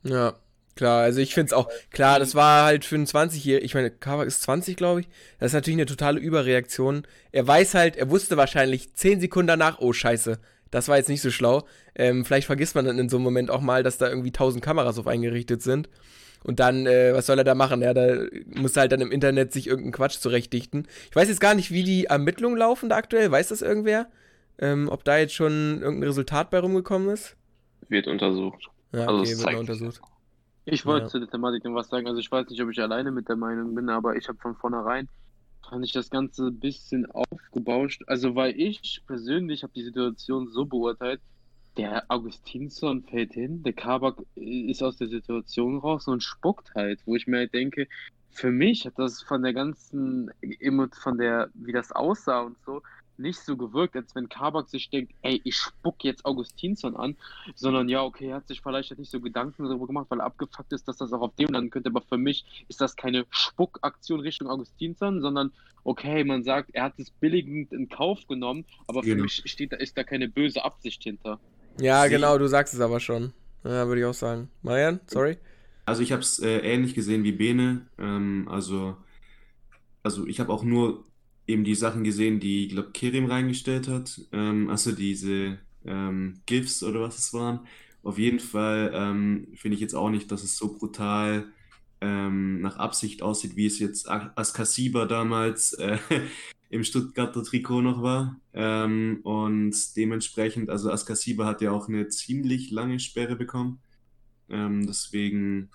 [0.04, 0.36] Ja,
[0.76, 1.02] klar.
[1.02, 4.28] Also ich finde es auch, klar, das war halt für einen 20-Jährigen, ich meine, Kavak
[4.28, 5.10] ist 20, glaube ich.
[5.40, 7.04] Das ist natürlich eine totale Überreaktion.
[7.32, 10.40] Er weiß halt, er wusste wahrscheinlich 10 Sekunden danach, oh Scheiße,
[10.72, 11.68] das war jetzt nicht so schlau.
[11.96, 14.64] Ähm, vielleicht vergisst man dann in so einem Moment auch mal, dass da irgendwie 1000
[14.64, 15.90] Kameras auf eingerichtet sind.
[16.44, 17.82] Und dann, äh, was soll er da machen?
[17.82, 20.88] Ja, da muss er halt dann im Internet sich irgendeinen Quatsch zurechtdichten.
[21.10, 23.30] Ich weiß jetzt gar nicht, wie die Ermittlungen laufen da aktuell.
[23.30, 24.08] Weiß das irgendwer?
[24.58, 27.36] Ähm, ob da jetzt schon irgendein Resultat bei rumgekommen ist?
[27.90, 28.70] Wird untersucht.
[28.92, 30.02] Ja, also okay, wird untersucht.
[30.66, 31.10] Ich wollte ja.
[31.10, 32.08] zu der Thematik noch was sagen.
[32.08, 34.56] Also ich weiß nicht, ob ich alleine mit der Meinung bin, aber ich habe von
[34.56, 35.08] vornherein
[35.68, 38.04] fand ich das Ganze ein bisschen aufgebauscht.
[38.08, 41.22] Also weil ich persönlich habe die Situation so beurteilt,
[41.78, 47.16] der Augustinsson fällt hin, der Kabak ist aus der Situation raus und spuckt halt, wo
[47.16, 47.88] ich mir halt denke,
[48.30, 50.32] für mich hat das von der ganzen,
[51.02, 52.82] von der, wie das aussah und so,
[53.22, 57.16] nicht so gewirkt, als wenn Kabak sich denkt, ey, ich spuck jetzt Augustinsson an,
[57.56, 60.74] sondern ja, okay, er hat sich vielleicht nicht so Gedanken darüber gemacht, weil er abgefuckt
[60.74, 64.20] ist, dass das auch auf dem landen könnte, aber für mich ist das keine Spuckaktion
[64.20, 65.52] Richtung Augustinsson, sondern
[65.84, 69.16] okay, man sagt, er hat es billigend in Kauf genommen, aber genau.
[69.16, 71.40] für mich steht da, ist da keine böse Absicht hinter.
[71.80, 73.34] Ja, Sie genau, du sagst es aber schon.
[73.64, 74.50] Ja, würde ich auch sagen.
[74.62, 75.38] Marian, sorry.
[75.86, 77.88] Also ich habe es äh, ähnlich gesehen wie Bene.
[77.98, 78.98] Ähm, also,
[80.04, 81.04] also ich habe auch nur
[81.52, 84.22] eben die Sachen gesehen, die, ich glaube, Kerim reingestellt hat.
[84.32, 87.62] Ähm, also diese ähm, GIFs oder was es waren.
[88.04, 91.52] Auf jeden Fall ähm, finde ich jetzt auch nicht, dass es so brutal
[92.02, 95.98] ähm, nach Absicht aussieht, wie es jetzt Askasiba damals äh,
[96.70, 98.40] im Stuttgarter Trikot noch war.
[98.54, 103.80] Ähm, und dementsprechend, also Askasiba hat ja auch eine ziemlich lange Sperre bekommen.
[104.50, 105.70] Ähm, deswegen,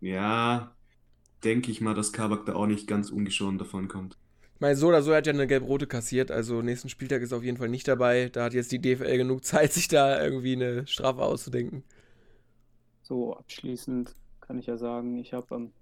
[0.00, 0.76] ja,
[1.42, 4.16] denke ich mal, dass Kabak da auch nicht ganz ungeschoren davon kommt.
[4.56, 7.44] Ich meine, so oder so hat ja eine gelb-rote kassiert, also nächsten Spieltag ist auf
[7.44, 8.30] jeden Fall nicht dabei.
[8.30, 11.84] Da hat jetzt die DFL genug Zeit, sich da irgendwie eine Strafe auszudenken.
[13.02, 15.72] So, abschließend kann ich ja sagen, ich habe ähm,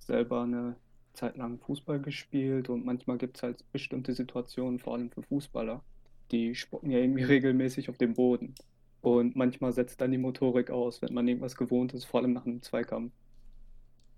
[0.00, 0.76] selber eine
[1.14, 5.84] Zeit lang Fußball gespielt und manchmal gibt es halt bestimmte Situationen, vor allem für Fußballer,
[6.32, 8.54] die spucken ja irgendwie regelmäßig auf den Boden.
[9.02, 12.44] Und manchmal setzt dann die Motorik aus, wenn man irgendwas gewohnt ist, vor allem nach
[12.46, 13.12] einem Zweikampf.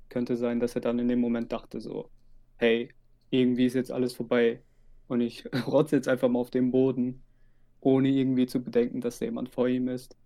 [0.08, 2.10] Könnte sein, dass er dann in dem Moment dachte so,
[2.56, 2.90] hey,
[3.32, 4.60] irgendwie ist jetzt alles vorbei
[5.08, 7.22] und ich rotze jetzt einfach mal auf den Boden,
[7.80, 10.16] ohne irgendwie zu bedenken, dass da jemand vor ihm ist.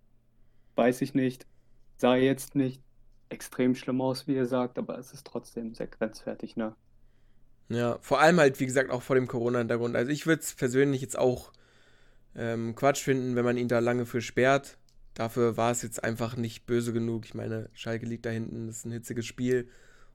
[0.75, 1.47] Weiß ich nicht,
[1.95, 2.83] sah jetzt nicht
[3.29, 6.75] extrem schlimm aus, wie ihr sagt, aber es ist trotzdem sehr grenzwertig, ne?
[7.69, 9.95] Ja, vor allem halt, wie gesagt, auch vor dem Corona-Hintergrund.
[9.95, 11.51] Also ich würde es persönlich jetzt auch
[12.35, 14.77] ähm, Quatsch finden, wenn man ihn da lange für sperrt.
[15.13, 17.25] Dafür war es jetzt einfach nicht böse genug.
[17.25, 19.69] Ich meine, Schalke liegt da hinten, das ist ein hitziges Spiel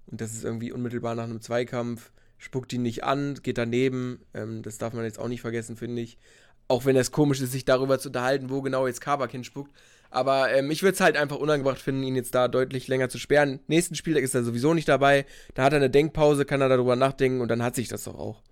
[0.07, 2.13] und das ist irgendwie unmittelbar nach einem Zweikampf
[2.43, 4.21] spuckt ihn nicht an, geht daneben.
[4.35, 6.19] Ähm, das darf man jetzt auch nicht vergessen, finde ich.
[6.67, 9.73] Auch wenn es komisch ist, sich darüber zu unterhalten, wo genau jetzt Kabak hinspuckt.
[10.11, 13.19] Aber ähm, ich würde es halt einfach unangebracht finden, ihn jetzt da deutlich länger zu
[13.19, 13.61] sperren.
[13.69, 15.25] Nächsten Spieltag ist er sowieso nicht dabei.
[15.55, 18.19] Da hat er eine Denkpause, kann er darüber nachdenken und dann hat sich das doch
[18.19, 18.43] auch.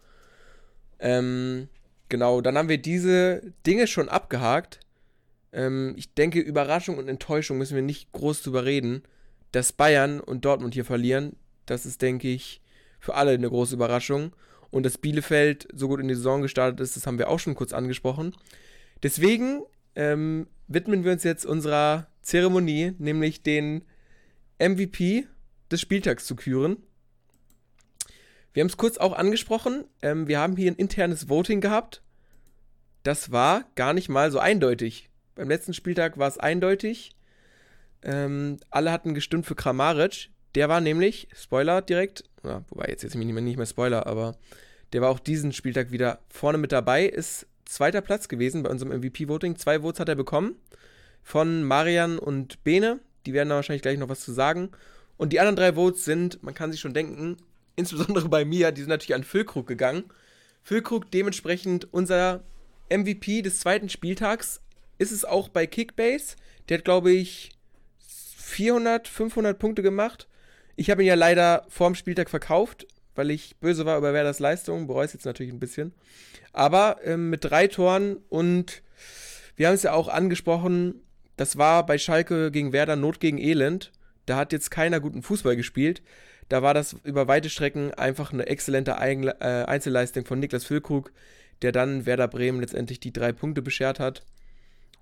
[1.00, 1.68] Ähm,
[2.08, 4.78] genau, dann haben wir diese Dinge schon abgehakt.
[5.52, 9.02] Ähm, ich denke, Überraschung und Enttäuschung müssen wir nicht groß drüber reden.
[9.50, 11.34] Dass Bayern und Dortmund hier verlieren,
[11.66, 12.60] das ist, denke ich,
[13.00, 14.32] für alle eine große Überraschung.
[14.70, 17.56] Und dass Bielefeld so gut in die Saison gestartet ist, das haben wir auch schon
[17.56, 18.36] kurz angesprochen.
[19.02, 19.62] Deswegen
[19.96, 23.82] ähm, widmen wir uns jetzt unserer Zeremonie, nämlich den
[24.60, 25.26] MVP
[25.70, 26.76] des Spieltags zu küren.
[28.52, 29.84] Wir haben es kurz auch angesprochen.
[30.02, 32.02] Ähm, wir haben hier ein internes Voting gehabt.
[33.02, 35.08] Das war gar nicht mal so eindeutig.
[35.34, 37.16] Beim letzten Spieltag war es eindeutig.
[38.02, 40.30] Ähm, alle hatten gestimmt für Kramaric.
[40.54, 44.36] Der war nämlich, Spoiler direkt, ja, wobei jetzt jetzt nicht mehr, nicht mehr Spoiler, aber
[44.92, 48.92] der war auch diesen Spieltag wieder vorne mit dabei, ist zweiter Platz gewesen bei unserem
[48.92, 49.56] MVP-Voting.
[49.56, 50.56] Zwei Votes hat er bekommen
[51.22, 52.98] von Marian und Bene.
[53.26, 54.70] Die werden da wahrscheinlich gleich noch was zu sagen.
[55.16, 57.36] Und die anderen drei Votes sind, man kann sich schon denken,
[57.76, 60.04] insbesondere bei mir, die sind natürlich an Füllkrug gegangen.
[60.62, 62.42] Füllkrug dementsprechend unser
[62.90, 64.60] MVP des zweiten Spieltags.
[64.98, 66.36] Ist es auch bei Kickbase.
[66.68, 67.52] Der hat, glaube ich,
[68.36, 70.26] 400, 500 Punkte gemacht.
[70.80, 74.86] Ich habe ihn ja leider vorm Spieltag verkauft, weil ich böse war über Werders Leistung.
[74.86, 75.92] Bereue es jetzt natürlich ein bisschen.
[76.54, 78.80] Aber ähm, mit drei Toren und
[79.56, 81.02] wir haben es ja auch angesprochen,
[81.36, 83.92] das war bei Schalke gegen Werder Not gegen Elend.
[84.24, 86.00] Da hat jetzt keiner guten Fußball gespielt.
[86.48, 91.12] Da war das über weite Strecken einfach eine exzellente äh, Einzelleistung von Niklas Füllkrug,
[91.60, 94.24] der dann Werder Bremen letztendlich die drei Punkte beschert hat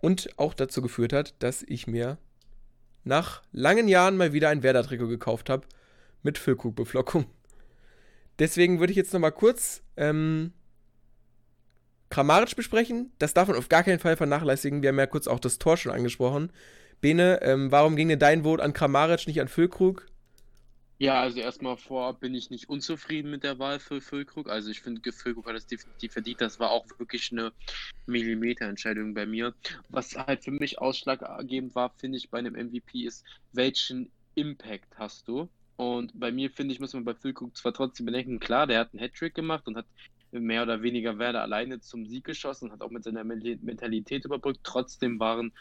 [0.00, 2.18] und auch dazu geführt hat, dass ich mir
[3.04, 5.66] nach langen Jahren mal wieder ein Werder-Trikot gekauft habe
[6.22, 7.26] mit Füllkrug-Beflockung.
[8.38, 10.52] Deswegen würde ich jetzt nochmal kurz ähm,
[12.10, 13.12] Kramaric besprechen.
[13.18, 14.82] Das darf man auf gar keinen Fall vernachlässigen.
[14.82, 16.52] Wir haben ja kurz auch das Tor schon angesprochen.
[17.00, 20.06] Bene, ähm, warum ging denn dein Vote an Kramaric, nicht an Füllkrug?
[21.00, 24.48] Ja, also erstmal vorab bin ich nicht unzufrieden mit der Wahl für Füllkrug.
[24.48, 26.40] Also ich finde, Füllkrug hat es definitiv verdient.
[26.40, 27.52] Das war auch wirklich eine
[28.06, 29.54] Millimeterentscheidung bei mir.
[29.90, 35.28] Was halt für mich ausschlaggebend war, finde ich, bei einem MVP ist, welchen Impact hast
[35.28, 35.48] du?
[35.76, 38.92] Und bei mir, finde ich, muss man bei Füllkrug zwar trotzdem bedenken, klar, der hat
[38.92, 39.86] einen Hattrick gemacht und hat
[40.32, 44.60] mehr oder weniger Werder alleine zum Sieg geschossen, und hat auch mit seiner Mentalität überbrückt.
[44.64, 45.52] Trotzdem waren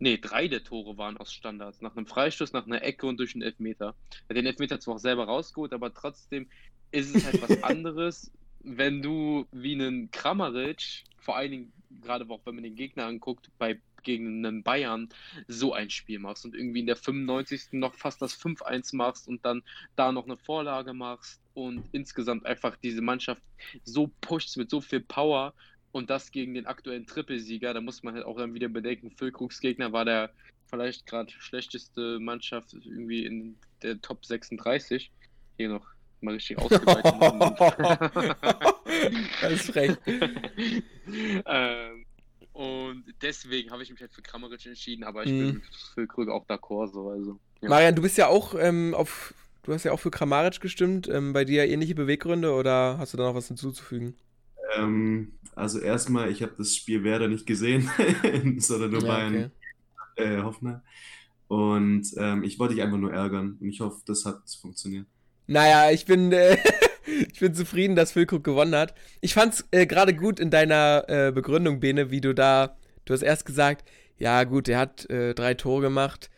[0.00, 1.82] Nee, drei der Tore waren aus Standards.
[1.82, 3.94] Nach einem Freistoß, nach einer Ecke und durch einen Elfmeter.
[4.26, 6.48] Er hat den Elfmeter zwar auch selber rausgeholt, aber trotzdem
[6.90, 11.72] ist es halt was anderes, wenn du wie einen Kramaric, vor allen Dingen
[12.02, 15.10] gerade auch wenn man den Gegner anguckt, bei gegen einen Bayern
[15.46, 17.72] so ein Spiel machst und irgendwie in der 95.
[17.72, 19.62] noch fast das 5-1 machst und dann
[19.94, 23.42] da noch eine Vorlage machst und insgesamt einfach diese Mannschaft
[23.84, 25.52] so pusht mit so viel Power
[25.92, 29.60] und das gegen den aktuellen Trippelsieger, da muss man halt auch dann wieder bedenken, Füllkrugs
[29.60, 30.30] Gegner war der
[30.68, 35.10] vielleicht gerade schlechteste Mannschaft irgendwie in der Top 36.
[35.56, 35.86] Hier noch
[36.20, 37.12] mal richtig ausgeweitet.
[39.40, 39.98] das ist recht.
[41.46, 42.06] ähm,
[42.52, 45.38] und deswegen habe ich mich halt für Kramaric entschieden, aber ich mhm.
[45.38, 45.62] bin
[45.94, 46.92] für Krug auch d'accord.
[46.92, 47.68] So, also, ja.
[47.68, 51.08] Marian, du bist ja auch ähm, auf, du hast ja auch für Kramaric gestimmt.
[51.08, 54.14] Ähm, bei dir ähnliche Beweggründe oder hast du da noch was hinzuzufügen?
[54.76, 57.90] Ähm, also erstmal, ich habe das Spiel Werder nicht gesehen,
[58.58, 59.50] sondern nur ja, Bayern
[60.14, 60.36] okay.
[60.36, 60.80] äh, Hoffenheim.
[61.48, 65.06] Und ähm, ich wollte dich einfach nur ärgern und ich hoffe, das hat funktioniert.
[65.48, 66.56] Naja, ich bin, äh,
[67.32, 68.94] ich bin zufrieden, dass Füllkrug gewonnen hat.
[69.20, 73.22] Ich fand's äh, gerade gut in deiner äh, Begründung, Bene, wie du da, du hast
[73.22, 76.30] erst gesagt, ja gut, er hat äh, drei Tore gemacht,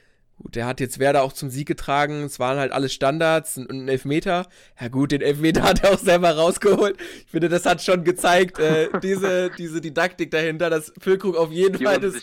[0.42, 2.24] Gut, der hat jetzt Werder auch zum Sieg getragen.
[2.24, 4.48] Es waren halt alles Standards und ein Elfmeter.
[4.80, 6.96] Ja gut, den Elfmeter hat er auch selber rausgeholt.
[7.24, 11.78] Ich finde, das hat schon gezeigt, äh, diese, diese Didaktik dahinter, dass Füllkrug auf jeden
[11.78, 12.14] Die Fall das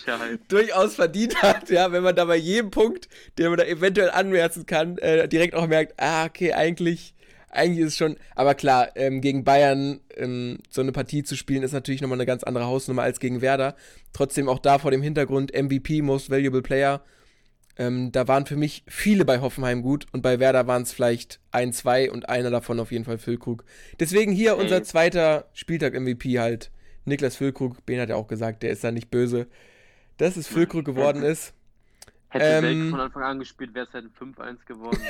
[0.50, 1.70] durchaus verdient hat.
[1.70, 5.56] Ja, wenn man da bei jedem Punkt, den man da eventuell anmerzen kann, äh, direkt
[5.56, 7.14] auch merkt, ah, okay, eigentlich,
[7.50, 11.64] eigentlich ist es schon, aber klar, ähm, gegen Bayern ähm, so eine Partie zu spielen,
[11.64, 13.78] ist natürlich nochmal eine ganz andere Hausnummer als gegen Werder.
[14.12, 17.02] Trotzdem auch da vor dem Hintergrund MVP, Most Valuable Player
[17.80, 21.40] ähm, da waren für mich viele bei Hoffenheim gut und bei Werder waren es vielleicht
[21.52, 23.64] ein, zwei und einer davon auf jeden Fall Füllkrug.
[24.02, 24.62] Deswegen hier hey.
[24.62, 26.72] unser zweiter Spieltag-MVP halt.
[27.06, 29.48] Niklas Füllkrug, Ben hat ja auch gesagt, der ist da nicht böse,
[30.18, 31.54] dass es Füllkrug geworden ist.
[32.32, 35.00] Hätte ähm, Selke von Anfang an gespielt, wäre es halt ein 5-1 geworden.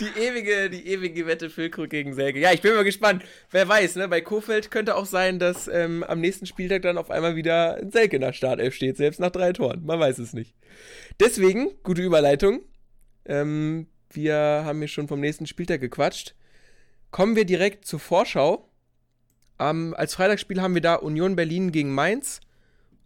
[0.00, 2.38] die ewige, die ewige Wette Füllkrug gegen Selke.
[2.38, 3.24] Ja, ich bin mal gespannt.
[3.50, 4.06] Wer weiß, ne?
[4.06, 8.20] Bei Kofeld könnte auch sein, dass ähm, am nächsten Spieltag dann auf einmal wieder Selke
[8.20, 9.84] der Startelf steht, selbst nach drei Toren.
[9.84, 10.54] Man weiß es nicht.
[11.18, 12.60] Deswegen, gute Überleitung.
[13.24, 16.36] Ähm, wir haben hier schon vom nächsten Spieltag gequatscht.
[17.10, 18.70] Kommen wir direkt zur Vorschau.
[19.58, 22.38] Ähm, als Freitagsspiel haben wir da Union Berlin gegen Mainz.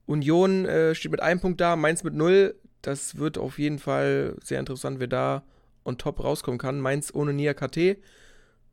[0.05, 4.37] Union äh, steht mit einem Punkt da, Mainz mit null das wird auf jeden Fall
[4.43, 5.43] sehr interessant, wer da
[5.85, 6.81] on top rauskommen kann.
[6.81, 7.99] Mainz ohne Nia KT.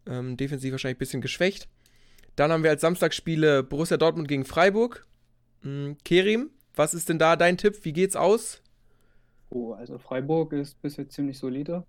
[0.07, 1.68] Ähm, defensiv wahrscheinlich ein bisschen geschwächt.
[2.36, 5.07] Dann haben wir als Samstagsspiele Borussia Dortmund gegen Freiburg.
[5.61, 7.84] Mhm, Kerim, was ist denn da dein Tipp?
[7.84, 8.61] Wie geht's aus?
[9.49, 11.86] Oh, also Freiburg ist bisher ziemlich solide.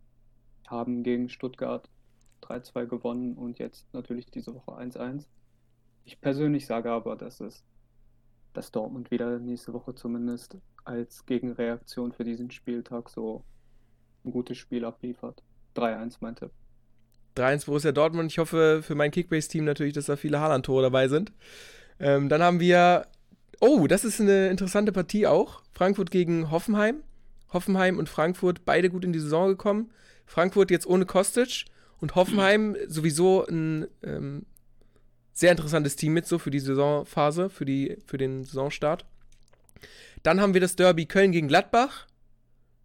[0.68, 1.88] Haben gegen Stuttgart
[2.42, 5.24] 3-2 gewonnen und jetzt natürlich diese Woche 1-1.
[6.04, 7.64] Ich persönlich sage aber, dass es
[8.56, 10.56] dass Dortmund wieder nächste Woche zumindest
[10.86, 13.44] als Gegenreaktion für diesen Spieltag so
[14.24, 15.42] ein gutes Spiel abliefert.
[15.74, 16.50] 3-1 mein Tipp.
[17.36, 18.30] 3-1 Borussia Dortmund.
[18.30, 21.32] Ich hoffe für mein Kickbase-Team natürlich, dass da viele Haaland-Tore dabei sind.
[21.98, 23.06] Ähm, dann haben wir,
[23.60, 25.62] oh, das ist eine interessante Partie auch.
[25.72, 27.02] Frankfurt gegen Hoffenheim.
[27.52, 29.90] Hoffenheim und Frankfurt beide gut in die Saison gekommen.
[30.24, 31.66] Frankfurt jetzt ohne Kostic
[32.00, 34.46] und Hoffenheim sowieso ein ähm,
[35.32, 39.04] sehr interessantes Team mit so für die Saisonphase, für, die, für den Saisonstart.
[40.22, 42.06] Dann haben wir das Derby Köln gegen Gladbach.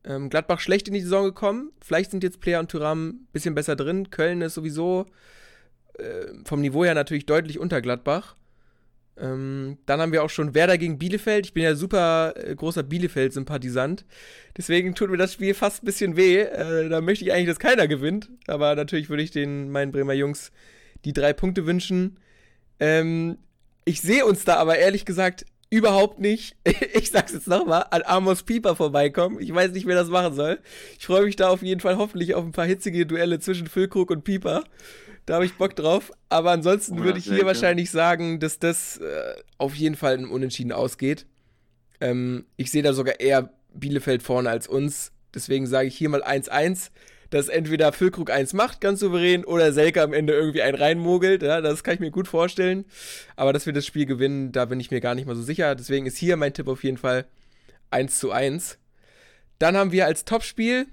[0.04, 1.72] Ähm, Gladbach schlecht in die Saison gekommen.
[1.82, 4.10] Vielleicht sind jetzt Player und Thuram ein bisschen besser drin.
[4.10, 5.06] Köln ist sowieso
[5.98, 8.36] äh, vom Niveau her natürlich deutlich unter Gladbach.
[9.18, 11.46] Ähm, dann haben wir auch schon Werder gegen Bielefeld.
[11.46, 14.06] Ich bin ja super äh, großer Bielefeld-Sympathisant.
[14.58, 16.40] Deswegen tut mir das Spiel fast ein bisschen weh.
[16.40, 18.30] Äh, da möchte ich eigentlich, dass keiner gewinnt.
[18.48, 20.52] Aber natürlich würde ich den meinen Bremer Jungs
[21.06, 22.18] die drei Punkte wünschen.
[22.80, 23.38] Ähm,
[23.86, 26.56] ich sehe uns da aber ehrlich gesagt überhaupt nicht,
[26.93, 29.41] ich sag's jetzt nochmal, an Amos Pieper vorbeikommen.
[29.41, 30.60] Ich weiß nicht, wer das machen soll.
[30.99, 34.11] Ich freue mich da auf jeden Fall hoffentlich auf ein paar hitzige Duelle zwischen Füllkrug
[34.11, 34.64] und Pieper.
[35.26, 36.11] Da habe ich Bock drauf.
[36.30, 37.45] Aber ansonsten oh, würde ich hier ja.
[37.45, 41.26] wahrscheinlich sagen, dass das äh, auf jeden Fall ein Unentschieden ausgeht.
[42.02, 45.14] Ähm, ich sehe da sogar eher Bielefeld vorne als uns.
[45.34, 46.91] Deswegen sage ich hier mal 1-1
[47.32, 51.41] dass entweder Füllkrug eins macht, ganz souverän, oder Selke am Ende irgendwie einen reinmogelt.
[51.41, 52.86] Ja, das kann ich mir gut vorstellen.
[53.36, 55.74] Aber dass wir das Spiel gewinnen, da bin ich mir gar nicht mal so sicher.
[55.74, 57.26] Deswegen ist hier mein Tipp auf jeden Fall
[57.90, 58.78] 1 zu 1.
[59.60, 60.88] Dann haben wir als Topspiel,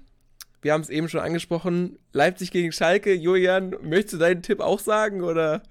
[0.62, 3.14] wir haben es eben schon angesprochen, Leipzig gegen Schalke.
[3.14, 5.62] Julian, möchtest du deinen Tipp auch sagen oder?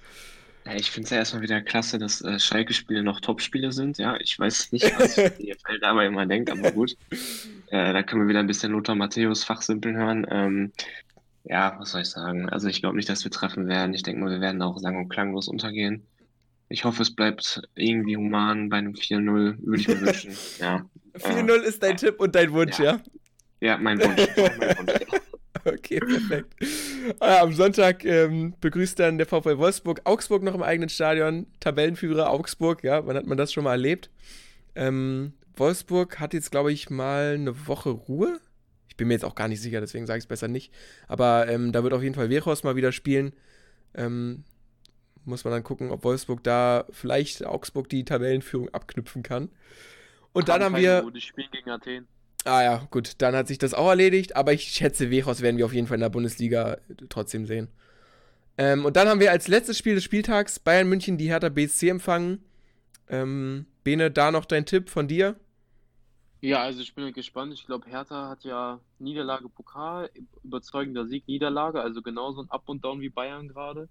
[0.68, 3.98] Ja, ich finde es ja erstmal wieder klasse, dass äh, Schalke-Spiele noch Top-Spiele sind.
[3.98, 6.98] Ja, ich weiß nicht, was die EFL dabei immer denkt, aber gut.
[7.68, 10.27] Äh, da können wir wieder ein bisschen Lothar Matthäus fachsimpeln hören.
[10.30, 10.72] Ähm,
[11.45, 12.49] ja, was soll ich sagen?
[12.49, 13.94] Also ich glaube nicht, dass wir treffen werden.
[13.94, 16.06] Ich denke mal, wir werden auch sang- und klanglos untergehen.
[16.68, 20.35] Ich hoffe, es bleibt irgendwie human bei einem 4-0, würde ich mir wünschen.
[20.60, 20.85] Ja.
[21.15, 22.99] 4-0 äh, ist dein Tipp und dein Wunsch, ja?
[23.61, 24.27] Ja, ja mein Wunsch.
[24.35, 25.19] mein Wunsch ja.
[25.68, 26.53] Okay, perfekt.
[27.19, 31.48] Ah, am Sonntag ähm, begrüßt dann der VfL Wolfsburg Augsburg noch im eigenen Stadion.
[31.60, 34.10] Tabellenführer Augsburg, ja, wann hat man das schon mal erlebt?
[34.76, 38.39] Ähm, Wolfsburg hat jetzt, glaube ich, mal eine Woche Ruhe.
[38.88, 40.73] Ich bin mir jetzt auch gar nicht sicher, deswegen sage ich es besser nicht.
[41.07, 43.34] Aber ähm, da wird auf jeden Fall Wechos mal wieder spielen.
[43.94, 44.45] Ähm,
[45.26, 49.49] muss man dann gucken, ob Wolfsburg da vielleicht Augsburg die Tabellenführung abknüpfen kann.
[50.31, 51.02] Und kann dann haben wir.
[51.02, 52.07] Gutes Spiel gegen Athen.
[52.48, 55.65] Ah ja, gut, dann hat sich das auch erledigt, aber ich schätze, Wechos werden wir
[55.65, 56.78] auf jeden Fall in der Bundesliga
[57.10, 57.68] trotzdem sehen.
[58.57, 61.90] Ähm, und dann haben wir als letztes Spiel des Spieltags Bayern München die Hertha BSC
[61.90, 62.44] empfangen.
[63.10, 65.36] Ähm, Bene, da noch dein Tipp von dir?
[66.41, 67.53] Ja, also ich bin gespannt.
[67.53, 70.10] Ich glaube, Hertha hat ja Niederlage Pokal,
[70.44, 73.90] überzeugender Sieg, Niederlage, also genauso ein Up und Down wie Bayern gerade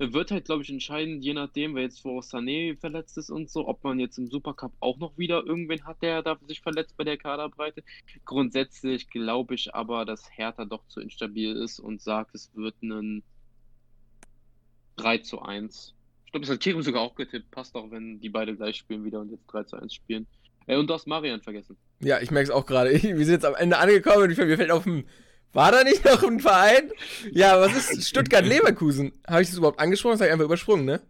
[0.00, 3.68] wird halt, glaube ich, entscheidend, je nachdem, wer jetzt vor Sané verletzt ist und so,
[3.68, 7.04] ob man jetzt im Supercup auch noch wieder irgendwen hat, der da sich verletzt bei
[7.04, 7.82] der Kaderbreite.
[8.24, 13.22] Grundsätzlich glaube ich aber, dass Hertha doch zu instabil ist und sagt, es wird ein
[14.96, 15.94] 3 zu 1.
[16.24, 17.50] Ich glaube, das hat Kirim sogar auch getippt.
[17.50, 20.26] Passt auch, wenn die beide gleich spielen wieder und jetzt 3 zu 1 spielen.
[20.66, 21.76] Äh, und du hast Marian vergessen.
[22.00, 22.90] Ja, ich merke es auch gerade.
[23.02, 25.04] Wir sind jetzt am Ende angekommen und mir fällt auf dem
[25.52, 26.90] war da nicht noch ein Verein?
[27.32, 29.12] Ja, was ist Stuttgart-Leverkusen?
[29.26, 30.12] Habe ich das überhaupt angesprochen?
[30.12, 31.00] Das habe ich einfach übersprungen, ne?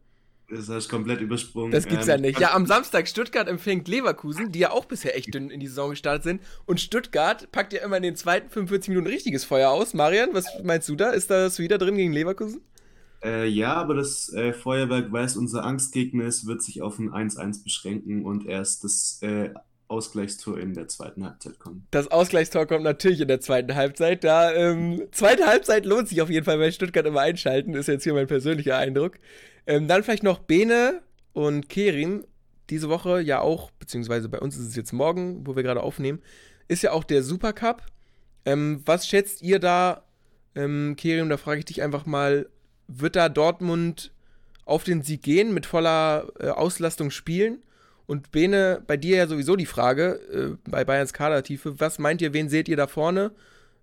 [0.49, 1.71] Das hast du komplett übersprungen.
[1.71, 2.41] Das gibt's ähm, ja nicht.
[2.41, 5.91] Ja, am Samstag Stuttgart empfängt Leverkusen, die ja auch bisher echt dünn in die Saison
[5.91, 6.43] gestartet sind.
[6.67, 9.95] Und Stuttgart packt ja immer in den zweiten 45 Minuten richtiges Feuer aus.
[9.95, 11.11] Marian, was meinst du da?
[11.11, 12.63] Ist das wieder drin gegen Leverkusen?
[13.23, 17.11] Äh, ja, aber das äh, Feuerwerk, weil es unser Angstgegner ist, wird sich auf ein
[17.11, 19.51] 1-1 beschränken und erst das äh,
[19.91, 21.87] Ausgleichstor in der zweiten Halbzeit kommen.
[21.91, 24.23] Das Ausgleichstor kommt natürlich in der zweiten Halbzeit.
[24.23, 28.05] Da ähm, zweite Halbzeit lohnt sich auf jeden Fall bei Stuttgart immer einschalten, ist jetzt
[28.05, 29.19] hier mein persönlicher Eindruck.
[29.67, 31.03] Ähm, dann vielleicht noch Bene
[31.33, 32.25] und Kerim.
[32.71, 36.23] Diese Woche ja auch, beziehungsweise bei uns ist es jetzt morgen, wo wir gerade aufnehmen,
[36.69, 37.83] ist ja auch der Supercup.
[38.45, 40.05] Ähm, was schätzt ihr da,
[40.55, 41.29] ähm, Kerim?
[41.29, 42.49] Da frage ich dich einfach mal,
[42.87, 44.13] wird da Dortmund
[44.65, 47.61] auf den Sieg gehen, mit voller äh, Auslastung spielen?
[48.11, 52.33] Und Bene, bei dir ja sowieso die Frage, äh, bei Bayerns Kadertiefe, was meint ihr,
[52.33, 53.31] wen seht ihr da vorne?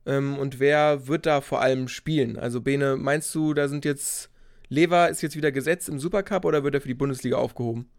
[0.05, 2.37] Ähm, und wer wird da vor allem spielen?
[2.37, 4.29] Also Bene, meinst du, da sind jetzt,
[4.67, 7.89] Lever ist jetzt wieder gesetzt im Supercup oder wird er für die Bundesliga aufgehoben?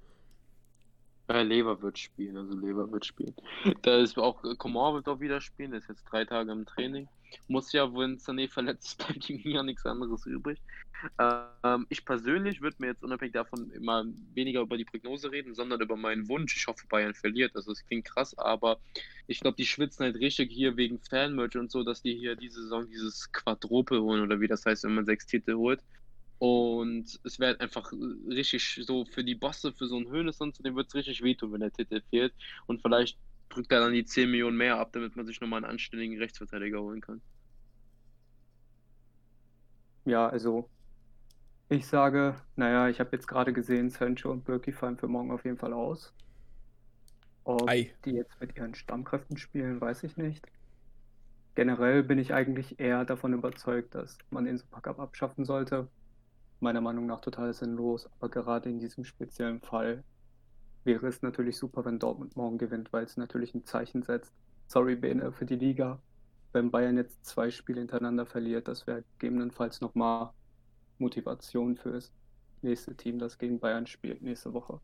[1.31, 3.35] Ja, Lever wird spielen, also Lever wird spielen.
[3.81, 7.09] Da ist auch, Komor wird auch wieder spielen, der ist jetzt drei Tage im Training.
[7.47, 10.59] Muss ja, wenn Sané verletzt ist, bleibt ihm ja nichts anderes übrig.
[11.19, 15.81] Ähm, ich persönlich würde mir jetzt unabhängig davon immer weniger über die Prognose reden, sondern
[15.81, 16.57] über meinen Wunsch.
[16.57, 17.55] Ich hoffe, Bayern verliert.
[17.55, 18.81] Also es klingt krass, aber
[19.27, 22.63] ich glaube, die schwitzen halt richtig hier wegen Fanmerch und so, dass die hier diese
[22.63, 25.83] Saison dieses Quadruple holen oder wie das heißt, wenn man sechs Titel holt.
[26.39, 27.93] Und es wäre einfach
[28.29, 31.23] richtig so für die Bosse, für so einen Höhnes und so, dem wird es richtig
[31.23, 32.33] wehtun, wenn der Titel fehlt.
[32.67, 33.19] Und vielleicht
[33.49, 36.81] drückt er dann die 10 Millionen mehr ab, damit man sich nochmal einen anständigen Rechtsverteidiger
[36.81, 37.21] holen kann.
[40.05, 40.71] Ja, also
[41.69, 45.45] ich sage, naja, ich habe jetzt gerade gesehen, Sancho und Birki fallen für morgen auf
[45.45, 46.15] jeden Fall aus.
[47.45, 47.95] Ob Ei.
[48.05, 50.47] die jetzt mit ihren Stammkräften spielen, weiß ich nicht.
[51.55, 55.89] Generell bin ich eigentlich eher davon überzeugt, dass man den Supercup abschaffen sollte.
[56.61, 60.05] Meiner Meinung nach total sinnlos, aber gerade in diesem speziellen Fall
[60.89, 64.33] wäre es natürlich super, wenn Dortmund morgen gewinnt, weil es natürlich ein Zeichen setzt.
[64.67, 66.01] Sorry, Bene, für die Liga.
[66.53, 70.31] Wenn Bayern jetzt zwei Spiele hintereinander verliert, das wäre gegebenenfalls nochmal
[70.99, 72.11] Motivation für das
[72.63, 74.81] nächste Team, das gegen Bayern spielt nächste Woche.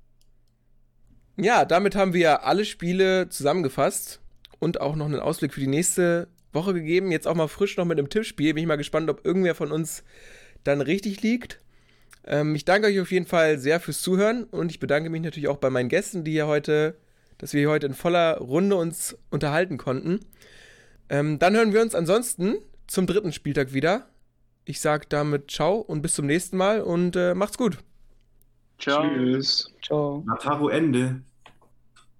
[1.36, 4.20] Ja, damit haben wir alle Spiele zusammengefasst
[4.58, 7.10] und auch noch einen Ausblick für die nächste Woche gegeben.
[7.10, 8.52] Jetzt auch mal frisch noch mit einem Tippspiel.
[8.52, 10.04] Bin ich mal gespannt, ob irgendwer von uns
[10.64, 11.63] dann richtig liegt.
[12.26, 15.48] Ähm, ich danke euch auf jeden Fall sehr fürs Zuhören und ich bedanke mich natürlich
[15.48, 16.96] auch bei meinen Gästen, die hier heute,
[17.38, 20.20] dass wir hier heute in voller Runde uns unterhalten konnten.
[21.08, 22.56] Ähm, dann hören wir uns ansonsten
[22.86, 24.08] zum dritten Spieltag wieder.
[24.64, 27.78] Ich sage damit ciao und bis zum nächsten Mal und äh, macht's gut.
[28.78, 29.02] Ciao.
[29.02, 29.72] Tschüss.
[29.82, 30.22] Ciao.
[30.26, 31.22] Nataro Ende.